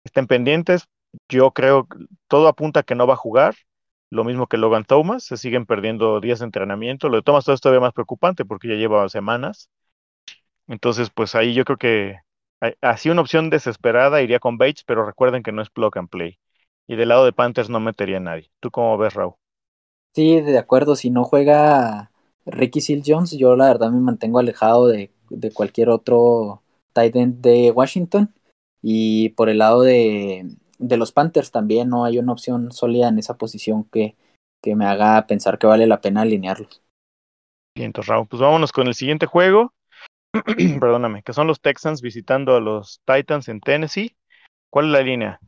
Estén 0.04 0.26
pendientes. 0.26 0.86
Yo 1.28 1.50
creo 1.52 1.88
todo 2.28 2.48
apunta 2.48 2.80
a 2.80 2.82
que 2.84 2.94
no 2.94 3.06
va 3.06 3.14
a 3.14 3.16
jugar. 3.18 3.54
Lo 4.10 4.24
mismo 4.24 4.46
que 4.48 4.56
Logan 4.56 4.84
Thomas, 4.84 5.24
se 5.24 5.36
siguen 5.36 5.66
perdiendo 5.66 6.20
días 6.20 6.40
de 6.40 6.44
entrenamiento. 6.46 7.08
Lo 7.08 7.16
de 7.16 7.22
Thomas 7.22 7.44
todo 7.44 7.54
es 7.54 7.60
todavía 7.60 7.80
más 7.80 7.92
preocupante 7.92 8.44
porque 8.44 8.68
ya 8.68 8.74
lleva 8.74 9.08
semanas. 9.08 9.70
Entonces, 10.66 11.10
pues 11.10 11.34
ahí 11.34 11.54
yo 11.54 11.64
creo 11.64 11.78
que 11.78 12.18
así 12.80 13.10
una 13.10 13.22
opción 13.22 13.50
desesperada 13.50 14.22
iría 14.22 14.40
con 14.40 14.58
Bates, 14.58 14.84
pero 14.84 15.06
recuerden 15.06 15.42
que 15.42 15.52
no 15.52 15.62
es 15.62 15.70
plug 15.70 15.96
and 15.98 16.08
play. 16.08 16.38
Y 16.86 16.96
del 16.96 17.08
lado 17.08 17.24
de 17.24 17.32
Panthers 17.32 17.70
no 17.70 17.80
metería 17.80 18.18
a 18.18 18.20
nadie. 18.20 18.50
¿Tú 18.60 18.70
cómo 18.70 18.98
ves, 18.98 19.14
Raúl? 19.14 19.34
Sí, 20.14 20.40
de 20.40 20.58
acuerdo. 20.58 20.96
Si 20.96 21.10
no 21.10 21.24
juega 21.24 22.10
Ricky 22.46 22.80
Seal 22.80 23.02
Jones, 23.06 23.32
yo 23.32 23.56
la 23.56 23.68
verdad 23.68 23.90
me 23.90 24.00
mantengo 24.00 24.38
alejado 24.38 24.88
de, 24.88 25.12
de 25.30 25.52
cualquier 25.52 25.88
otro 25.88 26.62
tight 26.92 27.14
end 27.16 27.40
de 27.40 27.70
Washington. 27.70 28.34
Y 28.82 29.30
por 29.30 29.48
el 29.48 29.58
lado 29.58 29.82
de, 29.82 30.46
de, 30.80 30.96
los 30.96 31.12
Panthers 31.12 31.50
también 31.50 31.88
no 31.88 32.04
hay 32.04 32.18
una 32.18 32.32
opción 32.32 32.72
sólida 32.72 33.08
en 33.08 33.18
esa 33.18 33.36
posición 33.36 33.84
que, 33.84 34.16
que 34.62 34.74
me 34.74 34.86
haga 34.86 35.26
pensar 35.26 35.58
que 35.58 35.66
vale 35.66 35.86
la 35.86 36.00
pena 36.00 36.22
alinearlos. 36.22 36.82
Bien, 37.76 37.86
entonces, 37.86 38.08
Raúl, 38.08 38.26
pues 38.26 38.42
vámonos 38.42 38.72
con 38.72 38.86
el 38.88 38.94
siguiente 38.94 39.26
juego. 39.26 39.72
Perdóname, 40.80 41.22
que 41.22 41.32
son 41.32 41.46
los 41.46 41.60
Texans 41.60 42.02
visitando 42.02 42.56
a 42.56 42.60
los 42.60 43.00
Titans 43.04 43.48
en 43.48 43.60
Tennessee. 43.60 44.14
¿Cuál 44.70 44.86
es 44.86 44.92
la 44.92 45.02
línea? 45.02 45.40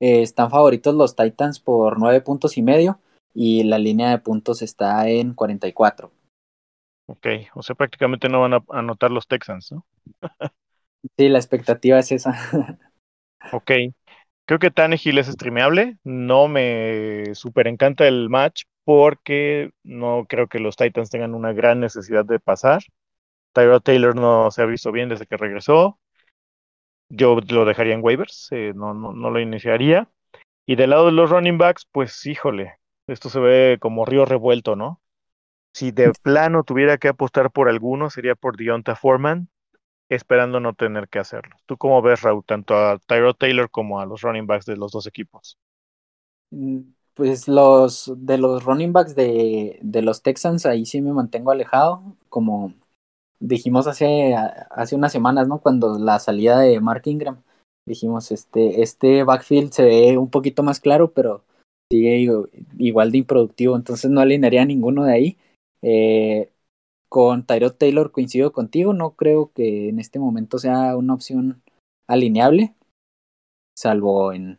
Eh, 0.00 0.22
están 0.22 0.50
favoritos 0.50 0.94
los 0.94 1.14
Titans 1.14 1.60
por 1.60 1.98
nueve 1.98 2.20
puntos 2.20 2.58
y 2.58 2.62
medio 2.62 2.98
y 3.34 3.62
la 3.64 3.78
línea 3.78 4.10
de 4.10 4.18
puntos 4.18 4.62
está 4.62 5.08
en 5.08 5.34
44. 5.34 6.10
Ok, 7.06 7.26
o 7.54 7.62
sea, 7.62 7.74
prácticamente 7.74 8.28
no 8.28 8.40
van 8.40 8.54
a 8.54 8.64
anotar 8.70 9.10
los 9.10 9.26
Texans, 9.26 9.72
¿no? 9.72 9.84
sí, 11.16 11.28
la 11.28 11.38
expectativa 11.38 11.98
es 11.98 12.12
esa. 12.12 12.32
ok, 13.52 13.70
creo 14.52 14.58
que 14.58 14.70
Tannehill 14.70 15.16
es 15.16 15.28
streameable, 15.28 15.96
no 16.04 16.46
me 16.46 17.34
super 17.34 17.66
encanta 17.66 18.06
el 18.06 18.28
match 18.28 18.64
porque 18.84 19.70
no 19.82 20.26
creo 20.28 20.46
que 20.46 20.58
los 20.58 20.76
Titans 20.76 21.08
tengan 21.08 21.34
una 21.34 21.54
gran 21.54 21.80
necesidad 21.80 22.26
de 22.26 22.38
pasar. 22.38 22.82
Tyrod 23.54 23.80
Taylor 23.80 24.14
no 24.14 24.50
se 24.50 24.60
ha 24.60 24.66
visto 24.66 24.92
bien 24.92 25.08
desde 25.08 25.24
que 25.24 25.38
regresó. 25.38 25.98
Yo 27.08 27.40
lo 27.48 27.64
dejaría 27.64 27.94
en 27.94 28.04
waivers, 28.04 28.48
eh, 28.50 28.72
no, 28.74 28.92
no, 28.92 29.14
no 29.14 29.30
lo 29.30 29.40
iniciaría. 29.40 30.10
Y 30.66 30.76
del 30.76 30.90
lado 30.90 31.06
de 31.06 31.12
los 31.12 31.30
running 31.30 31.56
backs, 31.56 31.88
pues 31.90 32.26
híjole, 32.26 32.74
esto 33.06 33.30
se 33.30 33.40
ve 33.40 33.78
como 33.80 34.04
río 34.04 34.26
revuelto, 34.26 34.76
¿no? 34.76 35.00
Si 35.72 35.92
de 35.92 36.12
plano 36.22 36.62
tuviera 36.62 36.98
que 36.98 37.08
apostar 37.08 37.50
por 37.52 37.70
alguno, 37.70 38.10
sería 38.10 38.34
por 38.34 38.58
Deonta 38.58 38.96
Foreman, 38.96 39.48
esperando 40.08 40.60
no 40.60 40.74
tener 40.74 41.08
que 41.08 41.18
hacerlo. 41.18 41.56
¿Tú 41.66 41.76
cómo 41.76 42.02
ves, 42.02 42.22
Raúl, 42.22 42.44
tanto 42.44 42.76
a 42.76 42.98
Tyrod 42.98 43.34
Taylor 43.36 43.70
como 43.70 44.00
a 44.00 44.06
los 44.06 44.22
running 44.22 44.46
backs 44.46 44.66
de 44.66 44.76
los 44.76 44.92
dos 44.92 45.06
equipos? 45.06 45.58
Mm, 46.50 46.80
pues 47.14 47.48
los 47.48 48.12
de 48.16 48.38
los 48.38 48.64
running 48.64 48.92
backs 48.92 49.14
de, 49.14 49.78
de 49.82 50.02
los 50.02 50.22
Texans, 50.22 50.66
ahí 50.66 50.86
sí 50.86 51.00
me 51.00 51.12
mantengo 51.12 51.50
alejado, 51.50 52.16
como 52.28 52.74
dijimos 53.40 53.86
hace, 53.86 54.34
hace 54.70 54.94
unas 54.94 55.12
semanas, 55.12 55.48
¿no? 55.48 55.60
Cuando 55.60 55.98
la 55.98 56.18
salida 56.18 56.60
de 56.60 56.80
Mark 56.80 57.02
Ingram, 57.06 57.42
dijimos, 57.86 58.30
este, 58.30 58.82
este 58.82 59.24
backfield 59.24 59.72
se 59.72 59.84
ve 59.84 60.18
un 60.18 60.30
poquito 60.30 60.62
más 60.62 60.80
claro, 60.80 61.12
pero 61.12 61.44
sigue 61.90 62.26
igual 62.78 63.10
de 63.12 63.18
improductivo, 63.18 63.76
entonces 63.76 64.10
no 64.10 64.20
alinearía 64.20 64.62
a 64.62 64.66
ninguno 64.66 65.04
de 65.04 65.12
ahí. 65.12 65.38
Eh, 65.82 66.51
con 67.12 67.44
Tyrod 67.44 67.74
Taylor 67.74 68.10
coincido 68.10 68.54
contigo, 68.54 68.94
no 68.94 69.16
creo 69.16 69.52
que 69.52 69.90
en 69.90 69.98
este 69.98 70.18
momento 70.18 70.56
sea 70.56 70.96
una 70.96 71.12
opción 71.12 71.62
alineable, 72.08 72.74
salvo 73.76 74.32
en 74.32 74.58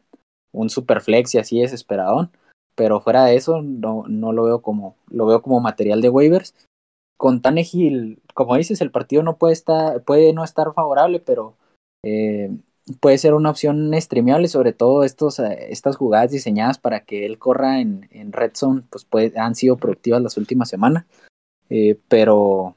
un 0.51 0.69
superflex 0.69 1.33
y 1.33 1.39
así 1.39 1.59
desesperadón, 1.59 2.29
pero 2.75 3.01
fuera 3.01 3.25
de 3.25 3.37
eso 3.37 3.63
no, 3.63 4.03
no 4.07 4.33
lo 4.33 4.43
veo 4.43 4.61
como, 4.61 4.95
lo 5.09 5.25
veo 5.25 5.41
como 5.41 5.61
material 5.61 6.01
de 6.01 6.09
waivers. 6.09 6.53
Con 7.17 7.41
Tannehill, 7.41 8.21
como 8.35 8.55
dices, 8.55 8.81
el 8.81 8.91
partido 8.91 9.23
no 9.23 9.37
puede 9.37 9.53
estar, 9.53 10.03
puede 10.03 10.31
no 10.33 10.43
estar 10.43 10.71
favorable, 10.75 11.19
pero 11.19 11.55
eh, 12.05 12.51
puede 12.99 13.17
ser 13.17 13.33
una 13.33 13.49
opción 13.49 13.91
streameable, 13.99 14.47
sobre 14.47 14.73
todo 14.73 15.03
estos, 15.03 15.39
eh, 15.39 15.71
estas 15.71 15.95
jugadas 15.95 16.29
diseñadas 16.29 16.77
para 16.77 16.99
que 16.99 17.25
él 17.25 17.39
corra 17.39 17.79
en, 17.79 18.07
en 18.11 18.31
Red 18.31 18.51
Zone, 18.53 18.83
pues 18.91 19.05
puede, 19.05 19.39
han 19.39 19.55
sido 19.55 19.75
productivas 19.77 20.21
las 20.21 20.37
últimas 20.37 20.69
semanas, 20.69 21.07
eh, 21.69 21.99
pero 22.07 22.75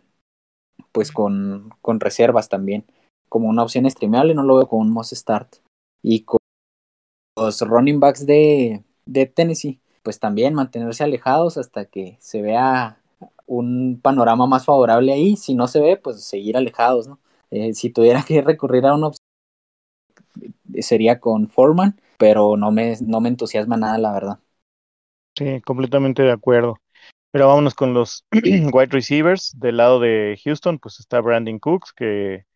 pues 0.92 1.12
con, 1.12 1.70
con 1.82 2.00
reservas 2.00 2.48
también. 2.48 2.86
Como 3.28 3.48
una 3.48 3.62
opción 3.62 3.90
streameable, 3.90 4.34
no 4.34 4.42
lo 4.44 4.56
veo 4.56 4.68
como 4.68 4.82
un 4.82 4.90
must 4.92 5.12
start. 5.14 5.56
Y 6.02 6.22
con 6.24 6.38
los 7.36 7.60
running 7.60 8.00
backs 8.00 8.26
de, 8.26 8.84
de 9.06 9.26
Tennessee, 9.26 9.80
pues 10.02 10.18
también 10.20 10.54
mantenerse 10.54 11.04
alejados 11.04 11.58
hasta 11.58 11.84
que 11.86 12.16
se 12.20 12.42
vea 12.42 13.00
un 13.46 14.00
panorama 14.02 14.46
más 14.46 14.64
favorable 14.64 15.12
ahí. 15.12 15.36
Si 15.36 15.54
no 15.54 15.66
se 15.68 15.80
ve, 15.80 15.96
pues 15.96 16.22
seguir 16.24 16.56
alejados, 16.56 17.08
¿no? 17.08 17.20
Eh, 17.50 17.74
si 17.74 17.90
tuviera 17.90 18.22
que 18.26 18.42
recurrir 18.42 18.86
a 18.86 18.94
una 18.94 19.08
opción, 19.08 19.24
sería 20.80 21.20
con 21.20 21.48
Foreman, 21.48 22.00
pero 22.18 22.56
no 22.56 22.70
me, 22.72 22.96
no 23.02 23.20
me 23.20 23.28
entusiasma 23.28 23.76
nada, 23.76 23.98
la 23.98 24.12
verdad. 24.12 24.38
Sí, 25.36 25.60
completamente 25.62 26.22
de 26.22 26.32
acuerdo. 26.32 26.76
Pero 27.36 27.48
vámonos 27.48 27.74
con 27.74 27.92
los 27.92 28.24
wide 28.32 28.86
receivers. 28.86 29.52
Del 29.58 29.76
lado 29.76 30.00
de 30.00 30.40
Houston, 30.42 30.78
pues 30.78 31.00
está 31.00 31.20
Brandon 31.20 31.58
Cooks, 31.58 31.92
que 31.92 32.46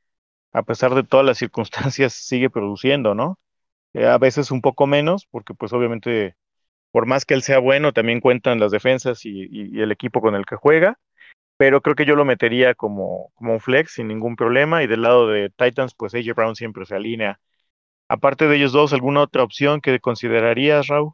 a 0.53 0.63
pesar 0.63 0.95
de 0.95 1.03
todas 1.03 1.27
las 1.27 1.37
circunstancias 1.37 2.15
sigue 2.27 2.49
produciendo, 2.49 3.15
¿no? 3.15 3.39
Eh, 3.93 4.07
a 4.07 4.17
veces 4.17 4.51
un 4.51 4.63
poco 4.63 4.87
menos, 4.87 5.27
porque 5.31 5.53
pues 5.53 5.75
obviamente 5.75 6.35
por 6.93 7.05
más 7.05 7.27
que 7.27 7.35
él 7.35 7.43
sea 7.43 7.59
bueno, 7.59 7.93
también 7.93 8.23
cuentan 8.23 8.59
las 8.59 8.73
defensas 8.73 9.27
y, 9.27 9.79
el 9.79 9.93
equipo 9.93 10.23
con 10.23 10.35
el 10.35 10.47
que 10.47 10.57
juega, 10.57 10.99
pero 11.59 11.83
creo 11.83 11.95
que 11.95 12.07
yo 12.07 12.17
lo 12.17 12.25
metería 12.25 12.75
como, 12.75 13.33
como 13.35 13.53
un 13.53 13.61
flex 13.61 13.93
sin 13.93 14.09
ningún 14.09 14.35
problema, 14.35 14.83
y 14.83 14.87
del 14.87 15.03
lado 15.03 15.29
de 15.29 15.51
Titans, 15.51 15.95
pues 15.95 16.15
AJ 16.15 16.35
Brown 16.35 16.57
siempre 16.57 16.87
se 16.87 16.97
alinea. 16.97 17.39
Aparte 18.09 18.49
de 18.49 18.57
ellos 18.57 18.73
dos, 18.73 18.95
¿alguna 18.95 19.21
otra 19.23 19.43
opción 19.43 19.83
que 19.83 20.01
considerarías, 20.01 20.87
Raúl? 20.89 21.13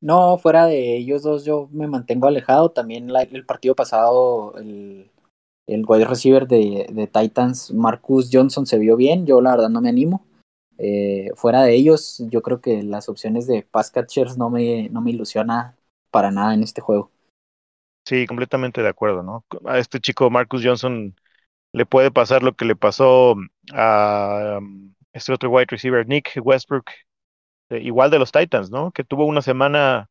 No, 0.00 0.38
fuera 0.38 0.66
de 0.66 0.96
ellos 0.96 1.22
dos 1.22 1.44
yo 1.44 1.68
me 1.72 1.86
mantengo 1.86 2.26
alejado. 2.26 2.70
También 2.70 3.10
el 3.10 3.44
partido 3.44 3.74
pasado, 3.74 4.56
el, 4.56 5.10
el 5.66 5.84
wide 5.86 6.06
receiver 6.06 6.48
de, 6.48 6.86
de, 6.90 7.06
Titans, 7.06 7.72
Marcus 7.72 8.30
Johnson, 8.32 8.66
se 8.66 8.78
vio 8.78 8.96
bien. 8.96 9.26
Yo 9.26 9.40
la 9.40 9.52
verdad 9.52 9.68
no 9.68 9.80
me 9.80 9.90
animo. 9.90 10.26
Eh, 10.78 11.30
fuera 11.34 11.62
de 11.62 11.74
ellos, 11.74 12.22
yo 12.30 12.40
creo 12.40 12.62
que 12.62 12.82
las 12.82 13.10
opciones 13.10 13.46
de 13.46 13.62
pass 13.62 13.90
catchers 13.90 14.38
no 14.38 14.48
me, 14.48 14.88
no 14.88 15.02
me 15.02 15.10
ilusiona 15.10 15.76
para 16.10 16.30
nada 16.30 16.54
en 16.54 16.62
este 16.62 16.80
juego. 16.80 17.10
Sí, 18.06 18.26
completamente 18.26 18.82
de 18.82 18.88
acuerdo, 18.88 19.22
¿no? 19.22 19.44
A 19.66 19.78
este 19.78 20.00
chico 20.00 20.30
Marcus 20.30 20.62
Johnson 20.64 21.14
le 21.72 21.86
puede 21.86 22.10
pasar 22.10 22.42
lo 22.42 22.54
que 22.54 22.64
le 22.64 22.76
pasó 22.76 23.36
a 23.72 24.58
um, 24.58 24.94
este 25.12 25.32
otro 25.32 25.50
wide 25.50 25.66
receiver, 25.68 26.06
Nick 26.08 26.32
Westbrook, 26.42 26.90
igual 27.78 28.10
de 28.10 28.18
los 28.18 28.32
Titans, 28.32 28.70
¿no? 28.70 28.92
Que 28.92 29.04
tuvo 29.04 29.24
una 29.26 29.42
semana, 29.42 30.08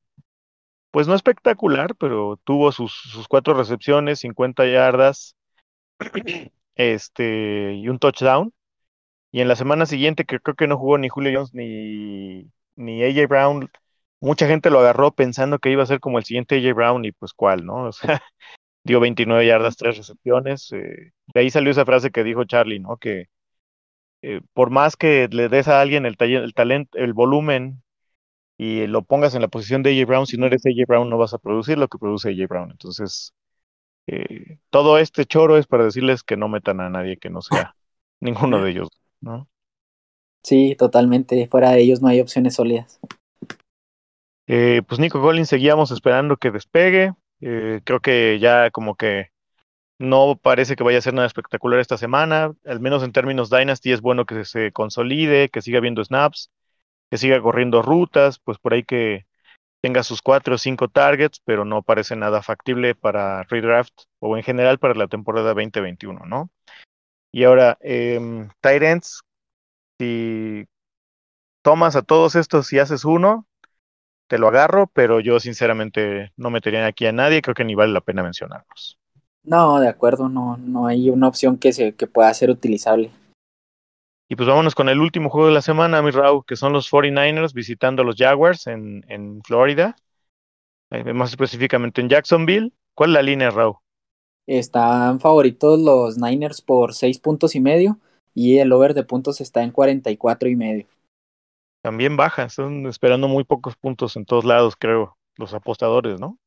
pues 0.91 1.07
no 1.07 1.15
espectacular, 1.15 1.95
pero 1.95 2.39
tuvo 2.43 2.71
sus, 2.71 2.93
sus 2.93 3.27
cuatro 3.27 3.53
recepciones, 3.53 4.19
50 4.19 4.65
yardas, 4.67 5.35
este, 6.75 7.73
y 7.75 7.89
un 7.89 7.99
touchdown. 7.99 8.53
Y 9.31 9.41
en 9.41 9.47
la 9.47 9.55
semana 9.55 9.85
siguiente, 9.85 10.25
que 10.25 10.39
creo 10.39 10.55
que 10.55 10.67
no 10.67 10.77
jugó 10.77 10.97
ni 10.97 11.09
Julio 11.09 11.31
Jones 11.35 11.53
ni, 11.53 12.49
ni 12.75 13.03
AJ 13.03 13.27
Brown, 13.27 13.69
mucha 14.21 14.47
gente 14.47 14.69
lo 14.69 14.79
agarró 14.79 15.11
pensando 15.11 15.59
que 15.59 15.71
iba 15.71 15.83
a 15.83 15.85
ser 15.87 15.99
como 15.99 16.17
el 16.17 16.25
siguiente 16.25 16.55
AJ 16.57 16.73
Brown 16.75 17.05
y 17.05 17.11
pues 17.11 17.33
cuál, 17.33 17.65
¿no? 17.65 17.85
O 17.89 17.91
sea, 17.91 18.21
dio 18.83 18.99
29 18.99 19.45
yardas, 19.45 19.77
tres 19.77 19.97
recepciones. 19.97 20.71
Eh, 20.73 21.11
de 21.33 21.39
ahí 21.39 21.49
salió 21.49 21.71
esa 21.71 21.85
frase 21.85 22.11
que 22.11 22.23
dijo 22.23 22.45
Charlie, 22.45 22.79
¿no? 22.79 22.97
Que 22.97 23.27
eh, 24.21 24.41
por 24.53 24.69
más 24.69 24.95
que 24.95 25.27
le 25.31 25.49
des 25.49 25.67
a 25.67 25.81
alguien 25.81 26.05
el, 26.05 26.15
el 26.19 26.53
talento, 26.53 26.97
el 26.97 27.13
volumen 27.13 27.81
y 28.57 28.87
lo 28.87 29.03
pongas 29.03 29.35
en 29.35 29.41
la 29.41 29.47
posición 29.47 29.83
de 29.83 29.91
AJ 29.91 30.07
Brown, 30.07 30.27
si 30.27 30.37
no 30.37 30.45
eres 30.45 30.65
AJ 30.65 30.85
Brown 30.87 31.09
no 31.09 31.17
vas 31.17 31.33
a 31.33 31.37
producir 31.37 31.77
lo 31.77 31.87
que 31.87 31.97
produce 31.97 32.29
AJ 32.29 32.47
Brown. 32.47 32.71
Entonces, 32.71 33.33
eh, 34.07 34.57
todo 34.69 34.97
este 34.97 35.25
choro 35.25 35.57
es 35.57 35.67
para 35.67 35.85
decirles 35.85 36.23
que 36.23 36.35
no 36.35 36.49
metan 36.49 36.81
a 36.81 36.89
nadie 36.89 37.17
que 37.17 37.29
no 37.29 37.41
sea 37.41 37.75
ninguno 38.19 38.61
de 38.61 38.71
ellos. 38.71 38.89
¿no? 39.21 39.47
Sí, 40.43 40.75
totalmente. 40.77 41.47
Fuera 41.47 41.71
de 41.71 41.81
ellos 41.81 42.01
no 42.01 42.07
hay 42.07 42.21
opciones 42.21 42.55
sólidas. 42.55 42.99
Eh, 44.47 44.81
pues 44.87 44.99
Nico 44.99 45.21
Collins 45.21 45.49
seguíamos 45.49 45.91
esperando 45.91 46.37
que 46.37 46.51
despegue. 46.51 47.13
Eh, 47.41 47.81
creo 47.83 47.99
que 47.99 48.39
ya 48.39 48.71
como 48.71 48.95
que 48.95 49.27
no 49.99 50.39
parece 50.41 50.75
que 50.75 50.83
vaya 50.83 50.97
a 50.97 51.01
ser 51.01 51.13
nada 51.13 51.27
espectacular 51.27 51.79
esta 51.79 51.97
semana. 51.97 52.53
Al 52.65 52.79
menos 52.79 53.03
en 53.03 53.11
términos 53.11 53.49
Dynasty 53.49 53.91
es 53.91 54.01
bueno 54.01 54.25
que 54.25 54.45
se 54.45 54.71
consolide, 54.71 55.49
que 55.49 55.61
siga 55.61 55.81
viendo 55.81 56.03
snaps, 56.03 56.51
que 57.11 57.17
siga 57.17 57.41
corriendo 57.41 57.81
rutas, 57.81 58.39
pues 58.39 58.57
por 58.57 58.73
ahí 58.73 58.83
que 58.83 59.25
tenga 59.81 60.03
sus 60.03 60.21
cuatro 60.21 60.55
o 60.55 60.57
cinco 60.57 60.87
targets, 60.87 61.41
pero 61.43 61.65
no 61.65 61.83
parece 61.83 62.15
nada 62.15 62.41
factible 62.41 62.95
para 62.95 63.43
redraft 63.43 63.93
o 64.19 64.37
en 64.37 64.43
general 64.43 64.79
para 64.79 64.95
la 64.95 65.07
temporada 65.07 65.53
2021, 65.53 66.25
¿no? 66.25 66.49
Y 67.31 67.43
ahora, 67.43 67.77
eh, 67.81 68.47
si 69.99 70.65
tomas 71.61 71.95
a 71.95 72.01
todos 72.01 72.35
estos 72.35 72.71
y 72.73 72.79
haces 72.79 73.05
uno, 73.05 73.45
te 74.27 74.37
lo 74.37 74.47
agarro, 74.47 74.87
pero 74.87 75.19
yo 75.19 75.39
sinceramente 75.39 76.31
no 76.37 76.49
metería 76.49 76.85
aquí 76.85 77.05
a 77.05 77.11
nadie, 77.11 77.41
creo 77.41 77.55
que 77.55 77.65
ni 77.65 77.75
vale 77.75 77.93
la 77.93 78.01
pena 78.01 78.23
mencionarlos. 78.23 78.97
No, 79.49 79.79
de 79.79 79.87
acuerdo, 79.87 80.29
no, 80.29 80.57
no 80.57 80.85
hay 80.85 81.09
una 81.09 81.27
opción 81.27 81.57
que, 81.57 81.73
se, 81.73 81.95
que 81.95 82.05
pueda 82.05 82.31
ser 82.35 82.51
utilizable. 82.51 83.09
Y 84.29 84.35
pues 84.35 84.47
vámonos 84.47 84.75
con 84.75 84.89
el 84.89 84.99
último 84.99 85.31
juego 85.31 85.47
de 85.47 85.55
la 85.55 85.63
semana, 85.63 86.03
mi 86.03 86.11
Raúl, 86.11 86.43
que 86.45 86.55
son 86.55 86.71
los 86.71 86.87
49ers 86.91 87.51
visitando 87.51 88.03
a 88.03 88.05
los 88.05 88.15
Jaguars 88.15 88.67
en, 88.67 89.03
en 89.09 89.41
Florida, 89.41 89.95
eh, 90.91 91.13
más 91.13 91.31
específicamente 91.31 91.99
en 91.99 92.09
Jacksonville. 92.09 92.71
¿Cuál 92.93 93.09
es 93.09 93.13
la 93.15 93.21
línea, 93.23 93.49
Raúl? 93.49 93.77
Están 94.45 95.19
favoritos 95.19 95.79
los 95.79 96.19
Niners 96.19 96.61
por 96.61 96.93
seis 96.93 97.17
puntos 97.17 97.55
y 97.55 97.59
medio 97.59 97.97
y 98.35 98.59
el 98.59 98.71
over 98.71 98.93
de 98.93 99.03
puntos 99.03 99.41
está 99.41 99.63
en 99.63 99.71
44 99.71 100.47
y 100.47 100.55
medio. 100.55 100.85
También 101.81 102.15
baja, 102.15 102.43
están 102.43 102.85
esperando 102.85 103.27
muy 103.27 103.45
pocos 103.45 103.75
puntos 103.75 104.15
en 104.15 104.25
todos 104.25 104.45
lados, 104.45 104.75
creo, 104.77 105.17
los 105.37 105.55
apostadores, 105.55 106.19
¿no? 106.19 106.37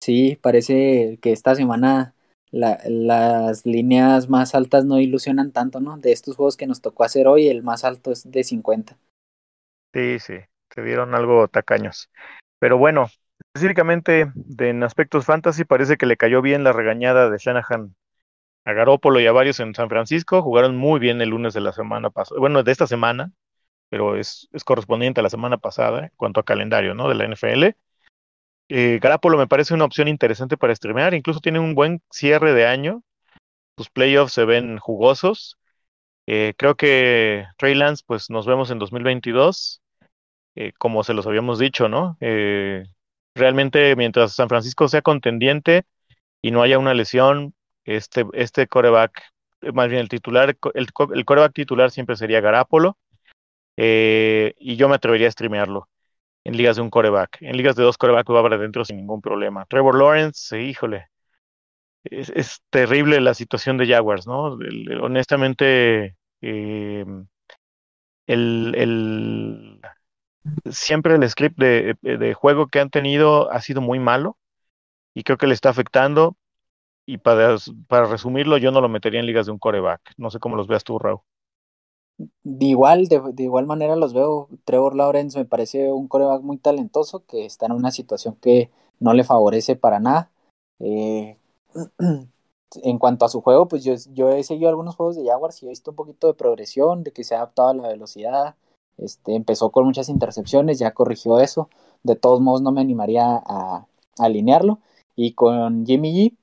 Sí, 0.00 0.38
parece 0.40 1.18
que 1.20 1.32
esta 1.32 1.54
semana 1.54 2.14
la, 2.52 2.80
las 2.86 3.66
líneas 3.66 4.28
más 4.28 4.54
altas 4.54 4.84
no 4.84 5.00
ilusionan 5.00 5.52
tanto, 5.52 5.80
¿no? 5.80 5.98
De 5.98 6.12
estos 6.12 6.36
juegos 6.36 6.56
que 6.56 6.66
nos 6.66 6.80
tocó 6.80 7.04
hacer 7.04 7.26
hoy, 7.28 7.48
el 7.48 7.62
más 7.62 7.84
alto 7.84 8.12
es 8.12 8.30
de 8.30 8.44
50. 8.44 8.98
Sí, 9.92 10.18
sí. 10.20 10.34
te 10.68 10.82
dieron 10.82 11.14
algo 11.14 11.48
tacaños. 11.48 12.10
Pero 12.58 12.78
bueno, 12.78 13.08
específicamente 13.54 14.32
en 14.58 14.82
aspectos 14.82 15.24
fantasy 15.26 15.64
parece 15.64 15.96
que 15.96 16.06
le 16.06 16.16
cayó 16.16 16.42
bien 16.42 16.62
la 16.64 16.72
regañada 16.72 17.28
de 17.30 17.38
Shanahan 17.38 17.94
a 18.64 18.72
Garópolo 18.74 19.20
y 19.20 19.26
a 19.26 19.32
varios 19.32 19.60
en 19.60 19.74
San 19.74 19.88
Francisco. 19.90 20.42
Jugaron 20.42 20.76
muy 20.76 21.00
bien 21.00 21.20
el 21.22 21.30
lunes 21.30 21.54
de 21.54 21.60
la 21.62 21.72
semana 21.72 22.10
pasada, 22.10 22.40
bueno, 22.40 22.62
de 22.64 22.72
esta 22.72 22.86
semana, 22.86 23.32
pero 23.90 24.16
es, 24.16 24.48
es 24.52 24.64
correspondiente 24.64 25.20
a 25.20 25.24
la 25.24 25.30
semana 25.30 25.58
pasada 25.58 26.06
en 26.06 26.12
cuanto 26.16 26.40
a 26.40 26.44
calendario, 26.44 26.94
¿no? 26.94 27.08
De 27.08 27.16
la 27.16 27.24
NFL. 27.26 27.76
Eh, 28.72 29.00
Garapolo 29.02 29.36
me 29.36 29.48
parece 29.48 29.74
una 29.74 29.84
opción 29.84 30.06
interesante 30.06 30.56
para 30.56 30.74
streamear, 30.74 31.12
incluso 31.14 31.40
tiene 31.40 31.58
un 31.58 31.74
buen 31.74 32.02
cierre 32.08 32.54
de 32.54 32.66
año. 32.66 33.02
Sus 33.76 33.90
playoffs 33.90 34.32
se 34.32 34.44
ven 34.44 34.78
jugosos. 34.78 35.58
Eh, 36.28 36.54
creo 36.56 36.76
que 36.76 37.46
Trey 37.58 37.74
Lance, 37.74 38.04
pues 38.06 38.30
nos 38.30 38.46
vemos 38.46 38.70
en 38.70 38.78
2022, 38.78 39.82
eh, 40.54 40.72
como 40.78 41.02
se 41.02 41.14
los 41.14 41.26
habíamos 41.26 41.58
dicho, 41.58 41.88
¿no? 41.88 42.16
Realmente 43.34 43.96
mientras 43.96 44.34
San 44.34 44.48
Francisco 44.48 44.86
sea 44.86 45.02
contendiente 45.02 45.84
y 46.40 46.52
no 46.52 46.62
haya 46.62 46.78
una 46.78 46.94
lesión, 46.94 47.54
este, 47.84 48.24
este 48.34 48.68
coreback, 48.68 49.20
más 49.74 49.88
bien 49.88 50.00
el 50.00 50.08
titular, 50.08 50.56
el, 50.74 50.88
el 51.14 51.24
coreback 51.24 51.54
titular 51.54 51.90
siempre 51.90 52.14
sería 52.14 52.40
Garapolo. 52.40 52.96
Y 53.76 54.76
yo 54.76 54.88
me 54.88 54.94
atrevería 54.94 55.26
a 55.26 55.32
streamearlo 55.32 55.88
en 56.44 56.56
ligas 56.56 56.76
de 56.76 56.82
un 56.82 56.90
coreback. 56.90 57.38
En 57.42 57.56
ligas 57.56 57.76
de 57.76 57.82
dos 57.84 57.98
coreback 57.98 58.30
va 58.30 58.42
para 58.42 58.56
adentro 58.56 58.84
sin 58.84 58.96
ningún 58.96 59.20
problema. 59.20 59.66
Trevor 59.66 59.98
Lawrence, 59.98 60.60
híjole, 60.60 61.08
es, 62.04 62.30
es 62.30 62.62
terrible 62.70 63.20
la 63.20 63.34
situación 63.34 63.76
de 63.76 63.86
Jaguars, 63.86 64.26
¿no? 64.26 64.58
Honestamente, 65.02 66.16
el, 66.40 67.26
siempre 70.70 71.14
el 71.14 71.28
script 71.28 71.58
de, 71.58 71.96
de, 72.02 72.34
juego 72.34 72.68
que 72.68 72.80
han 72.80 72.90
tenido 72.90 73.50
ha 73.50 73.60
sido 73.60 73.80
muy 73.80 73.98
malo 73.98 74.38
y 75.14 75.24
creo 75.24 75.38
que 75.38 75.46
le 75.46 75.54
está 75.54 75.70
afectando. 75.70 76.36
Y 77.06 77.18
para, 77.18 77.56
para 77.88 78.06
resumirlo, 78.06 78.58
yo 78.58 78.70
no 78.72 78.80
lo 78.80 78.88
metería 78.88 79.20
en 79.20 79.26
ligas 79.26 79.46
de 79.46 79.52
un 79.52 79.58
coreback. 79.58 80.00
No 80.16 80.30
sé 80.30 80.38
cómo 80.38 80.56
los 80.56 80.68
veas 80.68 80.84
tú, 80.84 80.98
Raúl. 80.98 81.20
De 82.42 82.66
igual, 82.66 83.06
de, 83.08 83.20
de, 83.32 83.44
igual 83.44 83.66
manera 83.66 83.96
los 83.96 84.12
veo. 84.12 84.48
Trevor 84.64 84.94
Lawrence 84.94 85.38
me 85.38 85.44
parece 85.44 85.92
un 85.92 86.08
coreback 86.08 86.42
muy 86.42 86.58
talentoso 86.58 87.24
que 87.26 87.46
está 87.46 87.66
en 87.66 87.72
una 87.72 87.90
situación 87.90 88.36
que 88.40 88.70
no 88.98 89.14
le 89.14 89.24
favorece 89.24 89.76
para 89.76 90.00
nada. 90.00 90.30
Eh, 90.80 91.38
en 92.82 92.98
cuanto 92.98 93.24
a 93.24 93.28
su 93.28 93.40
juego, 93.40 93.68
pues 93.68 93.84
yo, 93.84 93.94
yo 94.12 94.30
he 94.30 94.42
seguido 94.44 94.68
algunos 94.68 94.96
juegos 94.96 95.16
de 95.16 95.26
Jaguars 95.26 95.62
y 95.62 95.66
he 95.66 95.70
visto 95.70 95.92
un 95.92 95.96
poquito 95.96 96.26
de 96.26 96.34
progresión, 96.34 97.02
de 97.04 97.12
que 97.12 97.24
se 97.24 97.34
ha 97.34 97.38
adaptado 97.38 97.70
a 97.70 97.74
la 97.74 97.88
velocidad. 97.88 98.54
Este, 98.98 99.34
empezó 99.34 99.70
con 99.70 99.86
muchas 99.86 100.08
intercepciones, 100.10 100.78
ya 100.78 100.92
corrigió 100.92 101.40
eso. 101.40 101.70
De 102.02 102.16
todos 102.16 102.40
modos, 102.40 102.62
no 102.62 102.72
me 102.72 102.82
animaría 102.82 103.24
a, 103.24 103.86
a 104.18 104.24
alinearlo. 104.24 104.78
Y 105.16 105.32
con 105.34 105.86
Jimmy 105.86 106.12
G, 106.12 106.36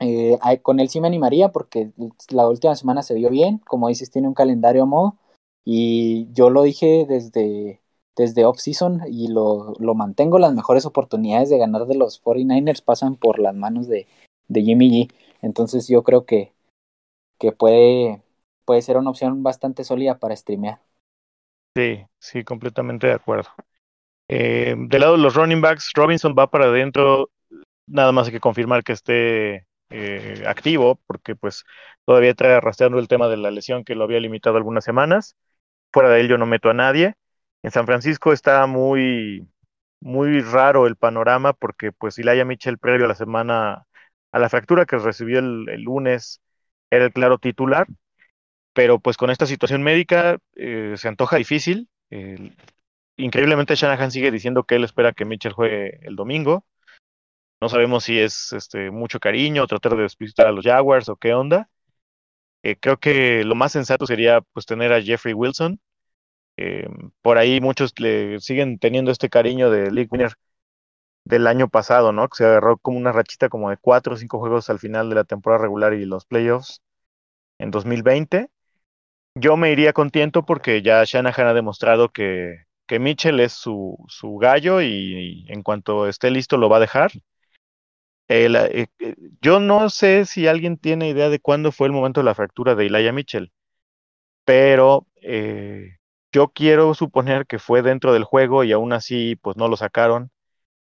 eh, 0.00 0.38
con 0.62 0.80
él 0.80 0.88
sí 0.88 1.00
me 1.00 1.08
animaría 1.08 1.50
porque 1.50 1.90
la 2.30 2.48
última 2.48 2.74
semana 2.76 3.02
se 3.02 3.14
vio 3.14 3.30
bien, 3.30 3.58
como 3.66 3.88
dices, 3.88 4.10
tiene 4.10 4.28
un 4.28 4.34
calendario 4.34 4.84
a 4.84 4.86
modo 4.86 5.16
y 5.64 6.28
yo 6.32 6.50
lo 6.50 6.62
dije 6.62 7.04
desde, 7.08 7.80
desde 8.16 8.44
off-season 8.44 9.02
y 9.08 9.28
lo, 9.28 9.74
lo, 9.78 9.94
mantengo, 9.94 10.38
las 10.38 10.54
mejores 10.54 10.86
oportunidades 10.86 11.50
de 11.50 11.58
ganar 11.58 11.86
de 11.86 11.96
los 11.96 12.22
49ers 12.22 12.82
pasan 12.82 13.16
por 13.16 13.38
las 13.38 13.54
manos 13.54 13.88
de, 13.88 14.06
de 14.46 14.62
Jimmy 14.62 14.90
G, 14.90 15.12
entonces 15.42 15.88
yo 15.88 16.02
creo 16.04 16.24
que, 16.24 16.52
que 17.38 17.52
puede, 17.52 18.22
puede 18.64 18.82
ser 18.82 18.96
una 18.96 19.10
opción 19.10 19.42
bastante 19.42 19.84
sólida 19.84 20.18
para 20.18 20.36
streamear. 20.36 20.80
Sí, 21.76 22.04
sí, 22.18 22.44
completamente 22.44 23.08
de 23.08 23.14
acuerdo. 23.14 23.50
Eh, 24.28 24.74
del 24.76 25.00
lado 25.00 25.16
de 25.16 25.22
los 25.22 25.34
running 25.34 25.60
backs, 25.60 25.92
Robinson 25.94 26.34
va 26.38 26.50
para 26.50 26.66
adentro, 26.66 27.30
nada 27.86 28.12
más 28.12 28.26
hay 28.26 28.32
que 28.32 28.40
confirmar 28.40 28.84
que 28.84 28.92
esté 28.92 29.66
eh, 29.90 30.44
activo, 30.46 31.00
porque 31.06 31.36
pues 31.36 31.64
todavía 32.04 32.34
trae 32.34 32.54
arrastrando 32.54 32.98
el 32.98 33.08
tema 33.08 33.28
de 33.28 33.36
la 33.36 33.50
lesión 33.50 33.84
que 33.84 33.94
lo 33.94 34.04
había 34.04 34.20
limitado 34.20 34.56
algunas 34.56 34.84
semanas. 34.84 35.36
Fuera 35.92 36.10
de 36.10 36.20
él 36.20 36.28
yo 36.28 36.38
no 36.38 36.46
meto 36.46 36.70
a 36.70 36.74
nadie. 36.74 37.14
En 37.62 37.70
San 37.72 37.86
Francisco 37.86 38.32
está 38.32 38.66
muy, 38.66 39.48
muy 40.00 40.40
raro 40.42 40.86
el 40.86 40.96
panorama 40.96 41.52
porque 41.54 41.92
pues 41.92 42.18
Ilaya 42.18 42.44
Mitchell 42.44 42.78
previo 42.78 43.06
a 43.06 43.08
la 43.08 43.14
semana, 43.16 43.86
a 44.32 44.38
la 44.38 44.48
fractura 44.48 44.86
que 44.86 44.98
recibió 44.98 45.38
el, 45.40 45.68
el 45.68 45.82
lunes, 45.82 46.40
era 46.90 47.06
el 47.06 47.12
claro 47.12 47.38
titular, 47.38 47.86
pero 48.74 49.00
pues 49.00 49.16
con 49.16 49.30
esta 49.30 49.46
situación 49.46 49.82
médica 49.82 50.38
eh, 50.56 50.94
se 50.96 51.08
antoja 51.08 51.36
difícil. 51.36 51.88
Increíblemente 53.16 53.74
Shanahan 53.74 54.10
sigue 54.12 54.30
diciendo 54.30 54.64
que 54.64 54.76
él 54.76 54.84
espera 54.84 55.12
que 55.12 55.24
Mitchell 55.24 55.52
juegue 55.52 55.98
el 56.06 56.14
domingo. 56.16 56.64
No 57.60 57.68
sabemos 57.68 58.04
si 58.04 58.18
es 58.18 58.52
este, 58.52 58.90
mucho 58.90 59.18
cariño, 59.20 59.66
tratar 59.66 59.96
de 59.96 60.02
despistar 60.02 60.46
a 60.46 60.52
los 60.52 60.64
Jaguars 60.64 61.08
o 61.08 61.16
qué 61.16 61.34
onda. 61.34 61.68
Eh, 62.62 62.76
creo 62.80 62.98
que 62.98 63.44
lo 63.44 63.54
más 63.54 63.72
sensato 63.72 64.06
sería 64.06 64.40
pues 64.52 64.66
tener 64.66 64.92
a 64.92 65.02
Jeffrey 65.02 65.34
Wilson. 65.34 65.80
Eh, 66.58 66.88
por 67.22 67.38
ahí 67.38 67.60
muchos 67.60 67.92
le 68.00 68.40
siguen 68.40 68.78
teniendo 68.78 69.10
este 69.12 69.30
cariño 69.30 69.70
de 69.70 69.90
League 69.92 70.08
Winner 70.12 70.32
del 71.24 71.46
año 71.46 71.68
pasado, 71.68 72.12
¿no? 72.12 72.28
Que 72.28 72.38
se 72.38 72.46
agarró 72.46 72.78
como 72.78 72.98
una 72.98 73.12
rachita 73.12 73.48
como 73.48 73.70
de 73.70 73.76
cuatro 73.78 74.14
o 74.14 74.16
cinco 74.18 74.38
juegos 74.40 74.70
al 74.70 74.78
final 74.80 75.08
de 75.10 75.16
la 75.16 75.24
temporada 75.24 75.62
regular 75.62 75.94
y 75.94 76.04
los 76.06 76.26
playoffs 76.26 76.82
en 77.58 77.70
2020. 77.70 78.50
Yo 79.36 79.56
me 79.58 79.72
iría 79.72 79.92
contento 79.94 80.44
porque 80.44 80.82
ya 80.82 81.04
Shanahan 81.04 81.48
ha 81.48 81.54
demostrado 81.54 82.10
que, 82.10 82.64
que 82.86 82.98
Mitchell 83.00 83.40
es 83.40 83.52
su, 83.54 83.98
su 84.08 84.36
gallo 84.38 84.82
y, 84.82 84.86
y 85.48 85.52
en 85.52 85.62
cuanto 85.62 86.08
esté 86.08 86.30
listo 86.30 86.56
lo 86.58 86.68
va 86.70 86.78
a 86.78 86.80
dejar. 86.80 87.12
Eh, 88.28 88.86
eh, 89.00 89.14
yo 89.40 89.58
no 89.60 89.88
sé 89.90 90.26
si 90.26 90.46
alguien 90.46 90.76
tiene 90.76 91.08
idea 91.08 91.30
de 91.30 91.40
cuándo 91.40 91.72
fue 91.72 91.86
el 91.86 91.92
momento 91.94 92.20
de 92.20 92.24
la 92.24 92.34
fractura 92.34 92.74
de 92.74 92.86
Elijah 92.86 93.12
Mitchell, 93.12 93.52
pero 94.44 95.06
eh, 95.22 95.96
yo 96.32 96.48
quiero 96.48 96.94
suponer 96.94 97.46
que 97.46 97.58
fue 97.58 97.82
dentro 97.82 98.12
del 98.12 98.24
juego 98.24 98.64
y 98.64 98.72
aún 98.72 98.92
así 98.92 99.36
pues 99.36 99.56
no 99.56 99.68
lo 99.68 99.76
sacaron 99.76 100.30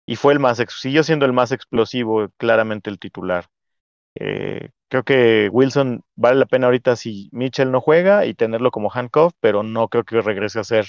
y 0.06 0.18
fue 0.18 0.34
el 0.34 0.40
más, 0.40 0.64
siguió 0.70 1.04
siendo 1.04 1.26
el 1.26 1.34
más 1.34 1.52
explosivo, 1.52 2.30
claramente 2.38 2.90
el 2.90 3.00
titular. 3.00 3.48
Creo 4.88 5.04
que 5.04 5.50
Wilson 5.52 6.04
vale 6.16 6.40
la 6.40 6.46
pena 6.46 6.68
ahorita 6.68 6.96
si 6.96 7.28
Mitchell 7.32 7.72
no 7.72 7.82
juega 7.82 8.26
y 8.26 8.34
tenerlo 8.34 8.72
como 8.72 8.92
handcuff, 8.94 9.34
pero 9.40 9.64
no 9.64 9.90
creo 9.90 10.04
que 10.04 10.22
regrese 10.22 10.60
a 10.60 10.64
ser 10.64 10.86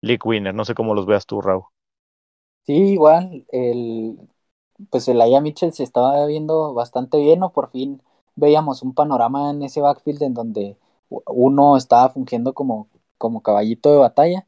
league 0.00 0.20
winner. 0.24 0.54
No 0.54 0.64
sé 0.64 0.74
cómo 0.74 0.94
los 0.94 1.06
veas 1.06 1.26
tú, 1.26 1.40
Raúl. 1.40 1.64
Sí, 2.64 2.92
igual, 2.92 3.44
el, 3.50 4.16
pues 4.90 5.08
el 5.08 5.20
Aya 5.20 5.40
Mitchell 5.40 5.72
se 5.72 5.84
estaba 5.84 6.24
viendo 6.26 6.74
bastante 6.74 7.18
bien, 7.18 7.40
¿no? 7.40 7.52
Por 7.52 7.68
fin 7.70 8.00
veíamos 8.36 8.82
un 8.82 8.94
panorama 8.94 9.50
en 9.50 9.62
ese 9.62 9.80
backfield 9.80 10.22
en 10.22 10.34
donde 10.34 10.76
uno 11.26 11.76
estaba 11.76 12.08
fungiendo 12.10 12.54
como, 12.54 12.88
como 13.18 13.42
caballito 13.42 13.92
de 13.92 13.98
batalla. 13.98 14.46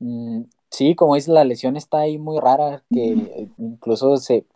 Mm, 0.00 0.42
sí, 0.70 0.94
como 0.94 1.14
dice, 1.14 1.32
la 1.32 1.44
lesión 1.44 1.76
está 1.76 2.00
ahí 2.00 2.18
muy 2.18 2.38
rara, 2.40 2.82
que 2.92 3.48
incluso 3.58 4.16
se, 4.16 4.46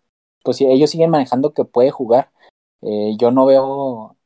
pues 0.42 0.60
ellos 0.60 0.90
siguen 0.90 1.10
manejando 1.10 1.52
que 1.52 1.64
puede 1.64 1.90
jugar. 1.90 2.30
Eh, 2.82 3.16
yo 3.18 3.30
no 3.30 3.46
veo, 3.46 4.16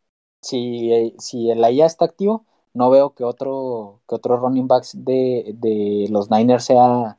si, 0.42 1.14
si 1.18 1.50
el 1.50 1.64
Aya 1.64 1.86
está 1.86 2.06
activo, 2.06 2.44
no 2.74 2.90
veo 2.90 3.14
que 3.14 3.24
otro, 3.24 4.00
que 4.08 4.14
otro 4.14 4.36
running 4.36 4.68
backs 4.68 5.04
de, 5.04 5.54
de 5.58 6.06
los 6.10 6.30
Niners 6.30 6.64
sea 6.64 7.18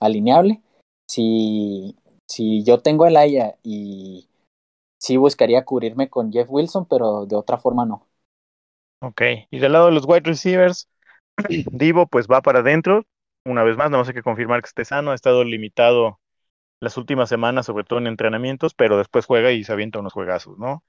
alineable. 0.00 0.62
Si, 1.08 1.96
si 2.30 2.64
yo 2.64 2.80
tengo 2.82 3.06
el 3.06 3.18
Aya 3.18 3.56
y 3.64 4.28
sí 4.98 5.16
buscaría 5.18 5.64
cubrirme 5.66 6.10
con 6.10 6.32
Jeff 6.32 6.48
Wilson, 6.50 6.86
pero 6.86 7.26
de 7.26 7.36
otra 7.36 7.58
forma 7.58 7.86
no. 7.86 8.06
Ok, 9.00 9.22
y 9.50 9.58
del 9.58 9.72
lado 9.72 9.86
de 9.86 9.92
los 9.92 10.04
wide 10.06 10.22
receivers, 10.24 10.88
Divo 11.72 12.06
pues 12.06 12.26
va 12.28 12.42
para 12.42 12.60
adentro, 12.60 13.04
una 13.44 13.62
vez 13.64 13.76
más, 13.76 13.90
no 13.90 14.04
sé 14.04 14.14
que 14.14 14.22
confirmar 14.22 14.62
que 14.62 14.68
esté 14.68 14.84
sano, 14.84 15.12
ha 15.12 15.14
estado 15.14 15.44
limitado 15.44 16.20
las 16.80 16.96
últimas 16.98 17.28
semanas, 17.28 17.66
sobre 17.66 17.84
todo 17.84 17.98
en 18.00 18.08
entrenamientos, 18.08 18.74
pero 18.74 18.98
después 18.98 19.26
juega 19.26 19.52
y 19.52 19.64
se 19.64 19.72
avienta 19.72 20.00
unos 20.00 20.12
juegazos, 20.12 20.58
¿no? 20.58 20.84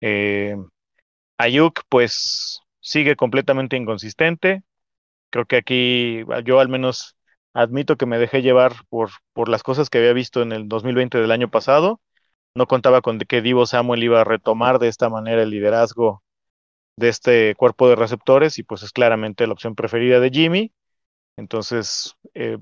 Eh, 0.00 0.56
Ayuk 1.38 1.82
pues 1.88 2.60
sigue 2.80 3.16
completamente 3.16 3.76
inconsistente, 3.76 4.62
creo 5.30 5.46
que 5.46 5.56
aquí 5.56 6.24
yo 6.44 6.60
al 6.60 6.68
menos 6.68 7.13
admito 7.54 7.96
que 7.96 8.06
me 8.06 8.18
dejé 8.18 8.42
llevar 8.42 8.74
por, 8.88 9.10
por 9.32 9.48
las 9.48 9.62
cosas 9.62 9.88
que 9.88 9.98
había 9.98 10.12
visto 10.12 10.42
en 10.42 10.52
el 10.52 10.68
2020 10.68 11.18
del 11.18 11.30
año 11.30 11.50
pasado. 11.50 12.00
No 12.54 12.66
contaba 12.66 13.00
con 13.00 13.18
que 13.18 13.42
Divo 13.42 13.66
Samuel 13.66 14.02
iba 14.04 14.20
a 14.20 14.24
retomar 14.24 14.78
de 14.78 14.88
esta 14.88 15.08
manera 15.08 15.42
el 15.42 15.50
liderazgo 15.50 16.22
de 16.96 17.08
este 17.08 17.54
cuerpo 17.56 17.88
de 17.88 17.96
receptores 17.96 18.58
y 18.58 18.62
pues 18.62 18.82
es 18.82 18.92
claramente 18.92 19.46
la 19.46 19.54
opción 19.54 19.74
preferida 19.74 20.20
de 20.20 20.30
Jimmy. 20.30 20.72
Entonces, 21.36 22.16
eh, 22.34 22.58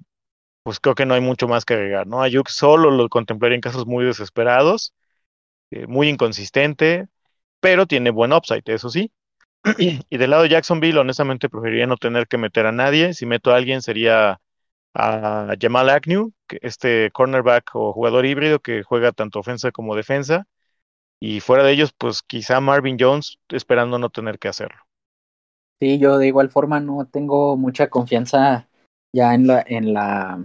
pues 0.63 0.81
creo 0.81 0.95
que 0.95 1.07
no 1.07 1.15
hay 1.15 1.21
mucho 1.21 1.49
más 1.49 1.65
que 1.65 1.75
agregar, 1.75 2.07
¿no? 2.07 2.23
Ayuk 2.23 2.49
solo 2.49 2.91
lo 2.91 3.09
contemplaría 3.09 3.57
en 3.57 3.61
casos 3.61 3.87
muy 3.87 4.05
desesperados, 4.05 4.95
eh, 5.71 5.87
muy 5.87 6.09
inconsistente, 6.09 7.09
pero 7.61 7.87
tiene 7.87 8.11
buen 8.11 8.33
upside, 8.33 8.63
eso 8.67 8.91
sí. 8.91 9.13
y 9.79 10.17
del 10.19 10.31
lado 10.31 10.45
de 10.45 10.51
Jacksonville, 10.51 10.99
honestamente 10.99 11.49
preferiría 11.49 11.87
no 11.87 11.97
tener 11.97 12.29
que 12.29 12.39
meter 12.39 12.67
a 12.67 12.73
nadie. 12.73 13.15
Si 13.15 13.27
meto 13.27 13.53
a 13.53 13.57
alguien 13.57 13.83
sería 13.83 14.41
a 14.95 15.55
Jamal 15.61 15.89
Agnew, 15.89 16.33
este 16.49 17.11
cornerback 17.13 17.71
o 17.75 17.93
jugador 17.93 18.27
híbrido 18.27 18.61
que 18.61 18.83
juega 18.83 19.13
tanto 19.13 19.41
ofensa 19.41 19.73
como 19.73 19.97
defensa. 19.97 20.47
Y 21.21 21.41
fuera 21.41 21.63
de 21.63 21.73
ellos, 21.73 21.93
pues 21.97 22.23
quizá 22.23 22.61
Marvin 22.61 22.97
Jones 22.99 23.39
esperando 23.49 23.99
no 23.99 24.11
tener 24.11 24.39
que 24.39 24.49
hacerlo. 24.49 24.79
Sí, 25.81 25.99
yo 25.99 26.19
de 26.19 26.27
igual 26.29 26.51
forma 26.51 26.81
no 26.81 27.07
tengo 27.07 27.57
mucha 27.57 27.89
confianza 27.89 28.69
ya 29.15 29.35
en 29.35 29.47
la, 29.47 29.65
en 29.67 29.93
la, 29.93 30.45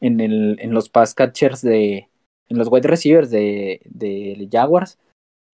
en 0.00 0.20
el, 0.20 0.56
en 0.60 0.72
los 0.72 0.88
pass 0.88 1.14
catchers 1.14 1.62
de, 1.62 2.08
en 2.48 2.58
los 2.58 2.68
wide 2.70 2.88
receivers 2.88 3.30
de, 3.30 3.80
de 3.84 4.48
Jaguars. 4.50 4.98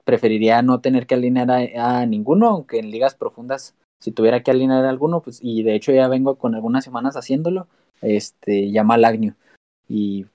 Preferiría 0.04 0.62
no 0.62 0.80
tener 0.80 1.06
que 1.06 1.14
alinear 1.14 1.50
a, 1.50 2.04
ninguno, 2.06 2.48
aunque 2.48 2.78
en 2.78 2.90
ligas 2.90 3.14
profundas, 3.14 3.74
si 4.00 4.12
tuviera 4.12 4.42
que 4.42 4.50
alinear 4.50 4.84
a 4.84 4.90
alguno, 4.90 5.22
pues, 5.22 5.38
y 5.42 5.62
de 5.62 5.74
hecho 5.74 5.92
ya 5.92 6.08
vengo 6.08 6.36
con 6.36 6.54
algunas 6.54 6.84
semanas 6.84 7.16
haciéndolo, 7.16 7.68
este, 8.04 8.70
llama 8.70 8.94
al 8.94 9.04
Agnew. 9.04 9.34
Y 9.88 10.26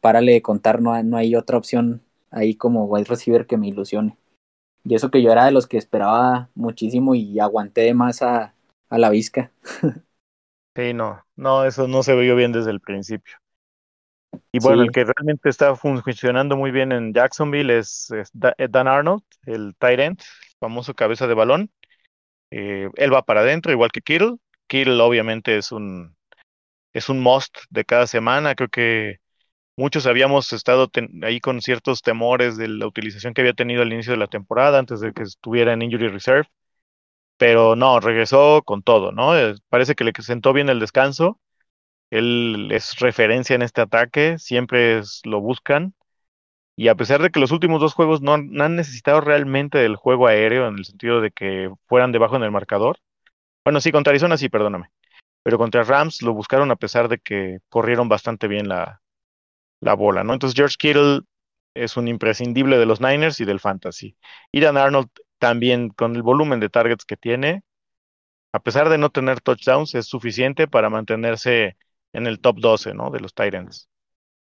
párale 0.00 0.32
de 0.32 0.42
contar, 0.42 0.82
no, 0.82 1.00
no 1.02 1.16
hay 1.16 1.36
otra 1.36 1.56
opción 1.56 2.02
ahí 2.30 2.54
como 2.54 2.86
wide 2.86 3.04
receiver 3.04 3.46
que 3.46 3.56
me 3.56 3.68
ilusione. 3.68 4.16
Y 4.84 4.94
eso 4.94 5.10
que 5.10 5.22
yo 5.22 5.30
era 5.30 5.44
de 5.44 5.52
los 5.52 5.66
que 5.66 5.78
esperaba 5.78 6.48
muchísimo 6.54 7.14
y 7.14 7.38
aguanté 7.38 7.94
más 7.94 8.22
a, 8.22 8.54
a 8.88 8.98
la 8.98 9.10
visca. 9.10 9.52
sí, 10.74 10.92
no, 10.92 11.24
no, 11.36 11.64
eso 11.64 11.86
no 11.86 12.02
se 12.02 12.16
vio 12.16 12.34
bien 12.34 12.52
desde 12.52 12.70
el 12.70 12.80
principio. 12.80 13.36
Y 14.50 14.58
bueno, 14.60 14.82
el 14.82 14.90
que 14.90 15.04
realmente 15.04 15.48
está 15.48 15.76
funcionando 15.76 16.56
muy 16.56 16.70
bien 16.70 16.90
en 16.92 17.12
Jacksonville 17.12 17.78
es, 17.78 18.12
Dan 18.32 18.88
Arnold, 18.88 19.22
el 19.46 19.74
tight 19.78 20.00
end, 20.00 20.22
famoso 20.58 20.94
cabeza 20.94 21.26
de 21.26 21.34
balón. 21.34 21.70
Eh, 22.50 22.90
él 22.96 23.14
va 23.14 23.22
para 23.22 23.40
adentro, 23.40 23.72
igual 23.72 23.92
que 23.92 24.00
Kittle. 24.00 24.36
Kittle 24.66 25.00
obviamente 25.00 25.56
es 25.56 25.72
un, 25.72 26.16
es 26.92 27.08
un 27.08 27.20
must 27.20 27.58
de 27.70 27.84
cada 27.84 28.06
semana. 28.06 28.54
Creo 28.54 28.68
que 28.68 29.18
muchos 29.76 30.06
habíamos 30.06 30.52
estado 30.52 30.90
ahí 31.22 31.40
con 31.40 31.60
ciertos 31.62 32.02
temores 32.02 32.56
de 32.56 32.68
la 32.68 32.86
utilización 32.86 33.34
que 33.34 33.42
había 33.42 33.54
tenido 33.54 33.82
al 33.82 33.92
inicio 33.92 34.12
de 34.12 34.18
la 34.18 34.28
temporada, 34.28 34.78
antes 34.78 35.00
de 35.00 35.12
que 35.12 35.22
estuviera 35.22 35.72
en 35.72 35.82
Injury 35.82 36.08
Reserve. 36.08 36.48
Pero 37.38 37.76
no, 37.76 38.00
regresó 38.00 38.62
con 38.64 38.82
todo, 38.82 39.12
¿no? 39.12 39.36
Eh, 39.36 39.54
parece 39.68 39.94
que 39.94 40.04
le 40.04 40.12
sentó 40.20 40.52
bien 40.52 40.68
el 40.68 40.80
descanso. 40.80 41.40
Él 42.10 42.68
es 42.72 42.98
referencia 43.00 43.56
en 43.56 43.62
este 43.62 43.80
ataque, 43.82 44.38
siempre 44.38 45.02
lo 45.24 45.40
buscan. 45.40 45.94
Y 46.76 46.88
a 46.88 46.94
pesar 46.96 47.22
de 47.22 47.30
que 47.30 47.40
los 47.40 47.52
últimos 47.52 47.80
dos 47.80 47.94
juegos 47.94 48.22
no, 48.22 48.38
no 48.38 48.64
han 48.64 48.76
necesitado 48.76 49.20
realmente 49.20 49.78
del 49.78 49.96
juego 49.96 50.26
aéreo, 50.28 50.68
en 50.68 50.78
el 50.78 50.84
sentido 50.84 51.20
de 51.20 51.30
que 51.32 51.70
fueran 51.86 52.12
debajo 52.12 52.36
en 52.36 52.44
el 52.44 52.50
marcador. 52.50 52.98
Bueno, 53.64 53.80
sí, 53.80 53.92
contra 53.92 54.12
Arizona 54.12 54.36
sí, 54.36 54.48
perdóname 54.48 54.90
pero 55.42 55.58
contra 55.58 55.84
Rams 55.84 56.22
lo 56.22 56.34
buscaron 56.34 56.70
a 56.70 56.76
pesar 56.76 57.08
de 57.08 57.18
que 57.18 57.58
corrieron 57.68 58.08
bastante 58.08 58.48
bien 58.48 58.68
la, 58.68 59.02
la 59.80 59.94
bola, 59.94 60.24
¿no? 60.24 60.32
Entonces 60.32 60.56
George 60.56 60.76
Kittle 60.78 61.20
es 61.74 61.96
un 61.96 62.08
imprescindible 62.08 62.78
de 62.78 62.86
los 62.86 63.00
Niners 63.00 63.40
y 63.40 63.44
del 63.44 63.60
Fantasy. 63.60 64.16
Y 64.50 64.60
Dan 64.60 64.76
Arnold 64.76 65.08
también 65.38 65.88
con 65.90 66.14
el 66.14 66.22
volumen 66.22 66.60
de 66.60 66.68
targets 66.68 67.04
que 67.04 67.16
tiene, 67.16 67.62
a 68.52 68.60
pesar 68.60 68.88
de 68.88 68.98
no 68.98 69.10
tener 69.10 69.40
touchdowns, 69.40 69.94
es 69.94 70.06
suficiente 70.06 70.68
para 70.68 70.90
mantenerse 70.90 71.76
en 72.12 72.26
el 72.26 72.40
top 72.40 72.58
12, 72.60 72.94
¿no? 72.94 73.10
De 73.10 73.20
los 73.20 73.34
Titans. 73.34 73.88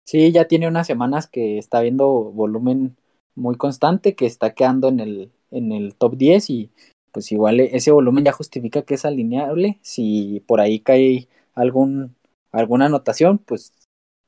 Sí, 0.05 0.33
ya 0.33 0.47
tiene 0.47 0.69
unas 0.69 0.87
semanas 0.87 1.29
que 1.29 1.59
está 1.59 1.81
viendo 1.81 2.07
volumen 2.07 2.97
muy 3.35 3.57
constante, 3.57 4.15
que 4.15 4.27
está 4.27 4.53
quedando 4.53 4.89
en 4.89 5.01
el, 5.01 5.33
en 5.51 5.73
el 5.73 5.95
top 5.95 6.17
10 6.17 6.51
y 6.51 6.73
pues 7.15 7.31
igual 7.31 7.61
ese 7.61 7.93
volumen 7.93 8.25
ya 8.25 8.33
justifica 8.33 8.83
que 8.83 8.95
es 8.95 9.05
alineable. 9.05 9.79
Si 9.83 10.43
por 10.49 10.61
ahí 10.61 10.81
cae 10.81 11.29
algún, 11.55 12.17
alguna 12.51 12.87
anotación, 12.87 13.39
pues 13.39 13.73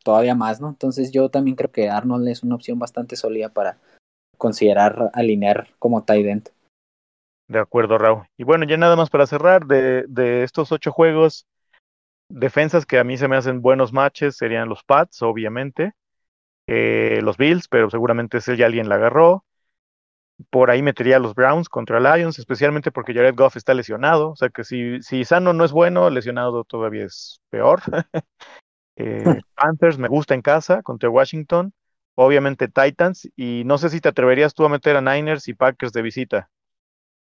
todavía 0.04 0.36
más, 0.36 0.60
¿no? 0.60 0.68
Entonces 0.68 1.10
yo 1.10 1.28
también 1.28 1.56
creo 1.56 1.72
que 1.72 1.90
Arnold 1.90 2.28
es 2.28 2.44
una 2.44 2.54
opción 2.54 2.78
bastante 2.78 3.16
sólida 3.16 3.48
para 3.48 3.78
considerar 4.38 5.10
alinear 5.14 5.66
como 5.80 6.04
tight 6.04 6.26
end. 6.26 6.50
De 7.48 7.58
acuerdo, 7.58 7.98
Raúl. 7.98 8.28
Y 8.36 8.44
bueno, 8.44 8.64
ya 8.64 8.76
nada 8.76 8.94
más 8.94 9.10
para 9.10 9.26
cerrar, 9.26 9.66
de, 9.66 10.04
de 10.06 10.44
estos 10.44 10.70
ocho 10.70 10.92
juegos, 10.92 11.44
defensas 12.28 12.86
que 12.86 13.00
a 13.00 13.04
mí 13.04 13.18
se 13.18 13.26
me 13.26 13.36
hacen 13.36 13.62
buenos 13.62 13.92
matches 13.92 14.36
serían 14.36 14.68
los 14.68 14.84
Pats, 14.84 15.22
obviamente, 15.22 15.94
eh, 16.68 17.18
los 17.20 17.36
Bills, 17.36 17.66
pero 17.66 17.90
seguramente 17.90 18.38
ese 18.38 18.56
ya 18.56 18.66
alguien 18.66 18.88
la 18.88 18.94
agarró. 18.94 19.44
Por 20.50 20.70
ahí 20.70 20.82
metería 20.82 21.16
a 21.16 21.20
los 21.20 21.34
Browns 21.34 21.68
contra 21.68 22.00
Lions, 22.00 22.38
especialmente 22.38 22.92
porque 22.92 23.14
Jared 23.14 23.34
Goff 23.34 23.56
está 23.56 23.74
lesionado. 23.74 24.30
O 24.30 24.36
sea 24.36 24.50
que 24.50 24.64
si, 24.64 25.00
si 25.02 25.24
sano 25.24 25.52
no 25.52 25.64
es 25.64 25.72
bueno, 25.72 26.10
lesionado 26.10 26.64
todavía 26.64 27.04
es 27.04 27.40
peor. 27.50 27.80
eh, 28.96 29.24
Panthers 29.54 29.98
me 29.98 30.08
gusta 30.08 30.34
en 30.34 30.42
casa 30.42 30.82
contra 30.82 31.08
Washington. 31.08 31.72
Obviamente 32.14 32.68
Titans. 32.68 33.28
Y 33.36 33.62
no 33.64 33.78
sé 33.78 33.88
si 33.90 34.00
te 34.00 34.08
atreverías 34.08 34.54
tú 34.54 34.64
a 34.64 34.68
meter 34.68 34.96
a 34.96 35.00
Niners 35.00 35.48
y 35.48 35.54
Packers 35.54 35.92
de 35.92 36.02
visita. 36.02 36.50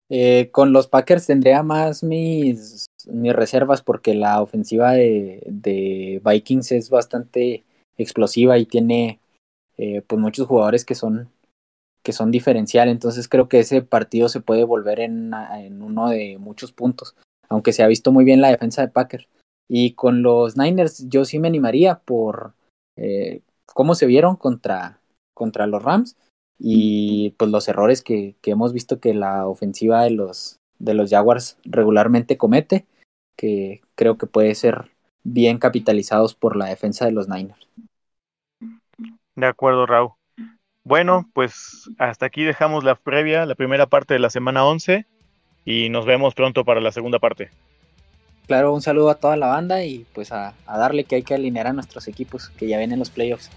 Eh, 0.08 0.50
con 0.52 0.72
los 0.72 0.88
Packers 0.88 1.26
tendría 1.26 1.62
más 1.62 2.02
mis, 2.02 2.86
mis 3.06 3.32
reservas 3.32 3.80
porque 3.82 4.14
la 4.14 4.42
ofensiva 4.42 4.92
de, 4.92 5.42
de 5.46 6.20
Vikings 6.24 6.72
es 6.72 6.90
bastante 6.90 7.64
explosiva 7.96 8.58
y 8.58 8.66
tiene 8.66 9.20
eh, 9.78 10.02
pues 10.06 10.20
muchos 10.20 10.46
jugadores 10.46 10.84
que 10.84 10.94
son 10.94 11.30
que 12.02 12.12
son 12.12 12.30
diferencial, 12.30 12.88
entonces 12.88 13.28
creo 13.28 13.48
que 13.48 13.60
ese 13.60 13.82
partido 13.82 14.28
se 14.28 14.40
puede 14.40 14.64
volver 14.64 15.00
en, 15.00 15.32
en 15.54 15.82
uno 15.82 16.08
de 16.08 16.38
muchos 16.38 16.72
puntos, 16.72 17.14
aunque 17.48 17.72
se 17.72 17.82
ha 17.82 17.86
visto 17.86 18.12
muy 18.12 18.24
bien 18.24 18.40
la 18.40 18.50
defensa 18.50 18.82
de 18.82 18.88
Packers. 18.88 19.28
Y 19.68 19.94
con 19.94 20.22
los 20.22 20.56
Niners 20.56 21.08
yo 21.08 21.24
sí 21.24 21.38
me 21.38 21.48
animaría 21.48 22.00
por 22.00 22.54
eh, 22.96 23.42
cómo 23.66 23.94
se 23.94 24.06
vieron 24.06 24.36
contra, 24.36 25.00
contra 25.34 25.66
los 25.66 25.82
Rams 25.82 26.16
y 26.58 27.30
pues 27.38 27.50
los 27.50 27.68
errores 27.68 28.02
que, 28.02 28.36
que, 28.42 28.50
hemos 28.50 28.72
visto 28.72 29.00
que 29.00 29.14
la 29.14 29.46
ofensiva 29.46 30.02
de 30.04 30.10
los, 30.10 30.58
de 30.78 30.94
los 30.94 31.10
Jaguars 31.10 31.58
regularmente 31.64 32.36
comete, 32.36 32.86
que 33.36 33.80
creo 33.94 34.18
que 34.18 34.26
puede 34.26 34.54
ser 34.54 34.90
bien 35.24 35.58
capitalizados 35.58 36.34
por 36.34 36.56
la 36.56 36.66
defensa 36.66 37.06
de 37.06 37.12
los 37.12 37.28
Niners. 37.28 37.66
De 39.34 39.46
acuerdo, 39.46 39.86
Raúl. 39.86 40.12
Bueno, 40.84 41.28
pues 41.32 41.88
hasta 41.98 42.26
aquí 42.26 42.42
dejamos 42.42 42.82
la 42.82 42.96
previa, 42.96 43.46
la 43.46 43.54
primera 43.54 43.86
parte 43.86 44.14
de 44.14 44.20
la 44.20 44.30
semana 44.30 44.64
11 44.64 45.06
y 45.64 45.88
nos 45.90 46.06
vemos 46.06 46.34
pronto 46.34 46.64
para 46.64 46.80
la 46.80 46.90
segunda 46.90 47.18
parte. 47.18 47.50
Claro, 48.46 48.72
un 48.74 48.82
saludo 48.82 49.10
a 49.10 49.14
toda 49.14 49.36
la 49.36 49.46
banda 49.46 49.84
y 49.84 50.04
pues 50.12 50.32
a, 50.32 50.54
darle 50.66 51.04
que 51.04 51.16
hay 51.16 51.22
que 51.22 51.34
alinear 51.34 51.68
a 51.68 51.72
nuestros 51.72 52.08
equipos 52.08 52.50
que 52.50 52.66
ya 52.66 52.78
vienen 52.78 52.98
los 52.98 53.10
playoffs. 53.10 53.50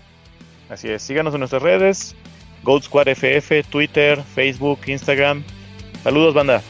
Así 0.69 0.89
es, 0.89 1.01
síganos 1.01 1.33
en 1.33 1.39
nuestras 1.39 1.63
redes, 1.63 2.15
Gold 2.63 2.83
Squad 2.83 3.07
FF, 3.07 3.67
Twitter, 3.69 4.21
Facebook, 4.21 4.79
Instagram. 4.85 5.43
Saludos, 6.03 6.35
banda. 6.35 6.61